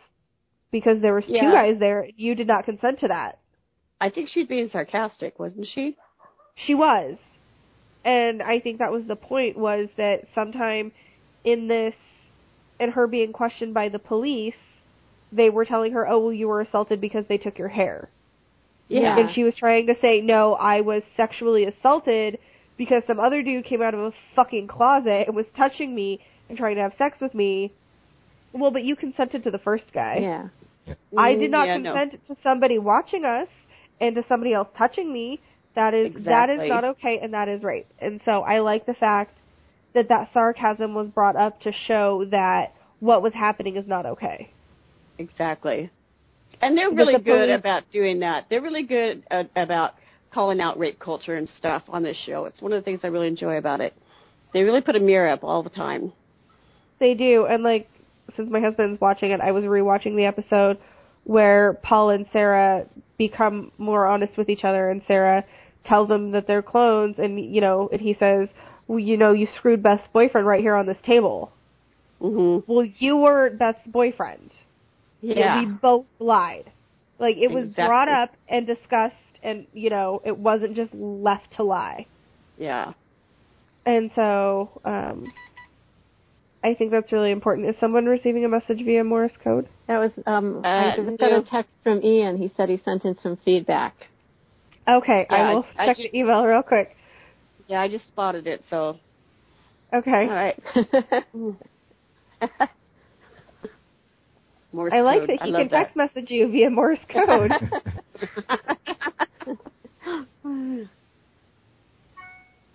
because 0.72 1.02
there 1.02 1.14
was 1.14 1.26
two 1.26 1.34
guys 1.34 1.78
there. 1.80 2.08
You 2.16 2.36
did 2.36 2.48
not 2.48 2.66
consent 2.66 3.00
to 3.00 3.08
that. 3.08 3.40
I 4.02 4.10
think 4.10 4.30
she's 4.30 4.48
being 4.48 4.70
sarcastic, 4.70 5.40
wasn't 5.40 5.68
she? 5.74 5.96
She 6.56 6.76
was. 6.76 7.18
And 8.08 8.42
I 8.42 8.62
think 8.62 8.80
that 8.80 8.92
was 8.92 9.04
the 9.06 9.18
point 9.18 9.58
was 9.58 9.90
that 9.98 10.22
sometime 10.34 10.94
in 11.44 11.68
this 11.68 11.94
in 12.80 12.92
her 12.92 13.06
being 13.06 13.34
questioned 13.34 13.74
by 13.74 13.90
the 13.90 14.00
police, 14.00 14.62
they 15.32 15.50
were 15.50 15.66
telling 15.66 15.92
her, 15.92 16.08
"Oh, 16.08 16.20
well 16.20 16.34
you 16.34 16.48
were 16.48 16.62
assaulted 16.62 17.02
because 17.02 17.26
they 17.28 17.38
took 17.38 17.60
your 17.60 17.68
hair." 17.68 18.10
Yeah. 18.88 19.20
And 19.20 19.30
she 19.32 19.44
was 19.44 19.56
trying 19.58 19.88
to 19.88 19.96
say, 20.00 20.22
"No, 20.22 20.54
I 20.56 20.80
was 20.80 21.04
sexually 21.18 21.66
assaulted 21.66 22.40
because 22.78 23.04
some 23.06 23.20
other 23.20 23.42
dude 23.44 23.66
came 23.66 23.82
out 23.82 23.94
of 23.94 24.00
a 24.00 24.14
fucking 24.36 24.68
closet 24.68 25.28
and 25.28 25.36
was 25.36 25.48
touching 25.58 25.94
me 25.94 26.22
and 26.48 26.58
trying 26.58 26.76
to 26.76 26.82
have 26.82 26.94
sex 26.98 27.20
with 27.20 27.34
me." 27.34 27.74
Well, 28.54 28.72
but 28.72 28.86
you 28.86 28.96
consented 28.96 29.44
to 29.44 29.52
the 29.52 29.60
first 29.60 29.92
guy. 29.94 30.20
Yeah. 30.22 30.48
I 31.18 31.36
did 31.36 31.52
not 31.52 31.66
Mm, 31.66 31.68
yeah, 31.68 31.78
no. 31.78 31.94
consent 31.94 32.26
to 32.28 32.38
somebody 32.42 32.80
watching 32.80 33.26
us 33.26 33.50
and 34.00 34.16
to 34.16 34.24
somebody 34.30 34.54
else 34.54 34.70
touching 34.78 35.12
me. 35.12 35.42
That 35.78 35.94
is 35.94 36.12
that 36.26 36.50
is 36.50 36.68
not 36.68 36.84
okay, 36.84 37.20
and 37.22 37.36
that 37.36 37.48
is 37.48 37.62
rape. 37.62 37.86
And 38.00 38.20
so 38.26 38.42
I 38.42 38.62
like 38.62 38.88
the 38.88 38.96
fact 38.96 39.44
that 39.94 40.10
that 40.10 40.30
sarcasm 40.34 40.96
was 40.96 41.08
brought 41.08 41.36
up 41.36 41.62
to 41.62 41.72
show 41.72 42.26
that 42.32 42.74
what 43.00 43.22
was 43.22 43.36
happening 43.36 43.76
is 43.76 43.86
not 43.88 44.08
okay. 44.08 44.50
Exactly. 45.20 45.92
And 46.64 46.76
they're 46.76 46.90
really 46.90 47.14
the 47.14 47.20
good 47.20 47.46
police- 47.46 47.60
about 47.60 47.84
doing 47.92 48.22
that. 48.22 48.48
They're 48.50 48.64
really 48.64 48.88
good 48.88 49.24
uh, 49.30 49.44
about 49.56 49.94
calling 50.34 50.60
out 50.62 50.80
rape 50.80 50.98
culture 50.98 51.36
and 51.36 51.48
stuff 51.60 51.84
on 51.90 52.02
this 52.02 52.18
show. 52.26 52.46
It's 52.46 52.60
one 52.60 52.74
of 52.74 52.82
the 52.82 52.84
things 52.84 53.02
I 53.04 53.08
really 53.08 53.28
enjoy 53.28 53.58
about 53.58 53.80
it. 53.80 53.94
They 54.54 54.64
really 54.64 54.82
put 54.82 54.96
a 54.96 55.00
mirror 55.00 55.30
up 55.30 55.44
all 55.44 55.62
the 55.62 55.70
time. 55.70 56.12
They 57.00 57.14
do, 57.14 57.46
and 57.46 57.62
like 57.62 57.88
since 58.36 58.50
my 58.50 58.62
husband's 58.62 59.00
watching 59.00 59.30
it, 59.30 59.42
I 59.42 59.52
was 59.52 59.64
rewatching 59.64 60.16
the 60.16 60.26
episode 60.26 60.80
where 61.26 61.76
Paul 61.84 62.10
and 62.10 62.26
Sarah 62.34 62.88
become 63.20 63.72
more 63.78 64.08
honest 64.08 64.38
with 64.38 64.50
each 64.50 64.64
other, 64.64 64.90
and 64.90 65.04
Sarah 65.08 65.46
tells 65.88 66.10
him 66.10 66.32
that 66.32 66.48
they're 66.48 66.62
clones, 66.62 67.18
and 67.20 67.40
you 67.40 67.62
know, 67.62 67.90
and 67.92 68.02
he 68.02 68.14
says, 68.20 68.50
well, 68.88 69.00
"You 69.00 69.18
know, 69.18 69.32
you 69.34 69.48
screwed 69.56 69.82
Beth's 69.84 70.08
boyfriend 70.14 70.46
right 70.48 70.62
here 70.62 70.76
on 70.76 70.86
this 70.86 70.98
table." 71.04 71.52
hmm 72.20 72.60
Well, 72.68 72.86
you 72.86 73.18
were 73.18 73.50
Beth's 73.52 73.86
boyfriend. 73.88 74.52
Yeah. 75.22 75.60
we 75.60 75.66
both 75.66 76.06
lied. 76.20 76.72
Like 77.20 77.38
it 77.38 77.52
was 77.52 77.66
Exactly. 77.68 77.86
brought 77.86 78.10
up 78.10 78.36
and 78.48 78.68
discussed, 78.68 79.16
and 79.42 79.66
you 79.74 79.90
know, 79.90 80.22
it 80.26 80.38
wasn't 80.38 80.76
just 80.76 80.94
left 80.94 81.54
to 81.58 81.64
lie. 81.64 82.06
Yeah. 82.58 82.94
And 83.86 84.12
so, 84.16 84.82
um, 84.84 85.32
I 86.64 86.74
think 86.74 86.92
that's 86.92 87.12
really 87.12 87.32
important. 87.32 87.70
Is 87.70 87.76
someone 87.80 88.06
receiving 88.06 88.44
a 88.44 88.50
message 88.50 88.84
via 88.84 89.04
Morse 89.04 89.32
code? 89.44 89.68
That 89.88 90.00
was 90.00 90.12
um 90.26 90.62
Uh, 90.64 90.68
I 90.68 90.96
just 90.96 91.18
got 91.20 91.32
no. 91.32 91.38
a 91.38 91.44
text 91.44 91.76
from 91.84 92.04
Ian. 92.04 92.38
He 92.38 92.50
said 92.50 92.70
he 92.70 92.78
sent 92.78 93.06
in 93.06 93.16
some 93.16 93.38
feedback. 93.38 94.08
Okay, 94.88 95.28
Yeah, 95.30 95.36
I 95.36 95.54
will 95.54 95.66
I- 95.78 95.84
I 95.84 95.86
check 95.88 95.98
just- 95.98 96.12
the 96.12 96.18
email 96.20 96.46
real 96.46 96.64
quick. 96.64 96.96
Yeah, 97.68 97.82
I 97.82 97.88
just 97.90 98.08
spotted 98.08 98.48
it, 98.48 98.64
so 98.70 99.00
Okay. 99.94 100.28
all 100.28 100.30
right. 100.30 100.58
Morse 104.74 104.94
I 104.94 105.02
like 105.02 105.22
code. 105.22 105.30
that 105.30 105.42
he 105.42 105.52
can 105.52 105.70
text 105.70 105.96
message 105.96 106.30
you 106.30 106.50
via 106.52 106.70
Morse 106.70 107.00
code. 107.10 107.52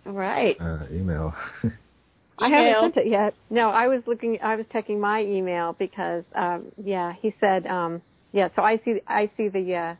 all 0.06 0.12
right. 0.12 0.56
uh, 0.60 0.78
email. 0.90 1.34
I 2.38 2.48
haven't 2.48 2.94
sent 2.94 3.06
it 3.06 3.10
yet. 3.10 3.34
no, 3.50 3.70
I 3.70 3.88
was 3.88 4.02
looking 4.06 4.38
I 4.42 4.56
was 4.56 4.66
checking 4.72 5.00
my 5.00 5.22
email 5.22 5.74
because 5.78 6.24
um 6.34 6.72
yeah, 6.82 7.12
he 7.20 7.34
said 7.40 7.66
um 7.66 8.02
yeah, 8.32 8.48
so 8.56 8.62
I 8.62 8.78
see 8.78 9.00
I 9.06 9.30
see 9.36 9.48
the 9.48 9.74
uh 9.76 9.94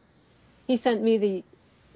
he 0.66 0.78
sent 0.78 1.02
me 1.02 1.18
the 1.18 1.44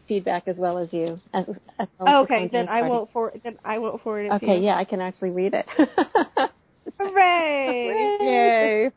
feedback 0.09 0.47
as 0.49 0.57
well 0.57 0.79
as 0.79 0.93
you. 0.93 1.19
As, 1.33 1.45
as 1.49 1.57
well 1.99 2.09
as 2.09 2.15
Oh, 2.15 2.23
okay, 2.23 2.49
then 2.51 2.69
I 2.69 2.81
party. 2.81 2.91
won't 2.91 3.13
for 3.13 3.33
then 3.43 3.59
I 3.65 3.79
won't 3.79 4.03
forward 4.03 4.27
it 4.27 4.29
to 4.29 4.35
Okay, 4.37 4.59
yeah, 4.61 4.77
I 4.77 4.85
can 4.85 5.01
actually 5.01 5.31
read 5.31 5.55
it. 5.55 5.67
Hooray! 6.99 8.17
Yay. 8.21 8.91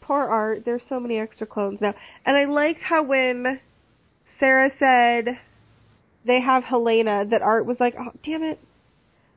Poor 0.00 0.22
Art. 0.22 0.62
There's 0.64 0.82
so 0.88 0.98
many 1.00 1.18
extra 1.18 1.46
clones 1.46 1.80
now. 1.80 1.94
And 2.26 2.36
I 2.36 2.44
liked 2.44 2.82
how 2.82 3.02
when 3.02 3.60
Sarah 4.40 4.70
said 4.78 5.38
they 6.24 6.40
have 6.40 6.64
Helena, 6.64 7.24
that 7.30 7.42
Art 7.42 7.66
was 7.66 7.76
like, 7.80 7.94
oh, 7.98 8.12
damn 8.24 8.42
it. 8.42 8.58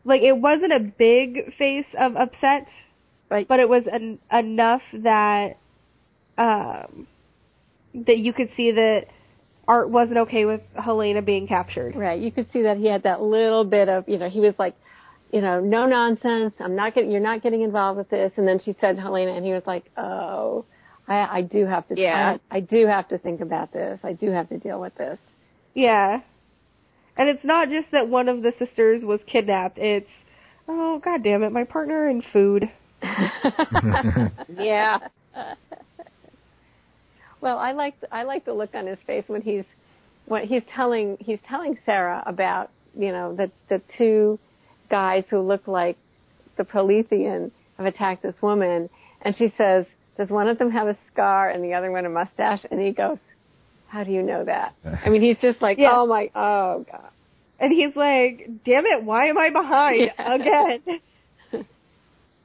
Like, 0.03 0.21
it 0.21 0.37
wasn't 0.37 0.71
a 0.73 0.79
big 0.79 1.55
face 1.57 1.85
of 1.99 2.15
upset, 2.15 2.67
Right. 3.29 3.47
but 3.47 3.59
it 3.59 3.67
was 3.67 3.83
en- 3.91 4.19
enough 4.31 4.83
that, 4.93 5.57
um, 6.37 7.07
that 7.95 8.19
you 8.19 8.31
could 8.33 8.49
see 8.55 8.71
that 8.71 9.07
Art 9.67 9.89
wasn't 9.89 10.17
okay 10.19 10.45
with 10.45 10.61
Helena 10.75 11.21
being 11.21 11.47
captured. 11.47 11.95
Right. 11.95 12.21
You 12.21 12.31
could 12.31 12.51
see 12.51 12.63
that 12.63 12.77
he 12.77 12.87
had 12.87 13.03
that 13.03 13.21
little 13.21 13.63
bit 13.63 13.89
of, 13.89 14.07
you 14.07 14.17
know, 14.17 14.29
he 14.29 14.39
was 14.39 14.53
like, 14.59 14.75
you 15.31 15.41
know, 15.41 15.59
no 15.59 15.85
nonsense. 15.85 16.55
I'm 16.59 16.75
not 16.75 16.93
getting, 16.93 17.11
you're 17.11 17.19
not 17.19 17.41
getting 17.41 17.61
involved 17.61 17.97
with 17.97 18.09
this. 18.09 18.31
And 18.37 18.47
then 18.47 18.59
she 18.63 18.75
said 18.79 18.97
Helena, 18.99 19.33
and 19.33 19.45
he 19.45 19.53
was 19.53 19.63
like, 19.65 19.85
oh, 19.97 20.65
I, 21.07 21.37
I 21.37 21.41
do 21.41 21.65
have 21.65 21.87
to, 21.87 21.99
Yeah. 21.99 22.37
I, 22.51 22.57
I 22.57 22.59
do 22.59 22.85
have 22.87 23.07
to 23.09 23.17
think 23.17 23.41
about 23.41 23.73
this. 23.73 23.99
I 24.03 24.13
do 24.13 24.31
have 24.31 24.49
to 24.49 24.57
deal 24.57 24.79
with 24.79 24.95
this. 24.95 25.19
Yeah. 25.73 26.21
And 27.17 27.29
it's 27.29 27.43
not 27.43 27.69
just 27.69 27.91
that 27.91 28.07
one 28.07 28.29
of 28.29 28.41
the 28.43 28.53
sisters 28.59 29.03
was 29.03 29.19
kidnapped, 29.25 29.77
it's, 29.77 30.09
oh, 30.67 31.01
god 31.03 31.23
damn 31.23 31.43
it, 31.43 31.51
my 31.51 31.63
partner 31.63 32.09
in 32.09 32.21
food. 32.33 32.69
Yeah. 34.49 34.99
Well, 37.41 37.57
I 37.57 37.73
like 37.73 37.95
I 38.11 38.23
like 38.23 38.45
the 38.45 38.53
look 38.53 38.73
on 38.73 38.87
his 38.87 38.99
face 39.05 39.25
when 39.27 39.41
he's 39.41 39.65
when 40.25 40.47
he's 40.47 40.63
telling 40.73 41.17
he's 41.19 41.39
telling 41.47 41.77
Sarah 41.85 42.23
about 42.25 42.71
you 42.97 43.11
know 43.11 43.35
the 43.35 43.51
the 43.69 43.81
two 43.97 44.39
guys 44.89 45.23
who 45.29 45.39
look 45.39 45.67
like 45.67 45.97
the 46.57 46.63
Prolethean 46.63 47.51
have 47.77 47.85
attacked 47.85 48.23
this 48.23 48.35
woman, 48.41 48.89
and 49.21 49.35
she 49.35 49.53
says, 49.57 49.85
"Does 50.17 50.29
one 50.29 50.47
of 50.47 50.57
them 50.57 50.71
have 50.71 50.87
a 50.87 50.97
scar 51.11 51.49
and 51.49 51.63
the 51.63 51.73
other 51.73 51.91
one 51.91 52.05
a 52.05 52.09
mustache?" 52.09 52.65
And 52.69 52.79
he 52.79 52.91
goes, 52.91 53.17
"How 53.87 54.03
do 54.03 54.11
you 54.11 54.23
know 54.23 54.45
that?" 54.45 54.75
I 55.05 55.09
mean, 55.09 55.21
he's 55.21 55.37
just 55.41 55.61
like, 55.61 55.77
Yeah. 55.79 55.91
"Oh 55.93 56.07
my, 56.07 56.29
oh 56.35 56.85
god." 56.89 57.09
And 57.59 57.71
he's 57.71 57.95
like, 57.95 58.49
damn 58.65 58.85
it, 58.85 59.03
why 59.03 59.27
am 59.27 59.37
I 59.37 59.49
behind 59.49 60.11
again? 60.19 60.81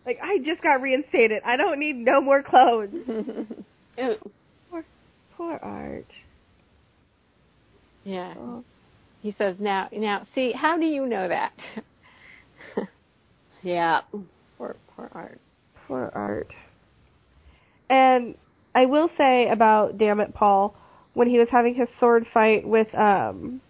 like, 0.06 0.20
I 0.22 0.38
just 0.38 0.62
got 0.62 0.80
reinstated. 0.80 1.42
I 1.44 1.56
don't 1.56 1.80
need 1.80 1.96
no 1.96 2.20
more 2.20 2.42
clothes. 2.42 2.90
Poor 5.40 5.58
Art. 5.62 6.12
yeah. 8.04 8.34
Oh. 8.36 8.62
He 9.22 9.34
says, 9.38 9.56
"Now, 9.58 9.88
now, 9.90 10.26
see, 10.34 10.52
how 10.52 10.76
do 10.76 10.84
you 10.84 11.06
know 11.06 11.28
that?" 11.28 11.52
Yeah. 13.62 14.02
poor, 14.58 14.76
poor 14.94 15.08
Art. 15.12 15.40
Poor 15.86 16.12
Art. 16.14 16.52
And 17.88 18.34
I 18.74 18.84
will 18.84 19.08
say 19.16 19.48
about 19.48 19.96
Damn 19.96 20.20
It 20.20 20.34
Paul, 20.34 20.74
when 21.14 21.28
he 21.28 21.38
was 21.38 21.48
having 21.50 21.74
his 21.74 21.88
sword 21.98 22.26
fight 22.34 22.68
with 22.68 22.94
um 22.94 23.62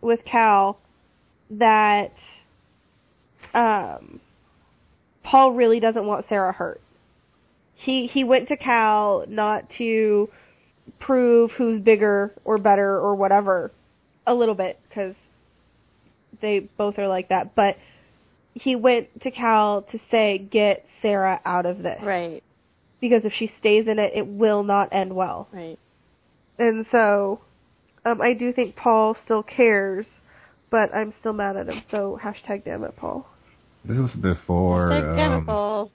with 0.00 0.24
Cal, 0.24 0.76
that 1.50 2.14
um 3.54 4.18
Paul 5.22 5.52
really 5.52 5.78
doesn't 5.78 6.04
want 6.04 6.26
Sarah 6.28 6.52
hurt. 6.52 6.80
He 7.76 8.08
he 8.08 8.24
went 8.24 8.48
to 8.48 8.56
Cal 8.56 9.24
not 9.28 9.70
to 9.78 10.28
prove 10.98 11.50
who's 11.52 11.80
bigger 11.80 12.32
or 12.44 12.58
better 12.58 12.98
or 12.98 13.14
whatever, 13.14 13.70
a 14.26 14.34
little 14.34 14.54
bit 14.54 14.78
because 14.88 15.14
they 16.40 16.60
both 16.78 16.98
are 16.98 17.08
like 17.08 17.28
that, 17.28 17.54
but 17.54 17.76
he 18.54 18.74
went 18.76 19.08
to 19.22 19.30
Cal 19.30 19.82
to 19.92 19.98
say, 20.10 20.38
get 20.38 20.84
Sarah 21.02 21.40
out 21.44 21.66
of 21.66 21.78
this. 21.82 22.00
Right. 22.02 22.42
because 23.00 23.24
if 23.24 23.32
she 23.32 23.52
stays 23.58 23.86
in 23.88 23.98
it, 23.98 24.12
it 24.14 24.26
will 24.26 24.62
not 24.62 24.88
end 24.92 25.14
well. 25.14 25.48
Right. 25.52 25.78
And 26.58 26.84
so, 26.90 27.40
um, 28.04 28.20
I 28.20 28.34
do 28.34 28.52
think 28.52 28.76
Paul 28.76 29.16
still 29.24 29.42
cares, 29.42 30.06
but 30.70 30.94
I'm 30.94 31.14
still 31.20 31.32
mad 31.32 31.56
at 31.56 31.68
him. 31.68 31.82
So 31.90 32.18
hashtag 32.22 32.64
damn 32.64 32.84
it, 32.84 32.96
Paul. 32.96 33.26
This 33.84 33.96
was 33.98 34.12
before. 34.20 34.88
Thank 34.90 35.04
Um, 35.04 35.16
chemical. 35.16 35.90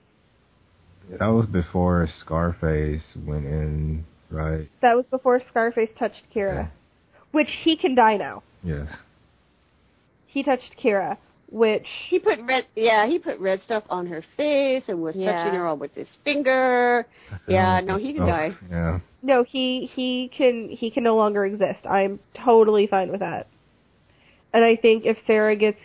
that 1.19 1.27
was 1.27 1.45
before 1.45 2.07
Scarface 2.21 3.15
went 3.25 3.45
in, 3.45 4.05
right? 4.29 4.69
That 4.81 4.95
was 4.95 5.05
before 5.11 5.41
Scarface 5.49 5.89
touched 5.97 6.23
Kira, 6.33 6.53
Yeah. 6.55 6.67
which 7.31 7.49
he 7.63 7.75
can 7.77 7.95
die 7.95 8.17
now. 8.17 8.43
Yes. 8.63 8.89
He 10.27 10.43
touched 10.43 10.75
Kira, 10.81 11.17
which 11.49 11.87
He 12.09 12.19
put 12.19 12.39
red, 12.41 12.65
yeah, 12.75 13.05
he 13.07 13.19
put 13.19 13.39
red 13.39 13.61
stuff 13.63 13.83
on 13.89 14.07
her 14.07 14.23
face 14.35 14.83
and 14.87 15.01
was 15.01 15.15
Yeah. 15.15 15.31
touching 15.43 15.59
her 15.59 15.65
all 15.67 15.77
with 15.77 15.93
his 15.95 16.07
finger. 16.23 17.05
Yeah, 17.47 17.79
no, 17.81 17.97
he 17.97 18.13
can 18.13 18.23
Oh, 18.23 18.27
die. 18.27 18.55
Yeah. 18.69 18.99
no, 19.21 19.43
he 19.43 19.85
he 19.93 20.29
can 20.35 20.69
he 20.69 20.89
can 20.89 21.03
no 21.03 21.15
longer 21.15 21.45
exist. 21.45 21.85
I'm 21.87 22.19
totally 22.33 22.87
fine 22.87 23.11
with 23.11 23.19
that. 23.19 23.47
And 24.53 24.63
I 24.63 24.75
think 24.75 25.05
if 25.05 25.17
Sarah 25.27 25.55
gets 25.55 25.77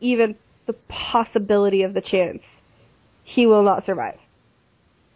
even 0.00 0.36
the 0.66 0.72
possibility 0.88 1.82
of 1.82 1.92
the 1.94 2.00
chance, 2.00 2.42
he 3.24 3.44
will 3.46 3.62
not 3.62 3.84
survive. 3.84 4.18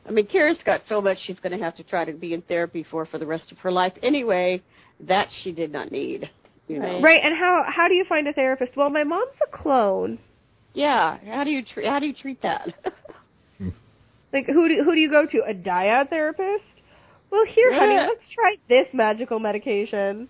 I 0.08 0.10
mean, 0.10 0.26
Kira's 0.26 0.58
got 0.64 0.80
so 0.88 1.00
much 1.00 1.18
she's 1.26 1.38
going 1.40 1.56
to 1.56 1.62
have 1.62 1.76
to 1.76 1.82
try 1.82 2.04
to 2.04 2.12
be 2.12 2.32
in 2.32 2.42
therapy 2.42 2.84
for 2.90 3.04
for 3.06 3.18
the 3.18 3.26
rest 3.26 3.52
of 3.52 3.58
her 3.58 3.70
life 3.70 3.92
anyway. 4.02 4.62
That 5.00 5.28
she 5.42 5.52
did 5.52 5.70
not 5.70 5.92
need. 5.92 6.28
You 6.66 6.78
know. 6.80 6.94
Right. 6.94 7.02
Right, 7.02 7.20
and 7.24 7.36
how 7.36 7.64
how 7.68 7.88
do 7.88 7.94
you 7.94 8.04
find 8.08 8.26
a 8.26 8.32
therapist? 8.32 8.72
Well, 8.76 8.90
my 8.90 9.04
mom's 9.04 9.34
a 9.46 9.56
clone. 9.56 10.18
Yeah. 10.74 11.18
How 11.26 11.44
do 11.44 11.50
you 11.50 11.62
treat? 11.64 11.86
How 11.86 11.98
do 11.98 12.06
you 12.06 12.14
treat 12.14 12.40
that? 12.42 12.68
Like 14.32 14.46
who 14.46 14.68
do 14.68 14.82
who 14.84 14.92
do 14.94 15.00
you 15.00 15.10
go 15.10 15.24
to? 15.26 15.38
A 15.48 15.54
dyad 15.54 16.10
therapist? 16.10 16.64
Well, 17.30 17.44
here, 17.46 17.72
honey, 17.74 17.96
let's 17.96 18.28
try 18.34 18.56
this 18.68 18.86
magical 18.92 19.38
medication. 19.38 20.28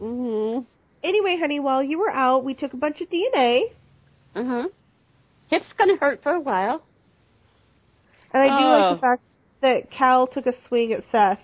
mhm. 0.00 0.64
Anyway, 1.04 1.36
honey, 1.40 1.58
while 1.60 1.82
you 1.82 1.98
were 1.98 2.10
out, 2.10 2.44
we 2.44 2.54
took 2.54 2.72
a 2.74 2.76
bunch 2.76 3.00
of 3.00 3.08
DNA, 3.10 3.64
Uh 4.34 4.44
huh. 4.44 4.68
Hip's 5.48 5.66
going 5.76 5.90
to 5.90 5.96
hurt 6.00 6.22
for 6.22 6.32
a 6.32 6.40
while. 6.40 6.82
And 8.32 8.42
I 8.42 8.46
do 8.46 8.64
like 8.66 8.82
Oh. 8.84 8.94
the 8.94 9.00
fact 9.00 9.22
that 9.60 9.90
Cal 9.90 10.26
took 10.26 10.46
a 10.46 10.52
swing 10.68 10.92
at 10.92 11.04
Seth. 11.12 11.38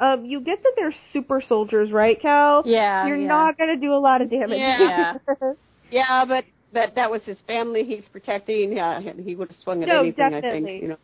Um, 0.00 0.24
you 0.24 0.40
get 0.40 0.62
that 0.62 0.72
they're 0.76 0.94
super 1.12 1.40
soldiers, 1.40 1.92
right, 1.92 2.20
Cal? 2.20 2.62
Yeah. 2.66 3.06
You're 3.06 3.18
yeah. 3.18 3.28
not 3.28 3.56
gonna 3.58 3.76
do 3.76 3.92
a 3.92 4.00
lot 4.00 4.20
of 4.20 4.30
damage. 4.30 4.58
Yeah. 4.58 5.14
Yeah, 5.90 6.24
but 6.24 6.44
that 6.72 6.94
that 6.94 7.10
was 7.10 7.20
his 7.24 7.36
family 7.46 7.84
he's 7.84 8.08
protecting. 8.10 8.72
Yeah, 8.72 8.98
he 9.22 9.34
would 9.34 9.48
have 9.48 9.56
swung 9.62 9.82
at 9.82 9.88
No, 9.88 10.00
anything. 10.00 10.24
I 10.24 10.30
definitely. 10.40 10.62
think. 10.70 10.82
You 10.82 10.88
know. 10.88 10.96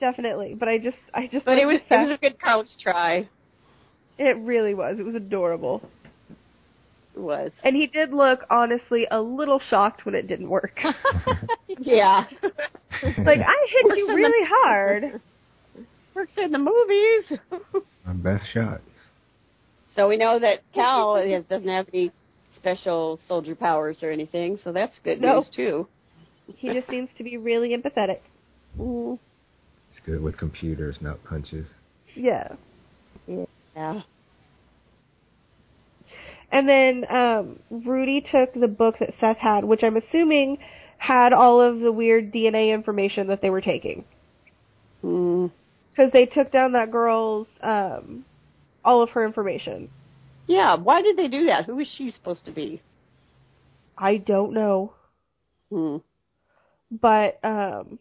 Definitely, 0.00 0.54
but 0.58 0.68
I 0.68 0.78
just, 0.78 0.96
I 1.14 1.28
just. 1.28 1.44
But 1.44 1.58
it 1.58 1.64
was 1.64 1.80
it 1.88 1.94
was 1.94 2.10
a 2.10 2.20
good 2.20 2.40
college 2.40 2.66
try. 2.82 3.28
It 4.18 4.36
really 4.38 4.74
was. 4.74 4.96
It 4.98 5.04
was 5.04 5.14
adorable, 5.14 5.80
was. 7.16 7.50
and 7.64 7.74
he 7.76 7.86
did 7.86 8.12
look 8.12 8.40
honestly 8.50 9.06
a 9.10 9.20
little 9.20 9.60
shocked 9.70 10.04
when 10.06 10.14
it 10.14 10.26
didn't 10.26 10.48
work. 10.48 10.78
Yeah. 11.78 12.24
like 12.42 13.40
I 13.40 13.66
hit 13.68 13.84
Works 13.84 13.96
you 13.98 14.04
in 14.04 14.06
the- 14.08 14.14
really 14.14 14.48
hard. 14.50 15.20
Works 16.14 16.32
in 16.38 16.50
the 16.50 16.58
movies. 16.58 17.38
My 18.06 18.12
best 18.14 18.44
shot. 18.54 18.80
so 19.94 20.08
we 20.08 20.16
know 20.16 20.38
that 20.38 20.60
Cal 20.74 21.16
has, 21.16 21.44
doesn't 21.44 21.68
have 21.68 21.86
any 21.92 22.10
special 22.56 23.20
soldier 23.28 23.54
powers 23.54 23.98
or 24.02 24.10
anything, 24.10 24.58
so 24.64 24.72
that's 24.72 24.98
good 25.04 25.20
No. 25.20 25.36
news 25.36 25.50
too. 25.54 25.86
He 26.56 26.72
just 26.72 26.88
seems 26.88 27.10
to 27.18 27.24
be 27.24 27.36
really 27.36 27.76
empathetic. 27.76 28.20
Mm, 28.78 29.18
It's 29.92 30.00
good 30.06 30.22
with 30.22 30.38
computers, 30.38 30.96
not 31.02 31.22
punches. 31.24 31.66
Yeah. 32.14 32.54
yeah. 33.26 34.00
And 36.50 36.68
then 36.68 37.04
um, 37.10 37.58
Rudy 37.70 38.20
took 38.20 38.54
the 38.54 38.68
book 38.68 38.96
that 39.00 39.14
Seth 39.20 39.38
had, 39.38 39.64
which 39.64 39.82
I'm 39.82 39.96
assuming 39.96 40.58
had 40.98 41.32
all 41.32 41.60
of 41.60 41.80
the 41.80 41.92
weird 41.92 42.32
DNA 42.32 42.72
information 42.72 43.26
that 43.28 43.42
they 43.42 43.50
were 43.50 43.60
taking. 43.60 44.04
Mm. 45.04 45.50
Because 45.90 46.12
they 46.12 46.26
took 46.26 46.52
down 46.52 46.72
that 46.72 46.90
girl's, 46.90 47.48
um, 47.62 48.24
all 48.84 49.02
of 49.02 49.10
her 49.10 49.26
information. 49.26 49.90
Yeah. 50.46 50.76
Why 50.76 51.02
did 51.02 51.16
they 51.16 51.28
do 51.28 51.46
that? 51.46 51.64
Who 51.64 51.76
was 51.76 51.88
she 51.96 52.10
supposed 52.12 52.44
to 52.44 52.52
be? 52.52 52.80
I 53.98 54.18
don't 54.18 54.52
know. 54.52 54.92
Hmm. 55.70 55.96
But 56.90 57.40
um, 57.42 57.98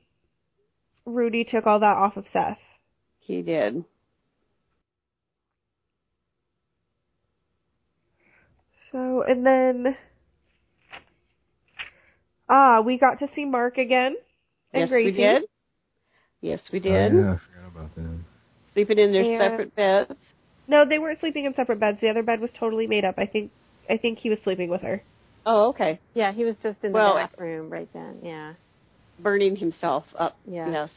Rudy 1.05 1.43
took 1.43 1.65
all 1.65 1.79
that 1.79 1.97
off 1.97 2.17
of 2.17 2.25
Seth. 2.31 2.59
He 3.19 3.41
did. 3.41 3.83
So, 8.95 9.23
and 9.27 9.45
then, 9.45 9.97
ah, 12.47 12.79
we 12.79 12.97
got 12.97 13.19
to 13.19 13.27
see 13.35 13.43
Mark 13.43 13.77
again. 13.77 14.15
And 14.71 14.81
yes, 14.83 14.89
Gracie. 14.89 15.11
we 15.11 15.17
did. 15.17 15.43
Yes, 16.39 16.59
we 16.71 16.79
did. 16.79 17.11
Oh, 17.13 17.17
yeah, 17.17 17.33
I 17.33 17.37
forgot 17.39 17.71
about 17.75 17.95
them. 17.95 18.25
Sleeping 18.73 18.97
in 18.97 19.11
their 19.11 19.23
Yeah. 19.23 19.37
separate 19.39 19.75
beds. 19.75 20.15
No, 20.69 20.85
they 20.85 20.97
weren't 20.97 21.19
sleeping 21.19 21.43
in 21.43 21.53
separate 21.55 21.77
beds. 21.81 21.99
The 21.99 22.07
other 22.09 22.23
bed 22.23 22.39
was 22.39 22.51
totally 22.57 22.87
made 22.87 23.03
up. 23.03 23.15
I 23.17 23.25
think, 23.25 23.51
I 23.89 23.97
think 23.97 24.19
he 24.19 24.29
was 24.29 24.39
sleeping 24.45 24.69
with 24.69 24.79
her. 24.81 25.03
Oh, 25.45 25.67
okay. 25.71 25.99
Yeah, 26.13 26.31
he 26.31 26.45
was 26.45 26.55
just 26.63 26.77
in 26.81 26.93
the 26.93 26.97
Well, 26.97 27.15
bathroom 27.15 27.69
right 27.69 27.89
then. 27.91 28.19
Yeah. 28.23 28.53
Burning 29.19 29.57
himself 29.57 30.05
up. 30.17 30.37
Yeah. 30.47 30.69
Yes. 30.71 30.89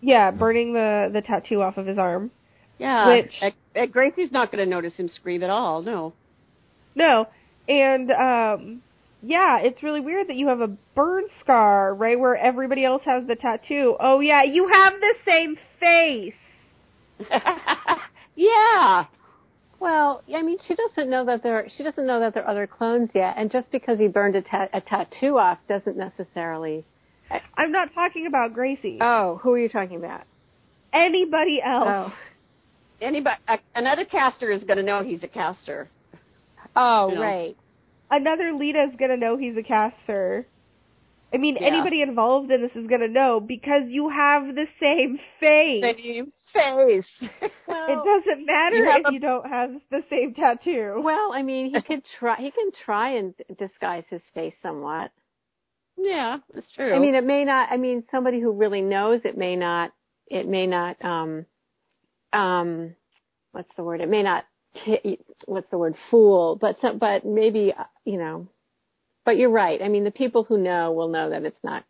Yeah, 0.00 0.30
burning 0.30 0.74
the 0.74 1.10
the 1.12 1.22
tattoo 1.22 1.60
off 1.60 1.76
of 1.76 1.86
his 1.86 1.98
arm. 1.98 2.30
Yeah. 2.78 3.08
Which- 3.08 3.32
and- 3.42 3.54
and 3.74 3.92
Gracie's 3.92 4.30
not 4.30 4.52
going 4.52 4.64
to 4.64 4.70
notice 4.70 4.94
him 4.94 5.08
scream 5.08 5.42
at 5.42 5.50
all. 5.50 5.82
No. 5.82 6.12
No, 6.94 7.28
and 7.68 8.10
um, 8.10 8.82
yeah, 9.22 9.58
it's 9.60 9.82
really 9.82 10.00
weird 10.00 10.28
that 10.28 10.36
you 10.36 10.48
have 10.48 10.60
a 10.60 10.68
burn 10.94 11.24
scar 11.40 11.94
right 11.94 12.18
where 12.18 12.36
everybody 12.36 12.84
else 12.84 13.02
has 13.04 13.26
the 13.26 13.36
tattoo. 13.36 13.96
Oh 13.98 14.20
yeah, 14.20 14.42
you 14.42 14.68
have 14.68 14.94
the 15.00 15.14
same 15.24 15.56
face. 15.78 16.34
yeah. 18.36 19.06
Well, 19.78 20.22
I 20.32 20.42
mean, 20.42 20.58
she 20.66 20.74
doesn't 20.74 21.10
know 21.10 21.24
that 21.26 21.42
there 21.42 21.66
she 21.76 21.82
doesn't 21.82 22.06
know 22.06 22.20
that 22.20 22.34
there 22.34 22.44
are 22.44 22.50
other 22.50 22.66
clones 22.66 23.10
yet, 23.14 23.34
and 23.36 23.50
just 23.50 23.70
because 23.70 23.98
he 23.98 24.08
burned 24.08 24.36
a, 24.36 24.42
ta- 24.42 24.68
a 24.72 24.80
tattoo 24.80 25.38
off 25.38 25.58
doesn't 25.68 25.96
necessarily. 25.96 26.84
I'm 27.56 27.72
not 27.72 27.94
talking 27.94 28.26
about 28.26 28.52
Gracie. 28.52 28.98
Oh, 29.00 29.40
who 29.42 29.52
are 29.52 29.58
you 29.58 29.68
talking 29.68 29.96
about? 29.96 30.22
Anybody 30.92 31.62
else? 31.62 31.88
Oh, 31.88 32.14
Anybody, 33.00 33.36
a, 33.48 33.58
another 33.74 34.04
Castor 34.04 34.50
is 34.50 34.62
going 34.62 34.76
to 34.76 34.82
know 34.82 35.02
he's 35.02 35.22
a 35.24 35.28
Castor. 35.28 35.88
Oh, 36.74 37.08
You 37.10 37.14
know. 37.16 37.20
right. 37.22 37.56
Another 38.10 38.52
Leda's 38.52 38.94
gonna 38.98 39.16
know 39.16 39.36
he's 39.36 39.56
a 39.56 39.62
Castor. 39.62 40.46
I 41.34 41.38
mean, 41.38 41.56
Yeah. 41.56 41.66
anybody 41.68 42.02
involved 42.02 42.50
in 42.50 42.60
this 42.60 42.76
is 42.76 42.86
gonna 42.86 43.08
know 43.08 43.40
because 43.40 43.84
you 43.88 44.08
have 44.10 44.54
the 44.54 44.66
same 44.78 45.18
face. 45.40 45.82
Same 45.82 46.32
face. 46.52 47.06
Well, 47.66 47.88
It 47.88 48.04
doesn't 48.24 48.44
matter 48.44 48.76
You 48.76 48.90
if 48.90 49.06
a- 49.06 49.12
you 49.12 49.18
don't 49.20 49.48
have 49.48 49.70
the 49.90 50.02
same 50.10 50.34
tattoo. 50.34 51.00
well, 51.02 51.32
I 51.32 51.42
mean, 51.42 51.70
he 51.74 51.80
could 51.86 52.02
try. 52.18 52.36
He 52.36 52.50
can 52.50 52.70
try 52.84 53.12
and 53.12 53.34
disguise 53.58 54.04
his 54.10 54.20
face 54.34 54.54
somewhat. 54.62 55.10
yeah, 55.96 56.38
that's 56.52 56.70
true. 56.72 56.92
I 56.92 56.98
mean, 56.98 57.14
it 57.14 57.24
may 57.24 57.44
not. 57.46 57.70
I 57.72 57.78
mean, 57.78 58.04
somebody 58.10 58.40
who 58.40 58.52
really 58.52 58.82
knows 58.82 59.22
it 59.24 59.38
may 59.38 59.56
not. 59.56 59.92
It 60.26 60.46
may 60.46 60.66
not. 60.66 61.02
Um, 61.02 61.46
um, 62.34 62.94
what's 63.52 63.70
the 63.76 63.84
word? 63.84 64.00
It 64.02 64.10
may 64.10 64.22
not. 64.22 64.44
T- 64.84 65.18
what's 65.46 65.70
the 65.70 65.78
word? 65.78 65.94
Fool. 66.10 66.56
But 66.60 66.76
some, 66.80 66.98
but 66.98 67.24
maybe 67.24 67.72
uh, 67.76 67.84
you 68.04 68.18
know. 68.18 68.48
But 69.24 69.36
you're 69.36 69.50
right. 69.50 69.80
I 69.80 69.88
mean, 69.88 70.04
the 70.04 70.10
people 70.10 70.44
who 70.44 70.58
know 70.58 70.92
will 70.92 71.08
know 71.08 71.30
that 71.30 71.44
it's 71.44 71.62
not. 71.62 71.84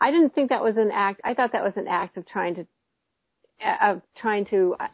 I 0.00 0.10
didn't 0.10 0.34
think 0.34 0.50
that 0.50 0.62
was 0.62 0.76
an 0.76 0.90
act. 0.92 1.20
I 1.24 1.34
thought 1.34 1.52
that 1.52 1.64
was 1.64 1.76
an 1.76 1.88
act 1.88 2.16
of 2.16 2.26
trying 2.26 2.54
to, 2.56 2.66
uh, 3.64 3.76
of 3.92 4.02
trying 4.16 4.44
to 4.46 4.76
uh, 4.78 4.86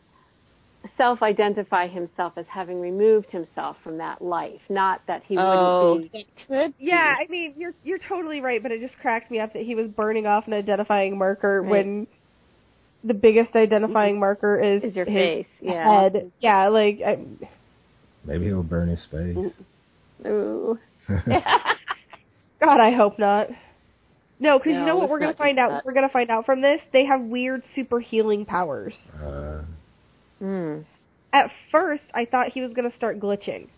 self-identify 0.96 1.88
himself 1.88 2.34
as 2.36 2.46
having 2.48 2.80
removed 2.80 3.30
himself 3.30 3.76
from 3.82 3.98
that 3.98 4.22
life. 4.22 4.60
Not 4.70 5.02
that 5.08 5.22
he 5.24 5.36
oh, 5.38 5.94
wouldn't 5.94 6.12
be. 6.12 6.18
that 6.18 6.46
could 6.46 6.78
be. 6.78 6.84
Yeah, 6.86 7.14
I 7.18 7.26
mean, 7.28 7.54
you're 7.58 7.74
you're 7.82 7.98
totally 7.98 8.40
right, 8.40 8.62
but 8.62 8.72
it 8.72 8.80
just 8.80 8.98
cracked 8.98 9.30
me 9.30 9.40
up 9.40 9.52
that 9.52 9.62
he 9.62 9.74
was 9.74 9.88
burning 9.88 10.26
off 10.26 10.46
an 10.46 10.54
identifying 10.54 11.18
marker 11.18 11.60
Right. 11.62 11.70
when 11.70 12.06
the 13.04 13.14
biggest 13.14 13.54
identifying 13.56 14.18
marker 14.20 14.60
is, 14.60 14.82
Is 14.82 14.94
your 14.96 15.04
his 15.06 15.14
face? 15.14 15.46
Yeah. 15.60 16.00
head. 16.02 16.32
Yeah, 16.40 16.68
like 16.68 17.00
I, 17.06 17.18
Maybe 18.24 18.46
he'll 18.46 18.62
burn 18.62 18.88
his 18.88 19.04
face. 19.10 19.36
Ooh. 20.26 20.78
God, 21.08 22.80
I 22.80 22.92
hope 22.92 23.18
not. 23.18 23.48
No, 24.38 24.58
because 24.58 24.72
you 24.72 24.84
know 24.84 24.96
what 24.96 25.08
we're 25.08 25.18
gonna 25.20 25.34
find 25.34 25.58
out. 25.58 25.70
that. 25.70 25.84
We're 25.84 25.92
gonna 25.94 26.08
find 26.08 26.30
out 26.30 26.46
from 26.46 26.62
this. 26.62 26.80
They 26.92 27.04
have 27.04 27.20
weird 27.20 27.62
super 27.74 28.00
healing 28.00 28.44
powers. 28.44 28.94
Uh, 29.22 29.62
Mm. 30.42 30.84
At 31.32 31.50
first, 31.70 32.02
I 32.12 32.24
thought 32.24 32.48
he 32.48 32.60
was 32.62 32.72
gonna 32.72 32.92
start 32.96 33.20
glitching 33.20 33.68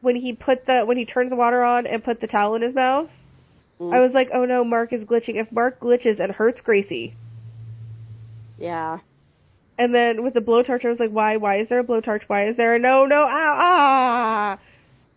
when 0.00 0.16
he 0.16 0.32
put 0.32 0.66
the 0.66 0.82
when 0.84 0.96
he 0.96 1.04
turned 1.04 1.30
the 1.30 1.36
water 1.36 1.62
on 1.62 1.86
and 1.86 2.02
put 2.02 2.20
the 2.20 2.26
towel 2.26 2.56
in 2.56 2.62
his 2.62 2.74
mouth. 2.74 3.08
Mm. 3.80 3.94
I 3.94 4.00
was 4.00 4.10
like, 4.12 4.28
oh 4.34 4.44
no, 4.44 4.64
Mark 4.64 4.92
is 4.92 5.02
glitching. 5.04 5.36
If 5.40 5.52
Mark 5.52 5.78
glitches 5.78 6.18
and 6.18 6.32
hurts 6.32 6.60
Gracie, 6.60 7.14
Yeah. 8.62 8.98
And 9.76 9.92
then 9.92 10.22
with 10.22 10.34
the 10.34 10.40
blowtorch, 10.40 10.84
I 10.84 10.88
was 10.88 11.00
like, 11.00 11.10
why? 11.10 11.36
Why 11.36 11.60
is 11.60 11.68
there 11.68 11.80
a 11.80 11.84
blowtorch? 11.84 12.22
Why 12.28 12.48
is 12.48 12.56
there 12.56 12.76
a 12.76 12.78
no, 12.78 13.06
no, 13.06 13.26
ah, 13.28 13.58
ah? 13.60 14.58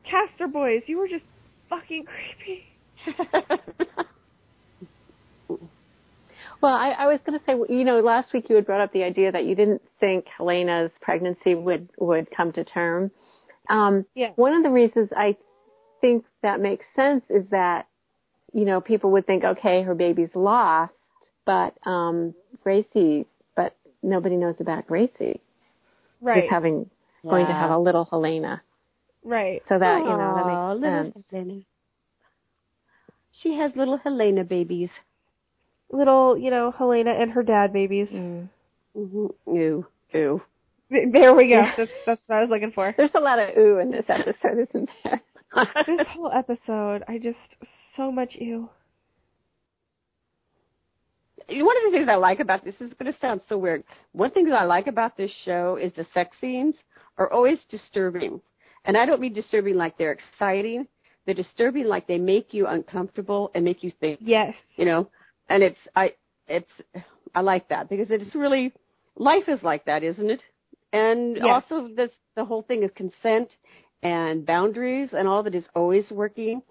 Castor 0.04 0.48
boys, 0.48 0.82
you 0.88 0.98
were 0.98 1.08
just 1.08 1.26
fucking 1.70 2.06
creepy. 2.38 2.66
Well, 6.62 6.74
I, 6.74 6.91
I 6.91 7.08
was 7.08 7.20
going 7.24 7.38
to 7.38 7.46
say, 7.46 7.54
you 7.70 7.84
know, 7.84 8.00
last 8.00 8.34
week 8.34 8.50
you 8.50 8.56
had 8.56 8.66
brought 8.66 8.82
up 8.82 8.91
the 8.91 9.04
idea 9.04 9.32
that 9.32 9.46
you 9.46 9.54
didn't 9.54 9.84
think 10.00 10.26
Helena's 10.36 10.89
pregnancy 11.00 11.54
would 11.54 11.89
would 12.00 12.28
come 12.36 12.54
to 12.54 12.64
term. 12.64 13.12
Um, 13.70 14.06
Yeah. 14.16 14.30
One 14.36 14.54
of 14.54 14.64
the 14.64 14.72
reasons 14.72 15.10
I 15.16 15.38
think 16.02 16.26
that 16.41 16.60
makes 16.60 16.86
sense 16.96 17.24
is 17.30 17.48
that, 17.50 17.88
you 18.54 18.66
know, 18.66 18.82
people 18.82 19.12
would 19.12 19.28
think, 19.28 19.43
okay, 19.43 19.84
her 19.84 19.93
baby's 19.93 20.34
lost, 20.34 20.93
but 21.46 21.76
um, 21.86 22.34
Gracie, 22.64 23.28
nobody 24.06 24.36
knows 24.38 24.56
about 24.60 24.88
Gracie. 24.88 25.41
Right. 26.22 26.43
Who's 26.43 26.49
having 26.49 26.89
going 27.24 27.45
to 27.47 27.53
have 27.53 27.72
a 27.72 27.78
little 27.78 28.06
Helena. 28.06 28.62
right. 29.24 29.62
So 29.68 29.80
that 29.80 29.99
you 29.99 30.06
know 30.06 30.12
Aw, 30.14 30.74
that 30.74 30.80
little 30.80 31.03
makes 31.03 31.16
sense. 31.16 31.26
Helena. 31.32 31.62
She 33.41 33.56
has 33.58 33.76
little 33.76 33.97
Helena 33.97 34.43
babies. 34.43 34.89
Little, 35.91 36.38
you 36.38 36.49
know, 36.51 36.72
Helena 36.72 37.12
and 37.12 37.32
her 37.32 37.43
dad 37.43 37.74
babies. 37.74 38.10
Mm. 38.10 38.49
Mm-hmm. 38.97 39.56
Ew, 39.56 39.86
ew. 40.14 40.41
There 40.89 41.34
we 41.36 41.49
go. 41.49 41.66
That's, 41.78 41.91
that's 42.06 42.22
what 42.28 42.38
I 42.38 42.41
was 42.41 42.49
looking 42.49 42.72
for. 42.72 42.93
There's 42.95 43.12
a 43.16 43.20
lot 43.20 43.39
of 43.39 43.58
ooh 43.58 43.80
in 43.80 43.91
this 43.91 44.06
episode, 44.08 44.68
isn't 44.70 44.89
there? 45.03 45.22
This 45.86 46.08
whole 46.10 46.32
episode, 46.32 47.03
I 47.08 47.18
just, 47.18 47.38
so 47.97 48.12
much 48.12 48.36
ew. 48.36 48.70
One 51.48 51.78
of 51.78 51.84
the 51.91 51.91
things 51.98 52.10
I 52.10 52.16
like 52.16 52.39
about 52.39 52.64
this 52.64 52.76
is 52.80 52.93
going 52.93 53.12
to 53.12 53.20
sound 53.20 53.41
so 53.48 53.58
weird. 53.58 53.84
One 54.14 54.32
thing 54.32 54.46
that 54.46 54.56
I 54.56 54.64
like 54.66 54.88
about 54.88 55.16
this 55.16 55.32
show 55.43 55.78
is 55.82 55.91
the 55.93 56.06
sex 56.14 56.36
scenes 56.41 56.76
are 57.18 57.32
always 57.32 57.60
disturbing, 57.70 58.41
and 58.86 58.98
I 58.98 59.06
don't 59.06 59.22
mean 59.22 59.34
disturbing 59.34 59.76
like 59.76 59.98
they're 59.98 60.12
exciting. 60.12 60.88
They're 61.26 61.36
disturbing 61.36 61.86
like 61.86 62.08
they 62.08 62.18
make 62.18 62.54
you 62.54 62.68
uncomfortable 62.68 63.52
and 63.56 63.64
make 63.64 63.84
you 63.84 63.91
think. 64.00 64.20
Yes. 64.22 64.56
You 64.76 64.86
know, 64.86 65.10
and 65.50 65.64
it's 65.64 65.80
I 65.96 66.14
it's 66.48 66.70
I 67.34 67.41
like 67.41 67.70
that 67.70 67.89
because 67.89 68.08
it's 68.10 68.36
really 68.36 68.74
life 69.16 69.48
is 69.48 69.62
like 69.64 69.86
that, 69.86 70.04
isn't 70.04 70.30
it? 70.30 70.41
And 70.93 71.38
Yes. 71.38 71.46
also 71.46 71.89
this 71.96 72.12
the 72.36 72.46
whole 72.46 72.64
thing 72.64 72.84
is 72.84 72.91
consent 72.96 73.50
and 74.04 74.46
boundaries 74.46 75.10
and 75.14 75.28
all 75.28 75.39
of 75.39 75.48
it 75.48 75.56
is 75.56 75.66
always 75.76 76.10
working, 76.12 76.62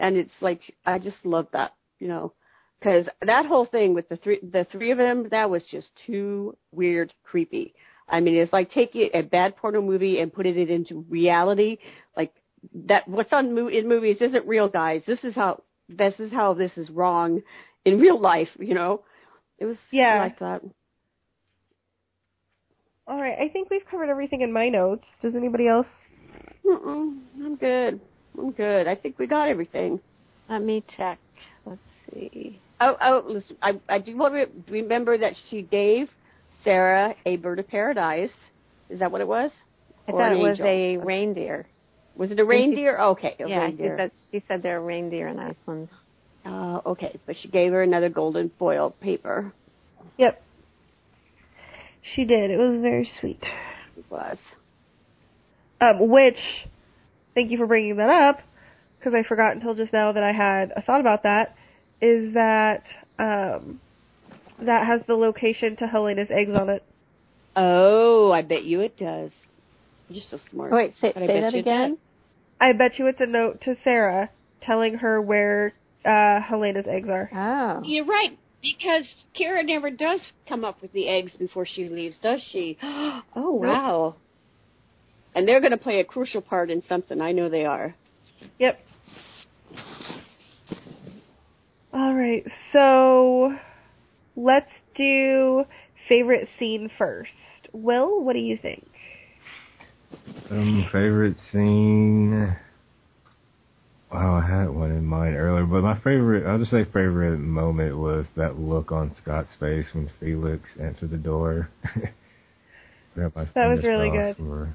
and 0.00 0.16
it's 0.16 0.34
like 0.40 0.60
I 0.84 0.98
just 0.98 1.24
love 1.24 1.46
that, 1.52 1.74
you 1.98 2.08
know, 2.08 2.32
because 2.80 3.06
that 3.22 3.46
whole 3.46 3.64
thing 3.66 3.94
with 3.94 4.08
the 4.08 4.16
three 4.16 4.38
the 4.42 4.66
three 4.70 4.90
of 4.90 4.98
them 4.98 5.28
that 5.30 5.48
was 5.50 5.64
just 5.70 5.90
too 6.06 6.56
weird, 6.72 7.12
creepy. 7.24 7.74
I 8.08 8.20
mean, 8.20 8.36
it's 8.36 8.52
like 8.52 8.70
taking 8.70 9.10
a 9.14 9.22
bad 9.22 9.56
porno 9.56 9.82
movie 9.82 10.20
and 10.20 10.32
putting 10.32 10.58
it 10.58 10.70
into 10.70 11.04
reality. 11.08 11.78
Like 12.16 12.32
that, 12.86 13.08
what's 13.08 13.32
on 13.32 13.54
mo- 13.54 13.68
in 13.68 13.88
movies 13.88 14.18
isn't 14.20 14.46
real, 14.46 14.68
guys. 14.68 15.02
This 15.06 15.24
is 15.24 15.34
how 15.34 15.62
this 15.88 16.14
is 16.18 16.30
how 16.32 16.54
this 16.54 16.76
is 16.76 16.90
wrong 16.90 17.42
in 17.84 17.98
real 17.98 18.20
life. 18.20 18.48
You 18.58 18.74
know, 18.74 19.02
it 19.58 19.64
was 19.64 19.76
Yeah. 19.90 20.18
like 20.18 20.38
that. 20.38 20.62
All 23.08 23.20
right. 23.20 23.38
I 23.38 23.48
think 23.48 23.70
we've 23.70 23.86
covered 23.88 24.10
everything 24.10 24.40
in 24.40 24.52
my 24.52 24.68
notes. 24.68 25.04
Does 25.22 25.34
anybody 25.34 25.68
else? 25.68 25.86
Mm-mm, 26.64 27.20
I'm 27.44 27.56
good. 27.56 28.00
I'm 28.36 28.50
good. 28.50 28.88
I 28.88 28.94
think 28.96 29.18
we 29.18 29.26
got 29.26 29.48
everything. 29.48 30.00
Let 30.48 30.62
me 30.62 30.84
check. 30.96 31.18
See. 32.12 32.60
Oh, 32.80 32.96
oh, 33.00 33.22
listen, 33.26 33.56
I, 33.62 33.80
I 33.88 33.98
do 33.98 34.16
want 34.16 34.34
to 34.34 34.46
remember 34.72 35.16
that 35.16 35.32
she 35.50 35.62
gave 35.62 36.08
Sarah 36.62 37.14
a 37.24 37.36
bird 37.36 37.58
of 37.58 37.68
paradise. 37.68 38.30
Is 38.90 38.98
that 39.00 39.10
what 39.10 39.20
it 39.20 39.28
was? 39.28 39.50
I 40.06 40.12
Or 40.12 40.18
thought 40.20 40.32
it 40.32 40.38
was 40.38 40.60
angel? 40.60 40.66
a 40.66 40.96
reindeer. 40.98 41.66
Was 42.16 42.30
it 42.30 42.38
a 42.38 42.44
reindeer? 42.44 42.98
Okay, 42.98 43.34
a 43.40 43.48
yeah, 43.48 43.66
she 43.68 43.76
reindeer. 43.76 43.96
said 43.98 44.10
she 44.30 44.42
said 44.48 44.62
they're 44.62 44.80
reindeer 44.80 45.28
in 45.28 45.38
Iceland. 45.38 45.88
Uh, 46.44 46.80
okay, 46.86 47.18
but 47.26 47.36
she 47.42 47.48
gave 47.48 47.72
her 47.72 47.82
another 47.82 48.08
golden 48.08 48.50
foil 48.58 48.90
paper. 48.90 49.52
Yep. 50.16 50.42
She 52.14 52.24
did. 52.24 52.50
It 52.50 52.56
was 52.56 52.80
very 52.80 53.10
sweet. 53.20 53.42
It 53.96 54.04
was. 54.08 54.38
Um, 55.80 56.08
which, 56.08 56.38
thank 57.34 57.50
you 57.50 57.58
for 57.58 57.66
bringing 57.66 57.96
that 57.96 58.08
up, 58.08 58.38
because 58.98 59.12
I 59.12 59.26
forgot 59.26 59.54
until 59.54 59.74
just 59.74 59.92
now 59.92 60.12
that 60.12 60.22
I 60.22 60.32
had 60.32 60.72
a 60.76 60.82
thought 60.82 61.00
about 61.00 61.24
that, 61.24 61.56
is 62.00 62.34
that, 62.34 62.82
um, 63.18 63.80
that 64.60 64.86
has 64.86 65.00
the 65.06 65.14
location 65.14 65.76
to 65.76 65.86
Helena's 65.86 66.30
eggs 66.30 66.52
on 66.54 66.68
it. 66.68 66.82
Oh, 67.54 68.32
I 68.32 68.42
bet 68.42 68.64
you 68.64 68.80
it 68.80 68.96
does. 68.96 69.32
You're 70.08 70.24
so 70.30 70.38
smart. 70.50 70.72
Oh, 70.72 70.76
wait, 70.76 70.94
say, 71.00 71.12
But 71.14 71.22
I 71.22 71.26
say 71.26 71.40
bet 71.40 71.42
that 71.42 71.52
you 71.52 71.58
it 71.58 71.62
again. 71.62 71.98
I 72.60 72.72
bet 72.72 72.98
you 72.98 73.06
it's 73.06 73.20
a 73.20 73.26
note 73.26 73.60
to 73.62 73.76
Sarah 73.82 74.30
telling 74.62 74.94
her 74.94 75.20
where, 75.20 75.72
uh, 76.04 76.40
Helena's 76.40 76.86
eggs 76.86 77.08
are. 77.08 77.30
Oh. 77.34 77.82
You're 77.84 78.06
right, 78.06 78.38
because 78.62 79.04
Kara 79.36 79.62
never 79.62 79.90
does 79.90 80.20
come 80.48 80.64
up 80.64 80.82
with 80.82 80.92
the 80.92 81.08
eggs 81.08 81.32
before 81.38 81.66
she 81.66 81.88
leaves, 81.88 82.16
does 82.22 82.42
she? 82.52 82.78
oh, 82.82 83.22
wow. 83.34 84.16
And 85.34 85.46
they're 85.46 85.60
going 85.60 85.72
to 85.72 85.76
play 85.78 86.00
a 86.00 86.04
crucial 86.04 86.40
part 86.40 86.70
in 86.70 86.82
something. 86.82 87.20
I 87.20 87.32
know 87.32 87.48
they 87.48 87.64
are. 87.64 87.94
Yep. 88.58 88.80
Alright, 91.96 92.44
so 92.74 93.56
let's 94.36 94.70
do 94.94 95.64
favorite 96.08 96.46
scene 96.58 96.90
first. 96.98 97.32
Will, 97.72 98.22
what 98.22 98.34
do 98.34 98.38
you 98.38 98.58
think? 98.60 98.86
Um, 100.50 100.86
favorite 100.92 101.36
scene. 101.50 102.54
Wow, 104.12 104.34
I 104.34 104.46
had 104.46 104.68
one 104.68 104.90
in 104.90 105.06
mind 105.06 105.36
earlier, 105.36 105.64
but 105.64 105.82
my 105.82 105.96
favorite, 105.96 106.46
I'll 106.46 106.58
just 106.58 106.70
say 106.70 106.84
favorite 106.84 107.38
moment 107.38 107.96
was 107.96 108.26
that 108.36 108.58
look 108.58 108.92
on 108.92 109.14
Scott's 109.16 109.56
face 109.58 109.86
when 109.94 110.10
Felix 110.20 110.68
answered 110.78 111.10
the 111.10 111.16
door. 111.16 111.70
That 113.16 113.34
was 113.34 113.82
really 113.82 114.10
good. 114.10 114.36
For 114.36 114.74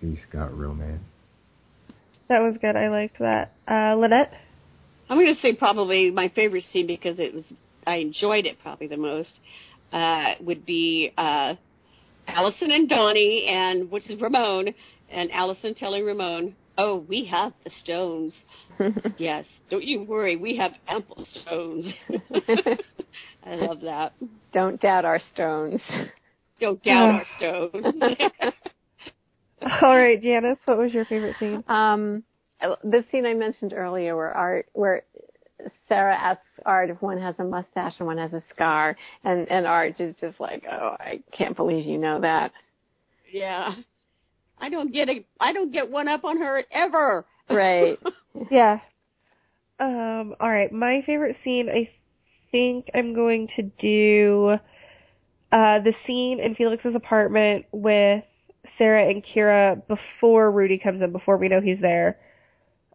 the 0.00 0.16
Scott 0.28 0.56
romance. 0.56 1.02
That 2.28 2.38
was 2.38 2.56
good. 2.60 2.76
I 2.76 2.88
liked 2.88 3.18
that. 3.18 3.52
Uh, 3.66 3.96
Lynette? 3.96 4.32
I'm 5.08 5.18
going 5.18 5.34
to 5.34 5.40
say 5.40 5.54
probably 5.54 6.10
my 6.10 6.28
favorite 6.34 6.64
scene 6.72 6.86
because 6.86 7.18
it 7.18 7.34
was 7.34 7.44
I 7.86 7.96
enjoyed 7.96 8.46
it 8.46 8.58
probably 8.62 8.88
the 8.88 8.96
most 8.96 9.30
uh, 9.92 10.34
would 10.40 10.66
be 10.66 11.12
uh, 11.16 11.54
Alison 12.26 12.70
and 12.72 12.88
Donnie 12.88 13.48
and 13.48 13.90
which 13.90 14.10
is 14.10 14.20
Ramon 14.20 14.74
and 15.10 15.30
Alison 15.30 15.74
telling 15.74 16.04
Ramon, 16.04 16.56
"Oh, 16.76 17.04
we 17.08 17.24
have 17.26 17.52
the 17.64 17.70
stones. 17.82 18.32
yes, 19.18 19.44
don't 19.70 19.84
you 19.84 20.02
worry, 20.02 20.36
we 20.36 20.56
have 20.56 20.72
ample 20.88 21.24
stones." 21.42 21.86
I 23.44 23.54
love 23.54 23.80
that. 23.82 24.12
Don't 24.52 24.80
doubt 24.80 25.04
our 25.04 25.20
stones. 25.32 25.80
Don't 26.60 26.82
doubt 26.82 27.14
our 27.14 27.24
stones. 27.70 27.86
Alright, 29.82 30.20
Janice, 30.22 30.58
what 30.64 30.78
was 30.78 30.92
your 30.92 31.04
favorite 31.04 31.36
scene? 31.38 31.64
Um, 31.68 32.24
the 32.60 33.04
scene 33.10 33.26
I 33.26 33.34
mentioned 33.34 33.72
earlier, 33.74 34.16
where 34.16 34.32
Art, 34.32 34.66
where 34.72 35.02
Sarah 35.88 36.16
asks 36.16 36.42
Art 36.64 36.90
if 36.90 37.00
one 37.02 37.18
has 37.18 37.34
a 37.38 37.44
mustache 37.44 37.94
and 37.98 38.06
one 38.06 38.18
has 38.18 38.32
a 38.32 38.42
scar, 38.54 38.96
and 39.24 39.50
and 39.50 39.66
Art 39.66 40.00
is 40.00 40.14
just 40.20 40.40
like, 40.40 40.64
"Oh, 40.70 40.96
I 40.98 41.22
can't 41.32 41.56
believe 41.56 41.86
you 41.86 41.98
know 41.98 42.20
that." 42.20 42.52
yeah, 43.32 43.74
I 44.58 44.70
don't 44.70 44.92
get 44.92 45.08
a 45.08 45.24
I 45.40 45.52
don't 45.52 45.72
get 45.72 45.90
one 45.90 46.08
up 46.08 46.24
on 46.24 46.38
her 46.38 46.64
ever. 46.70 47.24
Right. 47.50 47.98
Yeah. 48.50 48.80
Um, 49.80 50.34
alright, 50.38 50.70
my 50.72 51.02
favorite 51.06 51.36
scene, 51.42 51.70
I 51.70 51.88
think 52.52 52.90
I'm 52.94 53.14
going 53.14 53.48
to 53.56 53.62
do, 53.62 54.58
uh, 55.50 55.78
the 55.80 55.94
scene 56.06 56.38
in 56.38 56.54
Felix's 56.54 56.94
apartment 56.94 57.64
with 57.72 58.24
Sarah 58.76 59.08
and 59.08 59.24
Kira 59.24 59.80
before 59.88 60.50
Rudy 60.50 60.76
comes 60.76 61.00
in, 61.00 61.12
before 61.12 61.38
we 61.38 61.48
know 61.48 61.62
he's 61.62 61.80
there. 61.80 62.18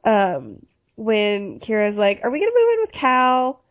Um, 0.03 0.65
when 0.95 1.59
Kira's 1.59 1.97
like, 1.97 2.19
are 2.23 2.29
we 2.31 2.39
gonna 2.39 2.51
move 2.51 2.73
in 2.73 2.81
with 2.81 2.91
Cal? 2.93 3.61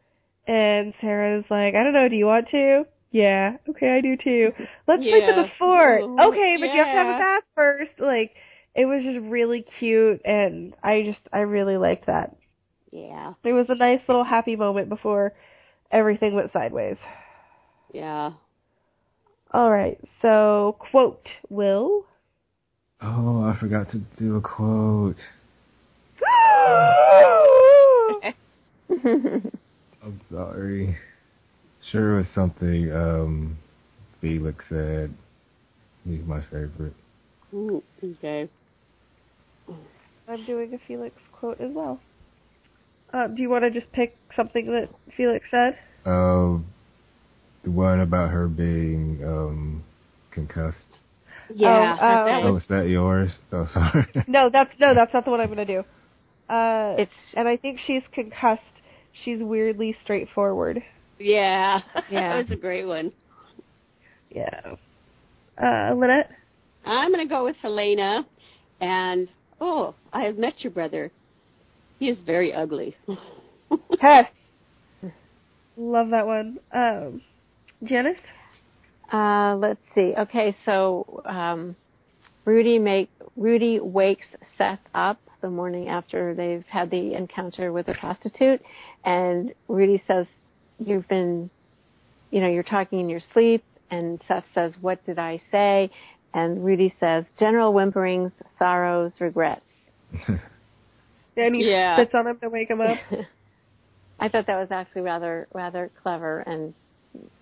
And 0.47 0.95
Sarah's 1.01 1.45
like, 1.51 1.75
I 1.75 1.83
don't 1.85 1.93
know, 1.93 2.09
do 2.09 2.17
you 2.17 2.27
want 2.27 2.49
to? 2.51 2.85
Yeah, 3.13 3.57
okay, 3.69 3.97
I 3.97 4.01
do 4.01 4.17
too. 4.17 4.53
Let's 4.87 5.03
sleep 5.03 5.25
in 5.25 5.37
the 5.37 5.51
fort. 5.59 6.03
Ooh, 6.03 6.19
Okay, 6.21 6.57
but 6.59 6.73
you 6.73 6.79
have 6.79 6.87
to 6.87 6.93
have 6.93 7.09
a 7.09 7.19
bath 7.19 7.43
first. 7.55 7.91
Like, 7.99 8.35
it 8.75 8.87
was 8.87 9.03
just 9.03 9.19
really 9.21 9.65
cute 9.79 10.21
and 10.25 10.75
I 10.83 11.03
just, 11.03 11.21
I 11.33 11.41
really 11.41 11.77
liked 11.77 12.07
that. 12.07 12.37
yeah, 12.93 13.35
It 13.45 13.53
was 13.53 13.67
a 13.69 13.75
nice 13.75 14.01
little 14.09 14.25
happy 14.25 14.57
moment 14.57 14.89
before 14.89 15.35
everything 15.91 16.35
went 16.35 16.53
sideways. 16.53 16.97
yeah. 17.93 18.33
Alright, 19.53 19.99
so 20.23 20.77
quote, 20.79 21.27
Will. 21.49 22.05
Oh, 23.03 23.43
I 23.43 23.57
forgot 23.59 23.89
to 23.91 23.99
do 24.19 24.37
a 24.37 24.41
quote. 24.41 25.17
I'm 30.03 30.21
sorry. 30.31 30.97
Sure 31.91 32.15
it 32.15 32.19
was 32.19 32.29
something, 32.35 32.93
um, 32.93 33.59
Felix 34.21 34.65
said. 34.69 35.15
He's 36.05 36.23
my 36.25 36.41
favorite. 36.51 36.95
Mm, 37.55 37.83
okay. 38.05 38.49
I'm 40.29 40.45
doing 40.45 40.73
a 40.75 40.79
Felix 40.87 41.15
quote 41.33 41.61
as 41.61 41.71
well. 41.73 42.01
Uh, 43.13 43.27
do 43.27 43.43
you 43.43 43.51
want 43.51 43.65
to 43.65 43.71
just 43.71 43.91
pick 43.93 44.17
something 44.37 44.67
that 44.67 44.89
Felix 45.17 45.47
said? 45.51 45.77
Uh, 46.07 46.59
the 47.65 47.71
one 47.71 48.01
about 48.01 48.31
her 48.31 48.47
being 48.49 49.21
um 49.25 49.85
concussed. 50.31 50.99
Yeah. 51.53 51.97
Oh, 52.01 52.05
uh, 52.05 52.25
that 52.25 52.43
Oh, 52.45 52.53
was- 52.55 52.63
is 52.63 52.69
that 52.69 52.89
yours? 52.89 53.39
Oh, 53.53 53.67
sorry. 53.73 54.07
No, 54.29 54.49
that's 54.51 54.73
no, 54.79 54.95
that's 54.95 55.13
not 55.13 55.25
the 55.25 55.31
one 55.31 55.41
I'm 55.41 55.49
gonna 55.49 55.65
do. 55.67 55.85
Uh, 56.49 56.95
It's 56.99 57.13
and 57.35 57.49
I 57.49 57.57
think 57.57 57.79
she's 57.85 58.03
concussed. 58.13 58.63
She's 59.25 59.43
weirdly 59.43 59.95
straightforward. 60.03 60.83
yeah. 61.19 61.81
Yeah. 62.11 62.31
that 62.35 62.37
was 62.43 62.51
a 62.51 62.57
great 62.57 62.87
one. 62.87 63.13
Yeah. 64.31 64.75
Uh, 65.63 65.95
Lynette. 65.95 66.31
I'm 66.85 67.13
going 67.13 67.27
to 67.27 67.33
go 67.33 67.45
with 67.45 67.57
Helena. 67.57 68.27
And, 68.81 69.29
oh, 69.61 69.95
I 70.13 70.23
have 70.23 70.39
met 70.39 70.55
your 70.65 70.73
brother. 70.73 71.11
He 71.99 72.09
is 72.09 72.19
very 72.25 72.53
ugly. 72.53 72.97
Hess. 74.01 74.27
Love 75.77 76.11
that 76.11 76.27
one. 76.27 76.59
Um, 76.73 77.23
Janice. 77.85 78.19
Uh, 79.13 79.57
let's 79.57 79.81
see. 79.95 80.15
Okay, 80.19 80.57
so 80.65 81.23
um, 81.27 81.77
Rudy 82.45 82.79
make 82.79 83.11
Rudy 83.37 83.81
wakes 83.81 84.27
Seth 84.57 84.81
up 84.95 85.19
the 85.41 85.51
morning 85.51 85.89
after 85.89 86.35
they've 86.35 86.65
had 86.69 86.91
the 86.91 87.15
encounter 87.15 87.73
with 87.73 87.87
the 87.87 87.95
prostitute, 87.95 88.61
and 89.05 89.53
Rudy 89.69 90.03
says, 90.07 90.27
"You've 90.79 91.09
been, 91.09 91.51
you 92.31 92.41
know, 92.41 92.49
you're 92.49 92.63
talking 92.63 93.01
in 93.01 93.09
your 93.09 93.21
sleep." 93.33 93.65
And 93.91 94.21
Seth 94.29 94.45
says, 94.55 94.75
"What 94.81 95.05
did 95.05 95.19
I 95.19 95.41
say?" 95.51 95.91
And 96.33 96.65
Rudy 96.65 96.95
says, 97.01 97.25
"General 97.39 97.73
whimperings, 97.73 98.33
sorrows, 98.59 99.13
regrets." 99.21 99.67
And 101.37 101.55
he 101.55 101.71
Yeah. 101.71 101.97
spits 101.97 102.15
on 102.15 102.27
him 102.27 102.39
to 102.41 102.49
wake 102.51 102.69
him 102.69 102.81
up. 102.81 102.99
I 104.21 104.29
thought 104.29 104.47
that 104.47 104.59
was 104.59 104.71
actually 104.71 105.03
rather 105.03 105.49
rather 105.55 105.91
clever, 106.03 106.41
and 106.41 106.75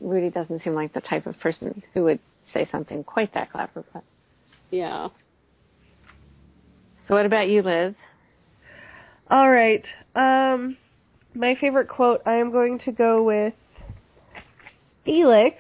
Rudy 0.01 0.31
doesn't 0.31 0.63
seem 0.63 0.75
like 0.75 0.93
the 0.93 1.01
type 1.01 1.27
of 1.27 1.39
person 1.41 1.83
who 1.93 2.05
would 2.05 2.21
say 2.53 2.67
something 2.71 3.03
quite 3.03 3.35
that 3.35 3.51
clever. 3.51 3.85
But 3.93 4.05
yeah. 4.71 5.09
So, 7.09 7.15
what 7.15 7.27
about 7.27 7.49
you, 7.49 7.63
Liz? 7.63 7.95
All 9.31 9.51
right. 9.51 9.85
Um, 10.15 10.77
my 11.35 11.55
favorite 11.61 11.89
quote. 11.89 12.23
I 12.27 12.35
am 12.35 12.51
going 12.53 12.79
to 12.81 12.93
go 12.93 13.23
with 13.23 13.55
Felix. 15.05 15.57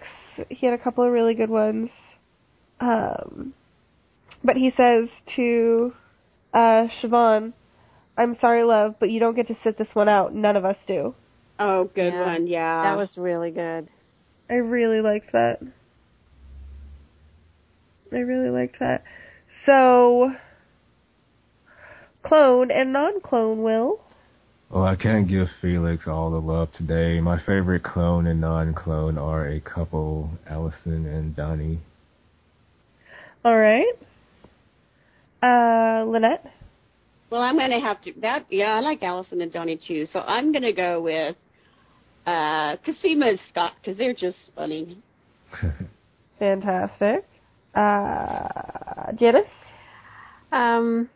He 0.49 0.67
had 0.67 0.79
a 0.79 0.83
couple 0.83 1.05
of 1.05 1.13
really 1.13 1.35
good 1.35 1.51
ones. 1.51 1.91
Um, 2.81 3.55
but 4.45 4.57
he 4.57 4.71
says 4.77 5.09
to 5.37 5.93
uh, 6.55 6.87
Siobhan, 7.03 7.53
"I'm 8.17 8.37
sorry, 8.41 8.63
love, 8.63 8.97
but 9.01 9.11
you 9.11 9.21
don't 9.21 9.35
get 9.35 9.49
to 9.49 9.57
sit 9.65 9.77
this 9.79 9.89
one 9.95 10.09
out. 10.09 10.35
None 10.35 10.57
of 10.57 10.65
us 10.65 10.77
do." 10.87 11.15
Oh, 11.59 11.91
good 11.95 12.13
Yeah. 12.13 12.25
one. 12.25 12.47
Yeah. 12.47 12.83
That 12.83 12.97
was 12.97 13.17
really 13.17 13.51
good. 13.51 13.89
I 14.49 14.55
really 14.55 15.01
liked 15.01 15.33
that. 15.33 15.61
I 18.13 18.19
really 18.19 18.49
liked 18.49 18.79
that. 18.81 19.03
So, 19.67 20.33
clone 22.23 22.71
and 22.71 22.93
non-clone 22.93 23.63
will. 23.63 24.01
Well, 24.71 24.85
I 24.85 24.97
can't 24.97 25.27
give 25.27 25.49
Felix 25.63 26.07
all 26.07 26.31
the 26.31 26.41
love 26.41 26.73
today. 26.73 27.21
My 27.21 27.39
favorite 27.39 27.83
clone 27.83 28.27
and 28.27 28.41
non-clone 28.41 29.17
are 29.17 29.49
a 29.49 29.61
couple, 29.61 30.31
Alison 30.47 31.07
and 31.07 31.35
Donnie. 31.35 31.79
All 33.45 33.57
right. 33.57 33.95
Uh, 35.43 36.05
Lynette. 36.05 36.53
Well, 37.31 37.41
I'm 37.41 37.57
going 37.57 37.71
to 37.71 37.81
have 37.81 38.01
to. 38.03 38.13
That 38.21 38.47
yeah, 38.51 38.73
I 38.73 38.81
like 38.81 39.03
Alison 39.03 39.41
and 39.41 39.53
Donnie 39.53 39.79
too. 39.87 40.07
So 40.13 40.21
I'm 40.21 40.53
going 40.53 40.63
to 40.63 40.73
go 40.73 41.01
with 41.01 41.37
uh 42.27 42.77
Cosima 42.85 43.29
and 43.29 43.41
Scott 43.51 43.73
because 43.81 43.99
they're 43.99 44.15
just 44.15 44.37
funny. 44.55 44.99
Fantastic. 46.39 47.27
Uh, 47.75 49.13
Janice. 49.19 49.49
Um, 50.51 51.11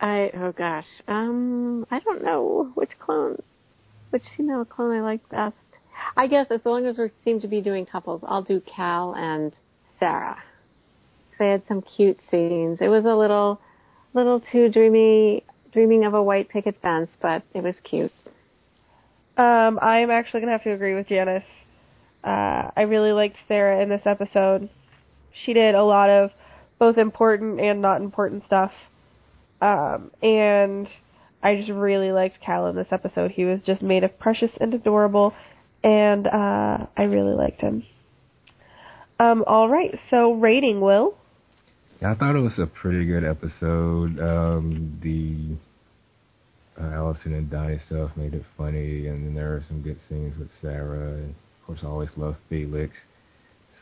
I 0.00 0.30
oh 0.34 0.52
gosh, 0.52 0.86
um, 1.08 1.86
I 1.90 2.00
don't 2.00 2.24
know 2.24 2.70
which 2.74 2.90
clone, 2.98 3.42
which 4.10 4.22
female 4.36 4.64
clone 4.64 4.96
I 4.96 5.02
like 5.02 5.28
best. 5.28 5.54
I 6.16 6.26
guess 6.26 6.46
as 6.50 6.60
long 6.64 6.86
as 6.86 6.96
we 6.96 7.10
seem 7.22 7.40
to 7.40 7.48
be 7.48 7.60
doing 7.60 7.84
couples, 7.84 8.22
I'll 8.26 8.42
do 8.42 8.62
Cal 8.62 9.14
and 9.14 9.54
Sarah. 9.98 10.38
They 11.38 11.48
had 11.48 11.62
some 11.68 11.82
cute 11.82 12.18
scenes. 12.30 12.78
It 12.80 12.88
was 12.88 13.04
a 13.04 13.14
little, 13.14 13.60
little 14.14 14.40
too 14.52 14.70
dreamy, 14.70 15.44
dreaming 15.72 16.04
of 16.04 16.14
a 16.14 16.22
white 16.22 16.48
picket 16.48 16.76
fence, 16.80 17.10
but 17.20 17.42
it 17.54 17.62
was 17.62 17.74
cute. 17.84 18.12
Um, 19.36 19.78
I'm 19.82 20.10
actually 20.10 20.40
gonna 20.40 20.52
have 20.52 20.64
to 20.64 20.72
agree 20.72 20.94
with 20.94 21.08
Janice. 21.08 21.44
Uh, 22.24 22.70
I 22.76 22.82
really 22.88 23.12
liked 23.12 23.36
Sarah 23.48 23.82
in 23.82 23.90
this 23.90 24.02
episode. 24.06 24.70
She 25.44 25.52
did 25.52 25.74
a 25.74 25.84
lot 25.84 26.10
of 26.10 26.30
both 26.78 26.98
important 26.98 27.60
and 27.60 27.82
not 27.82 28.00
important 28.00 28.44
stuff. 28.44 28.72
Um, 29.60 30.10
and 30.22 30.88
I 31.42 31.56
just 31.56 31.70
really 31.70 32.12
liked 32.12 32.40
Cal 32.40 32.66
in 32.66 32.76
this 32.76 32.88
episode. 32.90 33.30
He 33.30 33.44
was 33.44 33.62
just 33.64 33.82
made 33.82 34.04
of 34.04 34.18
precious 34.18 34.50
and 34.60 34.72
adorable, 34.74 35.34
and 35.82 36.26
uh, 36.26 36.86
I 36.96 37.02
really 37.02 37.34
liked 37.34 37.60
him. 37.60 37.84
Um, 39.18 39.44
all 39.46 39.68
right, 39.68 39.98
so 40.10 40.32
rating, 40.32 40.80
Will. 40.80 41.14
Yeah, 42.00 42.12
I 42.12 42.14
thought 42.14 42.36
it 42.36 42.40
was 42.40 42.58
a 42.58 42.66
pretty 42.66 43.04
good 43.04 43.24
episode. 43.24 44.18
Um, 44.18 44.98
the 45.02 45.58
uh, 46.82 46.94
Alison 46.94 47.34
and 47.34 47.50
Donnie 47.50 47.78
stuff 47.86 48.12
made 48.16 48.32
it 48.32 48.44
funny, 48.56 49.06
and 49.08 49.26
then 49.26 49.34
there 49.34 49.50
were 49.50 49.64
some 49.66 49.82
good 49.82 49.98
scenes 50.08 50.38
with 50.38 50.48
Sarah. 50.62 51.14
And 51.14 51.30
of 51.30 51.66
course, 51.66 51.80
I 51.82 51.86
always 51.86 52.10
love 52.16 52.36
Felix. 52.48 52.96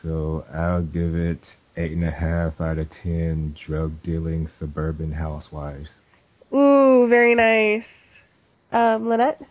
So 0.03 0.45
I'll 0.53 0.83
give 0.83 1.15
it 1.15 1.39
eight 1.79 1.93
and 1.93 2.03
a 2.03 2.11
half 2.11 2.59
out 2.59 2.77
of 2.77 2.87
ten. 3.03 3.55
Drug 3.65 4.03
dealing 4.03 4.47
suburban 4.59 5.13
housewives. 5.13 5.89
Ooh, 6.53 7.07
very 7.09 7.33
nice. 7.33 7.85
Um, 8.71 9.07
Lynette. 9.07 9.41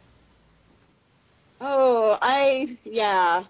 Oh, 1.61 2.19
I 2.21 2.79
yeah. 2.85 3.45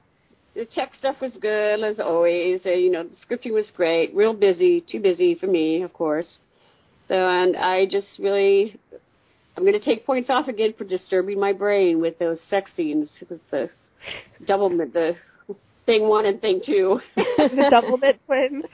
The 0.54 0.64
tech 0.64 0.92
stuff 0.98 1.16
was 1.20 1.36
good 1.40 1.82
as 1.82 2.00
always. 2.00 2.60
Uh, 2.64 2.70
you 2.70 2.90
know, 2.90 3.04
the 3.04 3.14
scripting 3.26 3.52
was 3.52 3.70
great. 3.76 4.14
Real 4.14 4.34
busy, 4.34 4.80
too 4.80 5.00
busy 5.00 5.34
for 5.34 5.46
me, 5.46 5.82
of 5.82 5.92
course. 5.92 6.26
So, 7.06 7.14
and 7.14 7.56
I 7.56 7.86
just 7.86 8.08
really, 8.18 8.78
I'm 9.56 9.62
going 9.62 9.78
to 9.78 9.84
take 9.84 10.04
points 10.04 10.30
off 10.30 10.48
again 10.48 10.74
for 10.76 10.84
disturbing 10.84 11.38
my 11.38 11.52
brain 11.52 12.00
with 12.00 12.18
those 12.18 12.38
sex 12.50 12.70
scenes 12.76 13.10
with 13.28 13.40
the 13.50 13.70
double 14.46 14.68
the 14.70 15.16
thing 15.88 16.06
one 16.06 16.26
and 16.26 16.38
thing 16.42 16.60
two. 16.64 17.00
the 17.16 17.70
Doublemint 17.72 18.18
twins. 18.26 18.64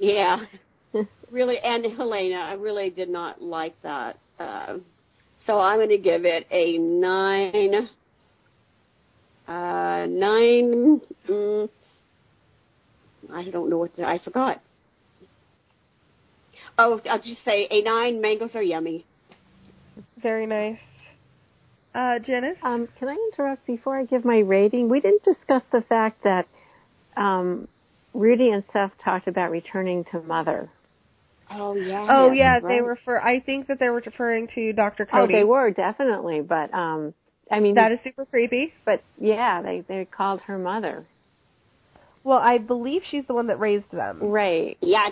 Yeah, 0.00 0.40
really, 1.30 1.58
and 1.60 1.84
Helena, 1.96 2.36
I 2.36 2.54
really 2.54 2.90
did 2.90 3.08
not 3.08 3.40
like 3.40 3.80
that. 3.82 4.18
Uh, 4.40 4.78
so 5.46 5.60
I'm 5.60 5.78
going 5.78 5.88
to 5.90 5.98
give 5.98 6.24
it 6.24 6.48
a 6.50 6.76
nine. 6.78 7.88
Uh, 9.46 10.06
nine. 10.08 11.00
Mm, 11.28 11.68
I 13.32 13.44
don't 13.50 13.70
know 13.70 13.78
what 13.78 13.94
the, 13.96 14.04
I 14.04 14.18
forgot. 14.18 14.60
Oh, 16.76 17.00
I'll 17.08 17.22
just 17.22 17.44
say 17.44 17.68
a 17.70 17.82
nine. 17.82 18.20
Mangoes 18.20 18.54
are 18.54 18.62
yummy. 18.62 19.06
Very 20.20 20.46
nice. 20.46 20.78
Uh, 21.94 22.18
Janice. 22.18 22.58
Um, 22.62 22.88
can 22.98 23.08
I 23.08 23.16
interrupt 23.32 23.66
before 23.66 23.98
I 23.98 24.04
give 24.04 24.24
my 24.24 24.38
rating? 24.38 24.88
We 24.88 25.00
didn't 25.00 25.24
discuss 25.24 25.62
the 25.72 25.80
fact 25.80 26.22
that 26.24 26.46
um, 27.16 27.66
Rudy 28.14 28.50
and 28.50 28.62
Seth 28.72 28.92
talked 29.02 29.26
about 29.26 29.50
returning 29.50 30.04
to 30.12 30.20
Mother. 30.20 30.70
Oh 31.50 31.74
yeah. 31.74 32.06
Oh 32.10 32.30
yeah, 32.30 32.60
they 32.60 32.66
right. 32.66 32.84
were 32.84 32.98
for. 33.04 33.22
I 33.22 33.40
think 33.40 33.68
that 33.68 33.78
they 33.80 33.88
were 33.88 34.02
referring 34.04 34.48
to 34.54 34.72
Dr. 34.74 35.08
Oh, 35.12 35.26
they 35.26 35.44
were 35.44 35.70
definitely, 35.70 36.42
but 36.42 36.72
um, 36.74 37.14
I 37.50 37.60
mean, 37.60 37.74
That 37.74 37.92
is 37.92 38.00
super 38.04 38.26
creepy. 38.26 38.74
but 38.84 39.02
yeah, 39.18 39.62
they 39.62 39.82
they 39.88 40.04
called 40.04 40.42
her 40.42 40.58
mother. 40.58 41.06
Well, 42.22 42.38
I 42.38 42.58
believe 42.58 43.02
she's 43.10 43.24
the 43.26 43.32
one 43.32 43.46
that 43.46 43.58
raised 43.58 43.90
them. 43.90 44.18
Right. 44.22 44.76
Yeah, 44.82 45.08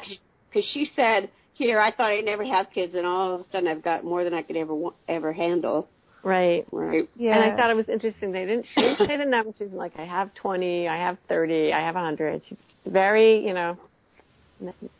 because 0.51 0.68
she 0.74 0.91
said, 0.95 1.31
"Here, 1.55 1.81
I 1.81 1.91
thought 1.91 2.11
I'd 2.11 2.27
never 2.27 2.45
have 2.45 2.66
kids, 2.70 2.95
and 2.95 3.07
all 3.07 3.37
of 3.37 3.41
a 3.41 3.45
sudden 3.51 3.66
I've 3.68 3.83
got 3.83 4.05
more 4.05 4.22
than 4.22 4.35
I 4.35 4.43
could 4.43 4.57
ever 4.57 4.74
wa- 4.74 4.93
ever 5.09 5.33
handle." 5.33 5.89
Right. 6.23 6.67
Right. 6.73 7.09
Yeah. 7.17 7.35
And 7.35 7.43
I 7.53 7.57
thought 7.57 7.71
it 7.71 7.77
was 7.77 7.89
interesting. 7.89 8.33
They 8.33 8.45
didn't, 8.47 8.67
she 8.75 8.81
didn't 8.83 9.07
say 9.07 9.17
the 9.17 9.25
number. 9.25 9.53
She's 9.59 9.71
like, 9.73 9.93
I 9.99 10.05
have 10.05 10.35
20, 10.35 10.89
I 10.89 10.97
have 10.97 11.19
30, 11.29 11.73
I 11.73 11.81
have 11.81 11.95
a 11.95 11.99
100. 11.99 12.43
She's 12.49 12.59
very, 12.87 13.47
you 13.47 13.55
know, 13.55 13.79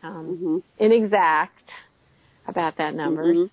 um, 0.03 0.37
hmm 0.37 0.59
inexact 0.79 1.71
about 2.47 2.77
that 2.79 2.95
number. 2.95 3.25
Mhm. 3.35 3.51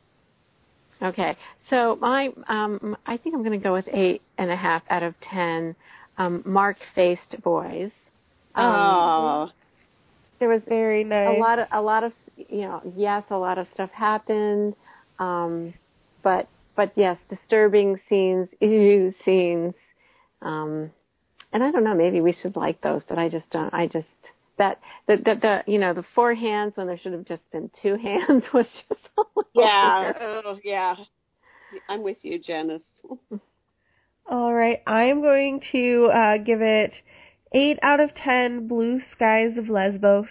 Okay. 1.02 1.36
So 1.70 1.98
my, 2.00 2.30
um, 2.48 2.96
I 3.06 3.18
think 3.18 3.36
I'm 3.36 3.44
going 3.44 3.58
to 3.60 3.64
go 3.64 3.74
with 3.74 3.88
eight 3.92 4.22
and 4.38 4.52
a 4.52 4.56
half 4.56 4.84
out 4.90 5.04
of 5.04 5.16
ten. 5.22 5.76
Um, 6.18 6.44
mark-faced 6.46 7.42
boys. 7.44 7.90
Um, 8.54 8.66
Oh, 8.66 9.50
there 10.40 10.50
was 10.50 10.62
Very 10.68 11.04
nice. 11.04 11.30
a 11.30 11.40
lot 11.40 11.58
of 11.58 11.68
a 11.72 11.82
lot 11.82 12.04
of 12.04 12.12
you 12.36 12.62
know 12.62 12.82
yes 12.98 13.24
a 13.30 13.36
lot 13.38 13.58
of 13.58 13.66
stuff 13.74 13.90
happened 13.92 14.76
um 15.20 15.74
but 16.22 16.48
but 16.76 16.92
yes 16.96 17.18
disturbing 17.30 18.00
scenes 18.10 18.48
ew 18.62 19.14
scenes 19.26 19.74
um 20.42 20.92
and 21.52 21.64
i 21.64 21.72
don't 21.72 21.84
know 21.84 21.96
maybe 21.96 22.22
we 22.22 22.36
should 22.42 22.56
like 22.56 22.82
those 22.82 23.02
but 23.08 23.18
i 23.18 23.30
just 23.30 23.50
don't 23.52 23.74
i 23.74 23.88
just 23.88 24.08
that 24.58 24.80
the 25.08 25.18
the, 25.18 25.36
the 25.42 25.72
you 25.72 25.80
know 25.80 25.94
the 25.94 26.04
four 26.14 26.34
hands 26.34 26.74
when 26.76 26.88
there 26.88 27.00
should 27.02 27.14
have 27.14 27.26
just 27.26 27.42
been 27.52 27.70
two 27.82 27.96
hands 28.04 28.44
was 28.54 28.66
just 28.88 29.02
a 29.18 29.22
little 29.36 29.52
yeah. 29.56 30.02
weird. 30.02 30.16
Oh, 30.46 30.60
yeah. 30.64 30.96
I'm 31.90 32.04
with 32.04 32.18
you, 32.22 32.38
Janice. 32.38 32.84
All 34.30 34.54
right, 34.54 34.84
I'm 34.86 35.22
going 35.22 35.60
to 35.72 36.12
uh, 36.14 36.38
give 36.38 36.62
it 36.62 36.94
eight 37.52 37.80
out 37.82 38.00
of 38.00 38.12
ten 38.14 38.68
blue 38.68 39.02
skies 39.12 39.58
of 39.58 39.70
Lesbos 39.70 40.28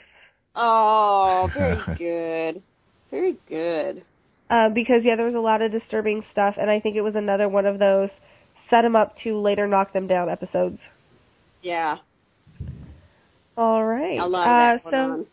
Oh, 0.54 1.50
very 1.54 1.80
good. 1.98 2.62
Very 3.10 3.36
good. 3.48 4.04
Uh, 4.52 4.68
because 4.68 5.00
yeah, 5.04 5.16
there 5.16 5.24
was 5.26 5.34
a 5.34 5.40
lot 5.50 5.62
of 5.62 5.72
disturbing 5.72 6.22
stuff, 6.30 6.54
and 6.60 6.70
I 6.70 6.78
think 6.80 6.94
it 6.96 7.00
was 7.00 7.14
another 7.16 7.48
one 7.48 7.66
of 7.66 7.78
those 7.78 8.10
set 8.68 8.82
them 8.82 8.94
up 8.94 9.16
to 9.24 9.38
later 9.40 9.66
knock 9.66 9.92
them 9.92 10.06
down 10.06 10.28
episodes. 10.28 10.78
Yeah. 11.62 11.98
All 13.56 13.84
right, 13.84 14.18
A 14.18 14.26
lot 14.26 14.46
uh, 14.46 14.76
of 14.76 14.82
that 14.82 14.90
so 14.90 14.98
went 14.98 15.12
on. 15.12 15.26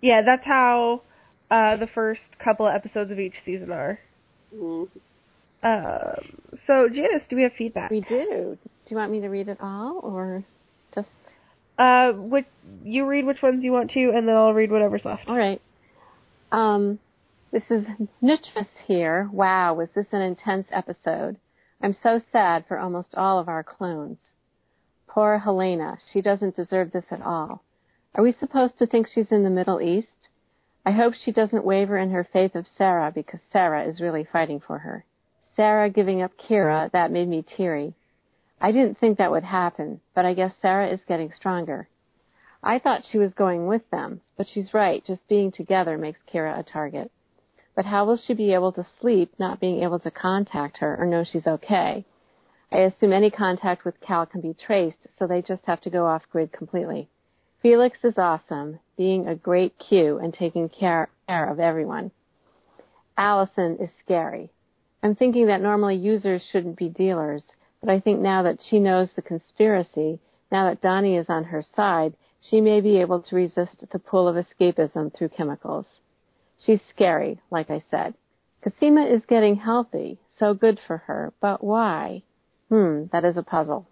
yeah, 0.00 0.22
that's 0.22 0.44
how 0.46 1.02
uh, 1.50 1.76
the 1.76 1.86
first 1.86 2.20
couple 2.42 2.66
of 2.66 2.74
episodes 2.74 3.10
of 3.10 3.18
each 3.18 3.34
season 3.44 3.70
are. 3.72 3.98
Mm. 4.54 4.88
Um, 5.62 6.40
so 6.66 6.88
Janice, 6.88 7.22
do 7.28 7.36
we 7.36 7.42
have 7.42 7.52
feedback? 7.56 7.90
we 7.90 8.00
do 8.00 8.56
do 8.62 8.88
you 8.88 8.96
want 8.96 9.12
me 9.12 9.20
to 9.20 9.28
read 9.28 9.48
it 9.48 9.58
all 9.60 10.00
or 10.02 10.42
just 10.94 11.08
Uh, 11.78 12.12
which 12.12 12.46
you 12.84 13.06
read 13.06 13.24
which 13.26 13.42
ones 13.42 13.62
you 13.64 13.72
want 13.72 13.90
to, 13.92 14.10
and 14.14 14.26
then 14.28 14.34
I'll 14.36 14.52
read 14.54 14.70
whatever's 14.70 15.04
left. 15.04 15.28
All 15.28 15.36
right. 15.36 15.60
Um, 16.52 16.98
this 17.52 17.64
is 17.68 17.84
Nutchvis 18.22 18.68
here. 18.86 19.28
Wow, 19.32 19.74
was 19.74 19.90
this 19.92 20.06
an 20.12 20.20
intense 20.20 20.68
episode? 20.70 21.36
I'm 21.82 21.92
so 21.92 22.20
sad 22.30 22.64
for 22.68 22.78
almost 22.78 23.16
all 23.16 23.40
of 23.40 23.48
our 23.48 23.64
clones. 23.64 24.18
Poor 25.08 25.38
Helena. 25.38 25.98
She 26.12 26.22
doesn't 26.22 26.54
deserve 26.54 26.92
this 26.92 27.06
at 27.10 27.22
all. 27.22 27.64
Are 28.14 28.22
we 28.22 28.32
supposed 28.32 28.78
to 28.78 28.86
think 28.86 29.08
she's 29.08 29.32
in 29.32 29.42
the 29.42 29.50
Middle 29.50 29.80
East? 29.80 30.28
I 30.86 30.92
hope 30.92 31.14
she 31.14 31.32
doesn't 31.32 31.64
waver 31.64 31.98
in 31.98 32.10
her 32.10 32.22
faith 32.22 32.54
of 32.54 32.66
Sarah 32.66 33.10
because 33.12 33.40
Sarah 33.50 33.84
is 33.84 34.00
really 34.00 34.24
fighting 34.24 34.60
for 34.60 34.78
her. 34.78 35.04
Sarah 35.56 35.90
giving 35.90 36.22
up 36.22 36.32
Kira, 36.38 36.90
that 36.92 37.10
made 37.10 37.28
me 37.28 37.42
teary. 37.42 37.94
I 38.60 38.70
didn't 38.70 38.98
think 38.98 39.18
that 39.18 39.32
would 39.32 39.44
happen, 39.44 40.00
but 40.14 40.24
I 40.24 40.34
guess 40.34 40.54
Sarah 40.62 40.88
is 40.88 41.04
getting 41.04 41.32
stronger. 41.32 41.88
I 42.62 42.78
thought 42.78 43.04
she 43.10 43.18
was 43.18 43.34
going 43.34 43.66
with 43.66 43.88
them, 43.90 44.20
but 44.36 44.46
she's 44.46 44.72
right. 44.72 45.04
Just 45.04 45.26
being 45.28 45.50
together 45.50 45.98
makes 45.98 46.20
Kira 46.32 46.56
a 46.56 46.62
target. 46.62 47.10
But 47.80 47.86
how 47.86 48.04
will 48.04 48.18
she 48.18 48.34
be 48.34 48.52
able 48.52 48.72
to 48.72 48.86
sleep 49.00 49.32
not 49.38 49.58
being 49.58 49.82
able 49.82 49.98
to 50.00 50.10
contact 50.10 50.76
her 50.80 51.00
or 51.00 51.06
know 51.06 51.24
she's 51.24 51.46
okay? 51.46 52.04
I 52.70 52.80
assume 52.80 53.10
any 53.10 53.30
contact 53.30 53.86
with 53.86 54.02
Cal 54.02 54.26
can 54.26 54.42
be 54.42 54.52
traced, 54.52 55.06
so 55.16 55.26
they 55.26 55.40
just 55.40 55.64
have 55.64 55.80
to 55.80 55.88
go 55.88 56.04
off 56.04 56.28
grid 56.30 56.52
completely. 56.52 57.08
Felix 57.62 58.04
is 58.04 58.18
awesome, 58.18 58.80
being 58.98 59.26
a 59.26 59.34
great 59.34 59.78
Q 59.78 60.18
and 60.18 60.34
taking 60.34 60.68
care, 60.68 61.08
care 61.26 61.48
of 61.48 61.58
everyone. 61.58 62.10
Alison 63.16 63.78
is 63.78 63.90
scary. 64.04 64.50
I'm 65.02 65.14
thinking 65.14 65.46
that 65.46 65.62
normally 65.62 65.96
users 65.96 66.42
shouldn't 66.52 66.76
be 66.76 66.90
dealers, 66.90 67.44
but 67.80 67.88
I 67.88 67.98
think 67.98 68.20
now 68.20 68.42
that 68.42 68.60
she 68.60 68.78
knows 68.78 69.08
the 69.16 69.22
conspiracy, 69.22 70.20
now 70.52 70.68
that 70.68 70.82
Donnie 70.82 71.16
is 71.16 71.30
on 71.30 71.44
her 71.44 71.62
side, 71.62 72.12
she 72.42 72.60
may 72.60 72.82
be 72.82 72.98
able 73.00 73.22
to 73.22 73.36
resist 73.36 73.86
the 73.90 73.98
pull 73.98 74.28
of 74.28 74.36
escapism 74.36 75.14
through 75.14 75.30
chemicals. 75.30 75.86
She's 76.64 76.80
scary, 76.90 77.40
like 77.50 77.70
I 77.70 77.80
said. 77.90 78.14
Cosima 78.62 79.06
is 79.06 79.24
getting 79.24 79.56
healthy, 79.56 80.18
so 80.36 80.52
good 80.52 80.78
for 80.86 80.98
her, 80.98 81.32
but 81.40 81.64
why? 81.64 82.22
Hmm, 82.68 83.04
that 83.12 83.24
is 83.24 83.36
a 83.36 83.42
puzzle. 83.42 83.86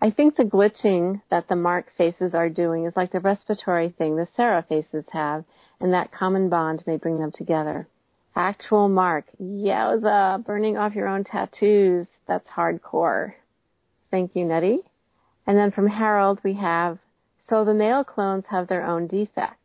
I 0.00 0.10
think 0.10 0.36
the 0.36 0.44
glitching 0.44 1.22
that 1.30 1.48
the 1.48 1.56
Mark 1.56 1.86
faces 1.96 2.34
are 2.34 2.50
doing 2.50 2.84
is 2.84 2.96
like 2.96 3.10
the 3.10 3.20
respiratory 3.20 3.90
thing 3.90 4.16
the 4.16 4.26
Sarah 4.34 4.62
faces 4.68 5.06
have, 5.12 5.44
and 5.80 5.92
that 5.92 6.12
common 6.12 6.50
bond 6.50 6.82
may 6.86 6.98
bring 6.98 7.18
them 7.18 7.30
together. 7.32 7.88
Actual 8.36 8.88
Mark, 8.88 9.24
yowza, 9.40 10.44
burning 10.44 10.76
off 10.76 10.94
your 10.94 11.08
own 11.08 11.24
tattoos, 11.24 12.10
that's 12.26 12.48
hardcore. 12.48 13.34
Thank 14.10 14.36
you, 14.36 14.44
Nettie. 14.44 14.82
And 15.46 15.56
then 15.56 15.70
from 15.70 15.86
Harold 15.86 16.40
we 16.44 16.54
have, 16.54 16.98
so 17.40 17.64
the 17.64 17.74
male 17.74 18.04
clones 18.04 18.44
have 18.50 18.68
their 18.68 18.84
own 18.84 19.06
defect. 19.06 19.63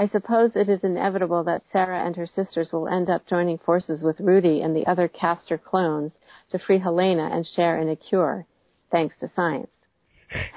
I 0.00 0.08
suppose 0.08 0.56
it 0.56 0.70
is 0.70 0.82
inevitable 0.82 1.44
that 1.44 1.62
Sarah 1.70 2.02
and 2.06 2.16
her 2.16 2.26
sisters 2.26 2.70
will 2.72 2.88
end 2.88 3.10
up 3.10 3.26
joining 3.26 3.58
forces 3.58 4.02
with 4.02 4.18
Rudy 4.18 4.62
and 4.62 4.74
the 4.74 4.86
other 4.86 5.08
Castor 5.08 5.58
clones 5.58 6.16
to 6.48 6.58
free 6.58 6.78
Helena 6.78 7.28
and 7.30 7.44
share 7.44 7.78
in 7.78 7.90
a 7.90 7.96
cure, 7.96 8.46
thanks 8.90 9.18
to 9.18 9.28
science. 9.28 9.70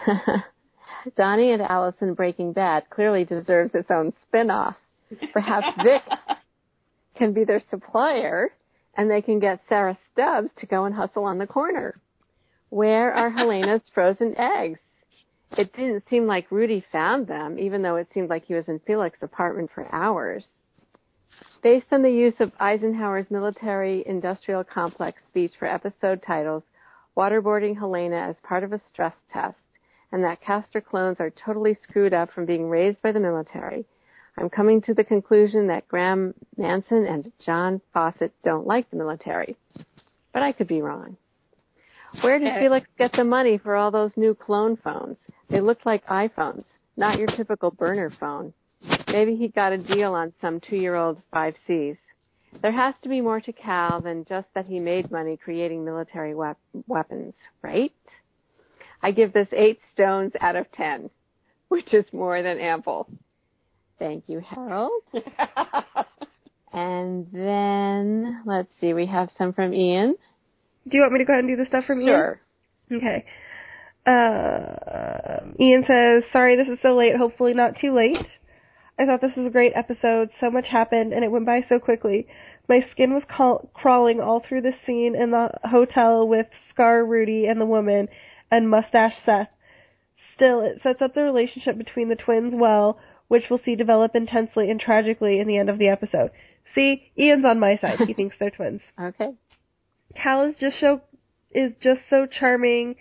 Donnie 1.17 1.51
and 1.51 1.61
Alison 1.61 2.13
Breaking 2.13 2.53
Bad 2.53 2.89
clearly 2.89 3.25
deserves 3.25 3.75
its 3.75 3.91
own 3.91 4.13
spin-off. 4.21 4.77
Perhaps 5.33 5.75
Vic 5.83 6.03
can 7.17 7.33
be 7.33 7.43
their 7.43 7.61
supplier 7.69 8.53
and 8.95 9.11
they 9.11 9.21
can 9.21 9.39
get 9.39 9.59
Sarah 9.67 9.97
Stubbs 10.13 10.51
to 10.59 10.65
go 10.67 10.85
and 10.85 10.95
hustle 10.95 11.25
on 11.25 11.37
the 11.37 11.47
corner. 11.47 11.99
Where 12.69 13.13
are 13.13 13.29
Helena's 13.29 13.91
frozen 13.93 14.35
eggs? 14.37 14.79
It 15.57 15.73
didn't 15.73 16.07
seem 16.09 16.25
like 16.25 16.51
Rudy 16.51 16.83
found 16.91 17.27
them, 17.27 17.59
even 17.59 17.81
though 17.81 17.95
it 17.95 18.07
seemed 18.13 18.29
like 18.29 18.45
he 18.45 18.53
was 18.53 18.67
in 18.67 18.79
Felix's 18.79 19.23
apartment 19.23 19.71
for 19.73 19.93
hours. 19.93 20.47
Based 21.61 21.87
on 21.91 22.01
the 22.01 22.11
use 22.11 22.35
of 22.39 22.51
Eisenhower's 22.59 23.29
military 23.29 24.03
industrial 24.07 24.63
complex 24.63 25.21
speech 25.29 25.51
for 25.57 25.65
episode 25.65 26.21
titles, 26.21 26.63
waterboarding 27.15 27.77
Helena 27.77 28.17
as 28.17 28.35
part 28.41 28.63
of 28.63 28.73
a 28.73 28.81
stress 28.89 29.15
test, 29.31 29.57
and 30.11 30.23
that 30.23 30.41
Castor 30.41 30.81
clones 30.81 31.19
are 31.19 31.29
totally 31.29 31.73
screwed 31.73 32.13
up 32.13 32.31
from 32.31 32.45
being 32.45 32.69
raised 32.69 33.01
by 33.01 33.11
the 33.11 33.19
military, 33.19 33.85
I'm 34.37 34.49
coming 34.49 34.81
to 34.81 34.93
the 34.93 35.03
conclusion 35.03 35.67
that 35.67 35.87
Graeme 35.87 36.33
Manson 36.57 37.05
and 37.05 37.31
John 37.45 37.81
Fawcett 37.93 38.33
don't 38.43 38.65
like 38.65 38.89
the 38.89 38.97
military. 38.97 39.55
But 40.33 40.41
I 40.41 40.51
could 40.51 40.67
be 40.67 40.81
wrong. 40.81 41.17
Where 42.21 42.39
did 42.39 42.53
Felix 42.59 42.87
get 42.97 43.11
the 43.13 43.23
money 43.23 43.57
for 43.57 43.75
all 43.75 43.91
those 43.91 44.11
new 44.15 44.35
clone 44.35 44.77
phones? 44.77 45.17
They 45.49 45.61
look 45.61 45.85
like 45.85 46.05
iPhones, 46.07 46.65
not 46.97 47.17
your 47.17 47.27
typical 47.27 47.71
burner 47.71 48.11
phone. 48.19 48.53
Maybe 49.07 49.35
he 49.35 49.47
got 49.47 49.71
a 49.71 49.77
deal 49.77 50.13
on 50.13 50.33
some 50.41 50.59
two-year-old 50.59 51.21
5Cs. 51.33 51.97
There 52.61 52.71
has 52.71 52.95
to 53.01 53.09
be 53.09 53.21
more 53.21 53.41
to 53.41 53.51
Cal 53.53 54.01
than 54.01 54.25
just 54.25 54.47
that 54.53 54.65
he 54.65 54.79
made 54.79 55.09
money 55.11 55.37
creating 55.37 55.83
military 55.83 56.35
wep- 56.35 56.59
weapons, 56.87 57.33
right? 57.61 57.93
I 59.01 59.11
give 59.11 59.33
this 59.33 59.47
eight 59.51 59.79
stones 59.93 60.33
out 60.39 60.55
of 60.55 60.71
ten, 60.71 61.09
which 61.69 61.93
is 61.93 62.05
more 62.13 62.41
than 62.41 62.59
ample. 62.59 63.09
Thank 63.97 64.25
you, 64.27 64.39
Harold. 64.39 64.91
And 66.73 67.27
then, 67.31 68.41
let's 68.45 68.71
see, 68.81 68.95
we 68.95 69.05
have 69.05 69.29
some 69.37 69.53
from 69.53 69.75
Ian. 69.75 70.15
Do 70.87 70.97
you 70.97 71.01
want 71.01 71.13
me 71.13 71.19
to 71.19 71.25
go 71.25 71.33
ahead 71.33 71.45
and 71.45 71.55
do 71.55 71.61
the 71.61 71.67
stuff 71.67 71.85
from 71.85 72.01
Ian? 72.01 72.07
Sure. 72.09 72.41
Okay. 72.91 73.25
Uh, 74.05 75.45
Ian 75.59 75.85
says, 75.87 76.23
sorry 76.31 76.55
this 76.57 76.67
is 76.67 76.79
so 76.81 76.95
late, 76.95 77.15
hopefully 77.15 77.53
not 77.53 77.77
too 77.79 77.93
late. 77.93 78.17
I 78.99 79.05
thought 79.05 79.21
this 79.21 79.35
was 79.35 79.47
a 79.47 79.51
great 79.51 79.71
episode. 79.75 80.29
So 80.39 80.51
much 80.51 80.67
happened 80.67 81.13
and 81.13 81.23
it 81.23 81.31
went 81.31 81.45
by 81.45 81.63
so 81.67 81.79
quickly. 81.79 82.27
My 82.69 82.85
skin 82.91 83.13
was 83.13 83.23
call- 83.25 83.69
crawling 83.73 84.19
all 84.21 84.39
through 84.41 84.61
the 84.61 84.73
scene 84.85 85.15
in 85.15 85.31
the 85.31 85.49
hotel 85.63 86.27
with 86.27 86.47
Scar 86.69 87.05
Rudy 87.05 87.45
and 87.45 87.59
the 87.59 87.65
woman 87.65 88.07
and 88.51 88.69
Mustache 88.69 89.15
Seth. 89.25 89.49
Still, 90.35 90.61
it 90.61 90.81
sets 90.81 91.01
up 91.01 91.13
the 91.13 91.23
relationship 91.23 91.77
between 91.77 92.09
the 92.09 92.15
twins 92.15 92.53
well, 92.55 92.99
which 93.27 93.43
we'll 93.49 93.59
see 93.63 93.75
develop 93.75 94.15
intensely 94.15 94.69
and 94.69 94.79
tragically 94.79 95.39
in 95.39 95.47
the 95.47 95.57
end 95.57 95.69
of 95.69 95.79
the 95.79 95.87
episode. 95.87 96.31
See, 96.75 97.11
Ian's 97.17 97.45
on 97.45 97.59
my 97.59 97.77
side. 97.77 97.99
He 97.99 98.13
thinks 98.15 98.35
they're 98.39 98.49
twins. 98.49 98.81
Okay. 98.99 99.31
Cal 100.15 100.43
is 100.43 100.57
just 100.57 100.79
so 100.79 101.01
is 101.51 101.73
just 101.81 102.01
so 102.09 102.25
charming 102.25 102.95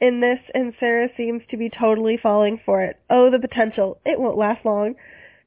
in 0.00 0.20
this, 0.20 0.40
and 0.54 0.74
Sarah 0.78 1.08
seems 1.16 1.42
to 1.46 1.56
be 1.56 1.70
totally 1.70 2.16
falling 2.16 2.58
for 2.64 2.82
it. 2.82 2.96
Oh, 3.08 3.30
the 3.30 3.38
potential! 3.38 4.00
It 4.04 4.18
won't 4.18 4.36
last 4.36 4.64
long. 4.64 4.96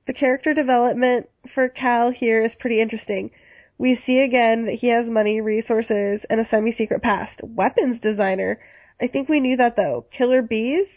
The 0.08 0.14
character 0.14 0.54
development 0.54 1.30
for 1.54 1.68
Cal 1.68 2.12
here 2.12 2.44
is 2.44 2.56
pretty 2.60 2.80
interesting. 2.80 3.32
We 3.78 4.00
see 4.06 4.20
again 4.20 4.66
that 4.66 4.76
he 4.76 4.88
has 4.88 5.08
money, 5.08 5.42
resources, 5.42 6.22
and 6.30 6.40
a 6.40 6.48
semi-secret 6.48 7.02
past. 7.02 7.42
Weapons 7.44 8.00
designer. 8.00 8.60
I 9.02 9.08
think 9.08 9.28
we 9.28 9.42
knew 9.42 9.58
that 9.58 9.76
though. 9.76 10.06
Killer 10.12 10.42
bees. 10.42 10.88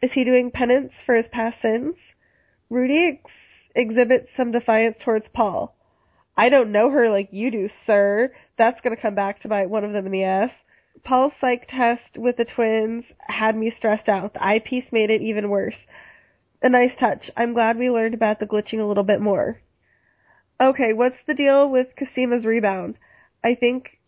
Is 0.00 0.12
he 0.12 0.24
doing 0.24 0.50
penance 0.50 0.92
for 1.04 1.14
his 1.14 1.28
past 1.28 1.60
sins? 1.60 1.96
Rudy 2.70 3.18
ex- 3.20 3.30
exhibits 3.74 4.30
some 4.34 4.52
defiance 4.52 4.96
towards 5.04 5.26
Paul. 5.34 5.76
I 6.40 6.48
don't 6.48 6.72
know 6.72 6.88
her 6.88 7.10
like 7.10 7.28
you 7.32 7.50
do, 7.50 7.68
sir. 7.84 8.32
That's 8.56 8.80
gonna 8.80 8.96
come 8.96 9.14
back 9.14 9.42
to 9.42 9.48
bite 9.48 9.68
one 9.68 9.84
of 9.84 9.92
them 9.92 10.06
in 10.06 10.12
the 10.12 10.24
ass. 10.24 10.50
Paul's 11.04 11.34
psych 11.38 11.68
test 11.68 12.16
with 12.16 12.38
the 12.38 12.46
twins 12.46 13.04
had 13.28 13.54
me 13.54 13.70
stressed 13.76 14.08
out. 14.08 14.32
The 14.32 14.42
eyepiece 14.42 14.90
made 14.90 15.10
it 15.10 15.20
even 15.20 15.50
worse. 15.50 15.76
a 16.62 16.70
nice 16.70 16.96
touch. 16.96 17.30
I'm 17.36 17.52
glad 17.52 17.76
we 17.76 17.90
learned 17.90 18.14
about 18.14 18.40
the 18.40 18.46
glitching 18.46 18.80
a 18.80 18.86
little 18.86 19.04
bit 19.04 19.20
more. 19.20 19.60
Okay, 20.58 20.94
what's 20.94 21.22
the 21.26 21.34
deal 21.34 21.70
with 21.70 21.94
Cosima's 21.94 22.46
rebound? 22.46 22.96
I 23.44 23.54
think 23.54 23.98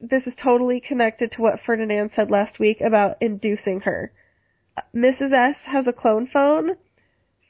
this 0.00 0.26
is 0.26 0.34
totally 0.34 0.80
connected 0.80 1.30
to 1.32 1.42
what 1.42 1.60
Ferdinand 1.60 2.12
said 2.16 2.30
last 2.30 2.58
week 2.58 2.80
about 2.80 3.18
inducing 3.20 3.80
her. 3.80 4.12
Uh, 4.78 4.82
Mrs. 4.94 5.34
S 5.34 5.56
has 5.66 5.86
a 5.86 5.92
clone 5.92 6.26
phone. 6.26 6.78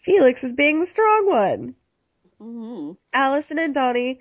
Felix 0.05 0.43
is 0.43 0.57
being 0.57 0.81
the 0.81 0.91
strong 0.91 1.29
one. 1.29 1.77
Mm-hmm. 2.41 2.93
Alison 3.13 3.59
and 3.59 3.75
Donnie 3.75 4.21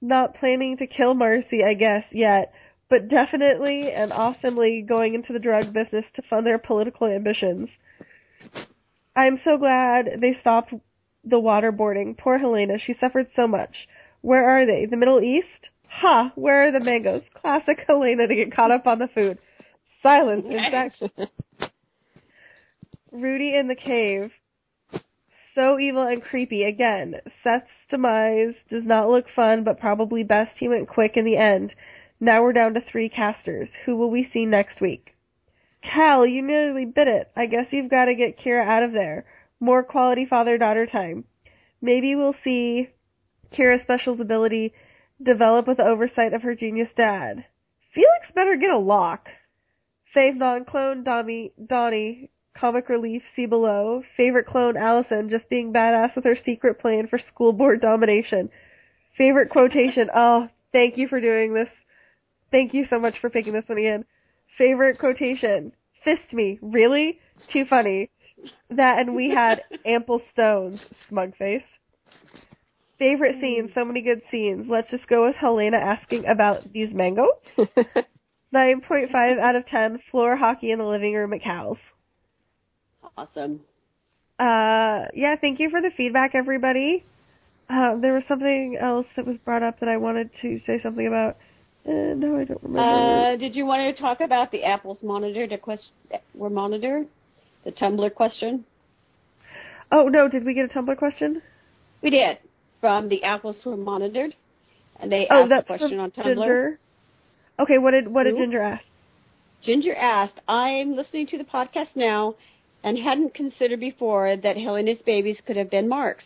not 0.00 0.34
planning 0.34 0.76
to 0.76 0.86
kill 0.86 1.14
Marcy, 1.14 1.64
I 1.64 1.74
guess, 1.74 2.04
yet, 2.12 2.52
but 2.88 3.08
definitely 3.08 3.90
and 3.92 4.12
awesomely 4.12 4.82
going 4.82 5.14
into 5.14 5.32
the 5.32 5.38
drug 5.38 5.72
business 5.72 6.04
to 6.14 6.22
fund 6.22 6.46
their 6.46 6.58
political 6.58 7.06
ambitions. 7.06 7.68
I'm 9.14 9.40
so 9.42 9.56
glad 9.56 10.20
they 10.20 10.36
stopped 10.40 10.74
the 11.24 11.36
waterboarding. 11.36 12.16
Poor 12.16 12.38
Helena, 12.38 12.74
she 12.78 12.94
suffered 13.00 13.28
so 13.34 13.48
much. 13.48 13.88
Where 14.20 14.48
are 14.48 14.66
they? 14.66 14.86
The 14.86 14.96
Middle 14.96 15.22
East? 15.22 15.70
Ha! 15.88 16.32
Where 16.34 16.66
are 16.68 16.72
the 16.72 16.80
mangoes? 16.80 17.22
Classic 17.34 17.82
Helena 17.86 18.26
to 18.26 18.34
get 18.34 18.54
caught 18.54 18.70
up 18.70 18.86
on 18.86 18.98
the 18.98 19.08
food. 19.08 19.38
Silence, 20.02 20.44
in 20.48 20.70
fact. 20.70 21.02
Rudy 23.12 23.56
in 23.56 23.68
the 23.68 23.74
cave. 23.74 24.30
So 25.56 25.78
evil 25.78 26.02
and 26.02 26.22
creepy. 26.22 26.64
Again, 26.64 27.16
Seth's 27.42 27.70
demise 27.88 28.54
does 28.68 28.84
not 28.84 29.08
look 29.08 29.24
fun, 29.34 29.64
but 29.64 29.80
probably 29.80 30.22
best 30.22 30.52
he 30.58 30.68
went 30.68 30.86
quick 30.86 31.16
in 31.16 31.24
the 31.24 31.38
end. 31.38 31.74
Now 32.20 32.42
we're 32.42 32.52
down 32.52 32.74
to 32.74 32.82
three 32.82 33.08
Castors. 33.08 33.70
Who 33.86 33.96
will 33.96 34.10
we 34.10 34.28
see 34.30 34.44
next 34.44 34.82
week? 34.82 35.14
Cal, 35.82 36.26
you 36.26 36.42
nearly 36.42 36.84
bit 36.84 37.08
it. 37.08 37.30
I 37.34 37.46
guess 37.46 37.68
you've 37.70 37.88
got 37.88 38.04
to 38.04 38.14
get 38.14 38.38
Kira 38.38 38.66
out 38.66 38.82
of 38.82 38.92
there. 38.92 39.24
More 39.58 39.82
quality 39.82 40.26
father-daughter 40.26 40.88
time. 40.88 41.24
Maybe 41.80 42.14
we'll 42.14 42.36
see 42.44 42.90
Kira's 43.50 43.80
Special's 43.80 44.20
ability 44.20 44.74
develop 45.22 45.66
with 45.66 45.78
the 45.78 45.86
oversight 45.86 46.34
of 46.34 46.42
her 46.42 46.54
genius 46.54 46.90
dad. 46.94 47.46
Felix 47.94 48.26
better 48.34 48.56
get 48.56 48.74
a 48.74 48.78
lock. 48.78 49.30
Save 50.12 50.36
non-clone 50.36 51.02
Donnie, 51.02 51.54
Donnie, 51.66 52.28
comic 52.58 52.88
relief, 52.88 53.22
see 53.34 53.46
below. 53.46 54.02
Favorite 54.16 54.46
clone 54.46 54.76
Alison, 54.76 55.28
just 55.28 55.48
being 55.48 55.72
badass 55.72 56.14
with 56.14 56.24
her 56.24 56.36
secret 56.44 56.78
plan 56.78 57.06
for 57.06 57.18
school 57.18 57.52
board 57.52 57.80
domination. 57.80 58.50
Favorite 59.16 59.50
quotation, 59.50 60.10
oh, 60.14 60.48
thank 60.72 60.96
you 60.96 61.08
for 61.08 61.20
doing 61.20 61.54
this. 61.54 61.68
Thank 62.50 62.74
you 62.74 62.86
so 62.88 62.98
much 62.98 63.14
for 63.20 63.30
picking 63.30 63.52
this 63.52 63.68
one 63.68 63.78
again. 63.78 64.04
Favorite 64.58 64.98
quotation, 64.98 65.72
fist 66.04 66.32
me, 66.32 66.58
really? 66.62 67.18
Too 67.52 67.64
funny. 67.64 68.10
That 68.70 68.98
and 68.98 69.14
we 69.14 69.30
had 69.30 69.62
ample 69.86 70.22
stones, 70.32 70.80
smug 71.08 71.36
face. 71.36 71.62
Favorite 72.98 73.36
hmm. 73.36 73.40
scene, 73.40 73.70
so 73.74 73.84
many 73.84 74.00
good 74.00 74.22
scenes. 74.30 74.66
Let's 74.68 74.90
just 74.90 75.08
go 75.08 75.26
with 75.26 75.36
Helena 75.36 75.76
asking 75.76 76.26
about 76.26 76.62
these 76.72 76.92
mangoes. 76.92 77.28
9.5 78.54 79.38
out 79.38 79.56
of 79.56 79.66
10, 79.66 79.98
floor 80.10 80.36
hockey 80.36 80.70
in 80.70 80.78
the 80.78 80.84
living 80.84 81.14
room 81.14 81.32
at 81.32 81.42
Cal's. 81.42 81.78
Awesome. 83.16 83.60
Uh, 84.38 85.06
yeah, 85.14 85.36
thank 85.40 85.58
you 85.58 85.70
for 85.70 85.80
the 85.80 85.90
feedback, 85.96 86.34
everybody. 86.34 87.04
Uh, 87.68 87.96
there 87.96 88.12
was 88.14 88.22
something 88.28 88.76
else 88.80 89.06
that 89.16 89.26
was 89.26 89.38
brought 89.38 89.62
up 89.62 89.80
that 89.80 89.88
I 89.88 89.96
wanted 89.96 90.30
to 90.42 90.58
say 90.66 90.80
something 90.82 91.06
about. 91.06 91.36
Uh, 91.88 92.14
no, 92.14 92.38
I 92.38 92.44
don't 92.44 92.62
remember. 92.62 92.80
Uh, 93.32 93.36
did 93.36 93.56
you 93.56 93.64
want 93.64 93.94
to 93.94 94.00
talk 94.00 94.20
about 94.20 94.50
the 94.52 94.64
Apple's 94.64 94.98
monitor 95.02 95.46
to 95.46 95.56
quest- 95.56 95.88
were 96.34 96.50
monitored? 96.50 97.06
The 97.64 97.72
Tumblr 97.72 98.14
question? 98.14 98.64
oh, 99.90 100.08
no, 100.08 100.28
did 100.28 100.44
we 100.44 100.54
get 100.54 100.70
a 100.70 100.78
Tumblr 100.78 100.96
question? 100.96 101.42
We 102.02 102.10
did. 102.10 102.38
From 102.80 103.08
the 103.08 103.24
Apples 103.24 103.56
were 103.64 103.76
monitored. 103.76 104.34
And 105.00 105.10
they 105.10 105.26
Oh, 105.30 105.42
asked 105.44 105.52
a 105.52 105.62
question 105.64 105.98
on 105.98 106.10
Tumblr. 106.10 106.24
Ginger. 106.24 106.78
Okay, 107.58 107.78
what 107.78 107.92
did 107.92 108.08
what 108.08 108.24
did? 108.24 108.36
Ginger 108.36 108.62
ask? 108.62 108.84
Ginger 109.62 109.94
asked, 109.94 110.40
I'm 110.46 110.94
listening 110.94 111.26
to 111.28 111.38
the 111.38 111.44
podcast 111.44 111.96
now 111.96 112.34
and 112.82 112.98
hadn't 112.98 113.34
considered 113.34 113.80
before 113.80 114.36
that 114.36 114.56
Helena's 114.56 115.02
babies 115.04 115.40
could 115.46 115.56
have 115.56 115.70
been 115.70 115.88
Mark's. 115.88 116.24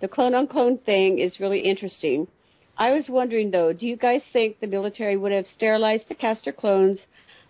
The 0.00 0.08
clone 0.08 0.34
on 0.34 0.46
clone 0.46 0.78
thing 0.78 1.18
is 1.18 1.40
really 1.40 1.60
interesting. 1.60 2.28
I 2.76 2.92
was 2.92 3.08
wondering 3.08 3.50
though, 3.50 3.72
do 3.72 3.86
you 3.86 3.96
guys 3.96 4.22
think 4.32 4.60
the 4.60 4.66
military 4.66 5.16
would 5.16 5.32
have 5.32 5.46
sterilized 5.46 6.04
the 6.08 6.14
Castor 6.14 6.52
clones 6.52 7.00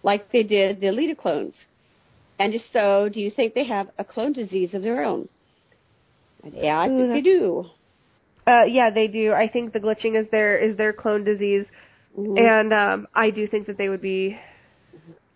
like 0.02 0.32
they 0.32 0.42
did 0.42 0.80
the 0.80 0.90
Leda 0.90 1.14
clones? 1.14 1.54
And 2.38 2.54
if 2.54 2.62
so, 2.72 3.08
do 3.12 3.20
you 3.20 3.30
think 3.30 3.54
they 3.54 3.66
have 3.66 3.88
a 3.98 4.04
clone 4.04 4.32
disease 4.32 4.72
of 4.72 4.82
their 4.82 5.04
own? 5.04 5.28
And 6.42 6.54
yeah, 6.54 6.80
I 6.80 6.88
think 6.88 7.12
they 7.12 7.20
do. 7.20 7.66
Uh, 8.46 8.64
yeah, 8.64 8.90
they 8.90 9.08
do. 9.08 9.32
I 9.32 9.48
think 9.48 9.72
the 9.72 9.80
glitching 9.80 10.18
is 10.18 10.30
their 10.30 10.56
is 10.56 10.76
their 10.76 10.92
clone 10.92 11.24
disease, 11.24 11.66
Mhm. 12.16 12.38
and 12.38 12.72
um, 12.72 13.08
I 13.14 13.30
do 13.30 13.46
think 13.46 13.66
that 13.66 13.76
they 13.76 13.88
would 13.88 14.00
be 14.00 14.38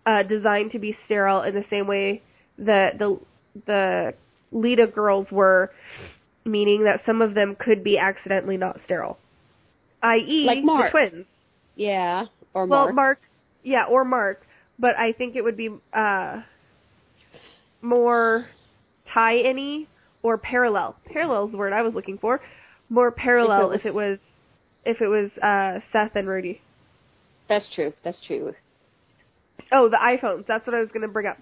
uh, 0.05 0.23
designed 0.23 0.71
to 0.71 0.79
be 0.79 0.97
sterile 1.05 1.43
in 1.43 1.53
the 1.53 1.65
same 1.69 1.85
way 1.87 2.23
that 2.57 2.97
the 2.99 3.19
the 3.65 4.13
Leda 4.51 4.87
girls 4.87 5.27
were, 5.31 5.71
meaning 6.45 6.83
that 6.83 7.01
some 7.05 7.21
of 7.21 7.33
them 7.33 7.55
could 7.55 7.83
be 7.83 7.97
accidentally 7.97 8.57
not 8.57 8.79
sterile, 8.85 9.17
i.e. 10.01 10.43
Like 10.45 10.63
the 10.63 10.89
twins. 10.91 11.25
yeah, 11.75 12.25
or 12.53 12.67
Mark. 12.67 12.69
Well, 12.69 12.85
Mark. 12.85 12.95
Mark, 12.95 13.19
yeah, 13.63 13.85
or 13.85 14.05
Mark, 14.05 14.45
but 14.79 14.95
I 14.97 15.13
think 15.13 15.35
it 15.35 15.43
would 15.43 15.57
be 15.57 15.69
uh, 15.93 16.41
more 17.81 18.47
tie-any 19.13 19.87
or 20.21 20.37
parallel. 20.37 20.95
Parallel 21.05 21.45
is 21.45 21.51
the 21.51 21.57
word 21.57 21.73
I 21.73 21.81
was 21.81 21.93
looking 21.93 22.17
for. 22.17 22.41
More 22.89 23.11
parallel 23.11 23.71
If 23.71 23.81
if 23.81 23.85
it 23.85 23.89
it 23.89 23.93
was 23.95 24.19
if 24.85 25.01
it 25.01 25.07
was 25.07 25.31
uh, 25.41 25.79
Seth 25.91 26.15
and 26.15 26.27
Rudy. 26.27 26.61
That's 27.47 27.69
true. 27.73 27.93
That's 28.03 28.21
true. 28.25 28.53
Oh, 29.71 29.89
the 29.89 29.97
iPhones. 29.97 30.45
That's 30.47 30.65
what 30.65 30.75
I 30.75 30.79
was 30.79 30.89
going 30.89 31.01
to 31.01 31.07
bring 31.07 31.27
up. 31.27 31.37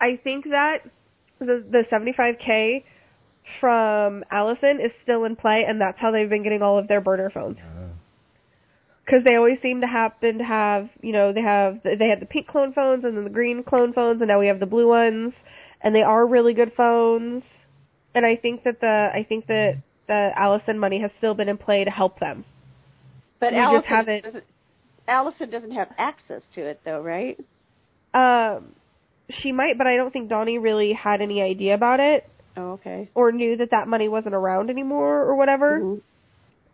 I 0.00 0.16
think 0.22 0.46
that 0.50 0.82
the 1.38 1.64
the 1.68 1.84
75k 1.90 2.84
from 3.60 4.24
Alison 4.30 4.80
is 4.80 4.92
still 5.02 5.24
in 5.24 5.36
play, 5.36 5.64
and 5.64 5.80
that's 5.80 5.98
how 5.98 6.10
they've 6.10 6.28
been 6.28 6.42
getting 6.42 6.62
all 6.62 6.78
of 6.78 6.88
their 6.88 7.00
burner 7.00 7.30
phones. 7.30 7.58
Because 9.04 9.24
they 9.24 9.34
always 9.36 9.60
seem 9.60 9.80
to 9.80 9.86
happen 9.86 10.38
to 10.38 10.44
have, 10.44 10.88
you 11.02 11.12
know, 11.12 11.32
they 11.32 11.40
have 11.42 11.80
they 11.82 12.08
had 12.08 12.20
the 12.20 12.26
pink 12.26 12.46
clone 12.46 12.72
phones 12.72 13.04
and 13.04 13.16
then 13.16 13.24
the 13.24 13.30
green 13.30 13.64
clone 13.64 13.92
phones, 13.92 14.20
and 14.20 14.28
now 14.28 14.38
we 14.38 14.46
have 14.46 14.60
the 14.60 14.66
blue 14.66 14.88
ones, 14.88 15.32
and 15.80 15.94
they 15.94 16.02
are 16.02 16.26
really 16.26 16.54
good 16.54 16.72
phones. 16.76 17.42
And 18.14 18.24
I 18.26 18.36
think 18.36 18.64
that 18.64 18.80
the 18.80 19.10
I 19.12 19.24
think 19.28 19.46
that 19.46 19.78
the 20.06 20.30
Alison 20.36 20.78
money 20.78 21.00
has 21.00 21.10
still 21.18 21.34
been 21.34 21.48
in 21.48 21.56
play 21.56 21.84
to 21.84 21.90
help 21.90 22.20
them. 22.20 22.44
But 23.40 23.52
We 23.52 23.58
just 23.58 23.64
Alison 23.64 23.88
haven't- 23.88 24.24
doesn't. 24.24 24.44
Alison 25.08 25.50
doesn't 25.50 25.70
have 25.72 25.88
access 25.98 26.42
to 26.54 26.60
it, 26.60 26.80
though, 26.84 27.00
right? 27.00 27.38
Um, 28.14 28.74
she 29.30 29.52
might, 29.52 29.78
but 29.78 29.86
I 29.86 29.96
don't 29.96 30.12
think 30.12 30.28
Donnie 30.28 30.58
really 30.58 30.92
had 30.92 31.20
any 31.20 31.40
idea 31.42 31.74
about 31.74 32.00
it 32.00 32.28
Oh, 32.56 32.72
okay. 32.72 33.08
or 33.14 33.32
knew 33.32 33.56
that 33.56 33.70
that 33.70 33.88
money 33.88 34.08
wasn't 34.08 34.34
around 34.34 34.70
anymore 34.70 35.22
or 35.22 35.36
whatever. 35.36 35.80
Mhm. 35.80 36.00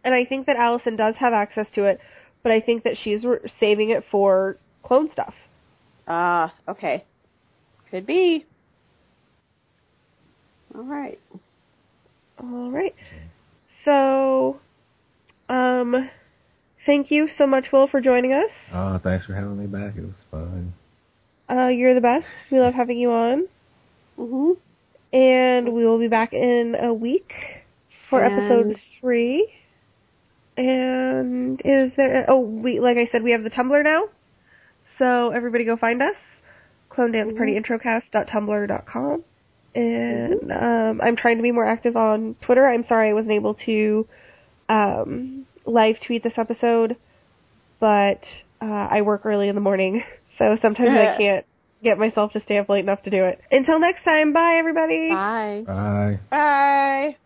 And 0.04 0.14
I 0.14 0.24
think 0.24 0.46
that 0.46 0.56
Alison 0.56 0.96
does 0.96 1.16
have 1.16 1.32
access 1.32 1.66
to 1.74 1.84
it, 1.84 2.00
but 2.42 2.52
I 2.52 2.60
think 2.60 2.84
that 2.84 2.96
she's 2.96 3.24
re- 3.24 3.38
saving 3.60 3.90
it 3.90 4.04
for 4.10 4.56
clone 4.82 5.10
stuff. 5.10 5.34
Ah, 6.08 6.54
okay. 6.68 7.04
Could 7.90 8.06
be. 8.06 8.44
All 10.74 10.82
right. 10.84 11.18
All 12.38 12.70
right. 12.70 12.94
So, 13.84 14.60
um, 15.48 16.10
thank 16.84 17.10
you 17.10 17.28
so 17.28 17.46
much, 17.46 17.72
Will, 17.72 17.86
for 17.88 18.00
joining 18.00 18.32
us. 18.32 18.50
oh, 18.72 18.98
thanks 18.98 19.26
for 19.26 19.34
having 19.34 19.58
me 19.58 19.66
back. 19.66 19.96
It 19.96 20.04
was 20.04 20.22
fun. 20.30 20.72
Uh, 21.50 21.68
you're 21.68 21.94
the 21.94 22.00
best. 22.00 22.26
We 22.50 22.58
love 22.60 22.74
having 22.74 22.98
you 22.98 23.10
on. 23.10 23.46
Mhm. 24.18 24.56
And 25.12 25.72
we 25.72 25.86
will 25.86 25.98
be 25.98 26.08
back 26.08 26.32
in 26.32 26.74
a 26.74 26.92
week 26.92 27.32
for 28.10 28.22
And- 28.24 28.34
episode 28.34 28.80
three. 29.00 29.52
And 30.56 31.60
is 31.64 31.94
there? 31.96 32.24
Oh, 32.28 32.40
we 32.40 32.80
like 32.80 32.96
I 32.96 33.06
said, 33.06 33.22
we 33.22 33.32
have 33.32 33.42
the 33.42 33.50
Tumblr 33.50 33.82
now. 33.84 34.08
So 34.98 35.30
everybody 35.30 35.64
go 35.64 35.76
find 35.76 36.02
us. 36.02 36.16
Clone 36.88 37.12
Dance 37.12 37.34
Party 37.36 37.60
Introcast.tumblr.com. 37.60 39.24
And 39.74 40.50
um, 40.52 41.00
I'm 41.02 41.16
trying 41.16 41.36
to 41.36 41.42
be 41.42 41.52
more 41.52 41.66
active 41.66 41.94
on 41.96 42.34
Twitter. 42.40 42.66
I'm 42.66 42.84
sorry 42.84 43.10
I 43.10 43.12
wasn't 43.12 43.32
able 43.32 43.52
to 43.66 44.06
um, 44.70 45.46
live 45.66 46.00
tweet 46.00 46.22
this 46.22 46.38
episode, 46.38 46.96
but 47.78 48.24
uh, 48.62 48.64
I 48.90 49.02
work 49.02 49.26
early 49.26 49.48
in 49.48 49.54
the 49.54 49.60
morning, 49.60 50.02
so 50.38 50.56
sometimes 50.62 50.90
I 50.90 51.16
can't 51.16 51.46
get 51.82 51.98
myself 51.98 52.32
to 52.32 52.42
stay 52.44 52.58
up 52.58 52.68
late 52.68 52.80
enough 52.84 53.02
to 53.02 53.10
do 53.10 53.24
it. 53.24 53.40
Until 53.50 53.78
next 53.78 54.04
time, 54.04 54.32
bye 54.32 54.56
everybody. 54.58 55.10
Bye. 55.10 55.64
Bye. 55.66 56.20
Bye. 56.30 57.16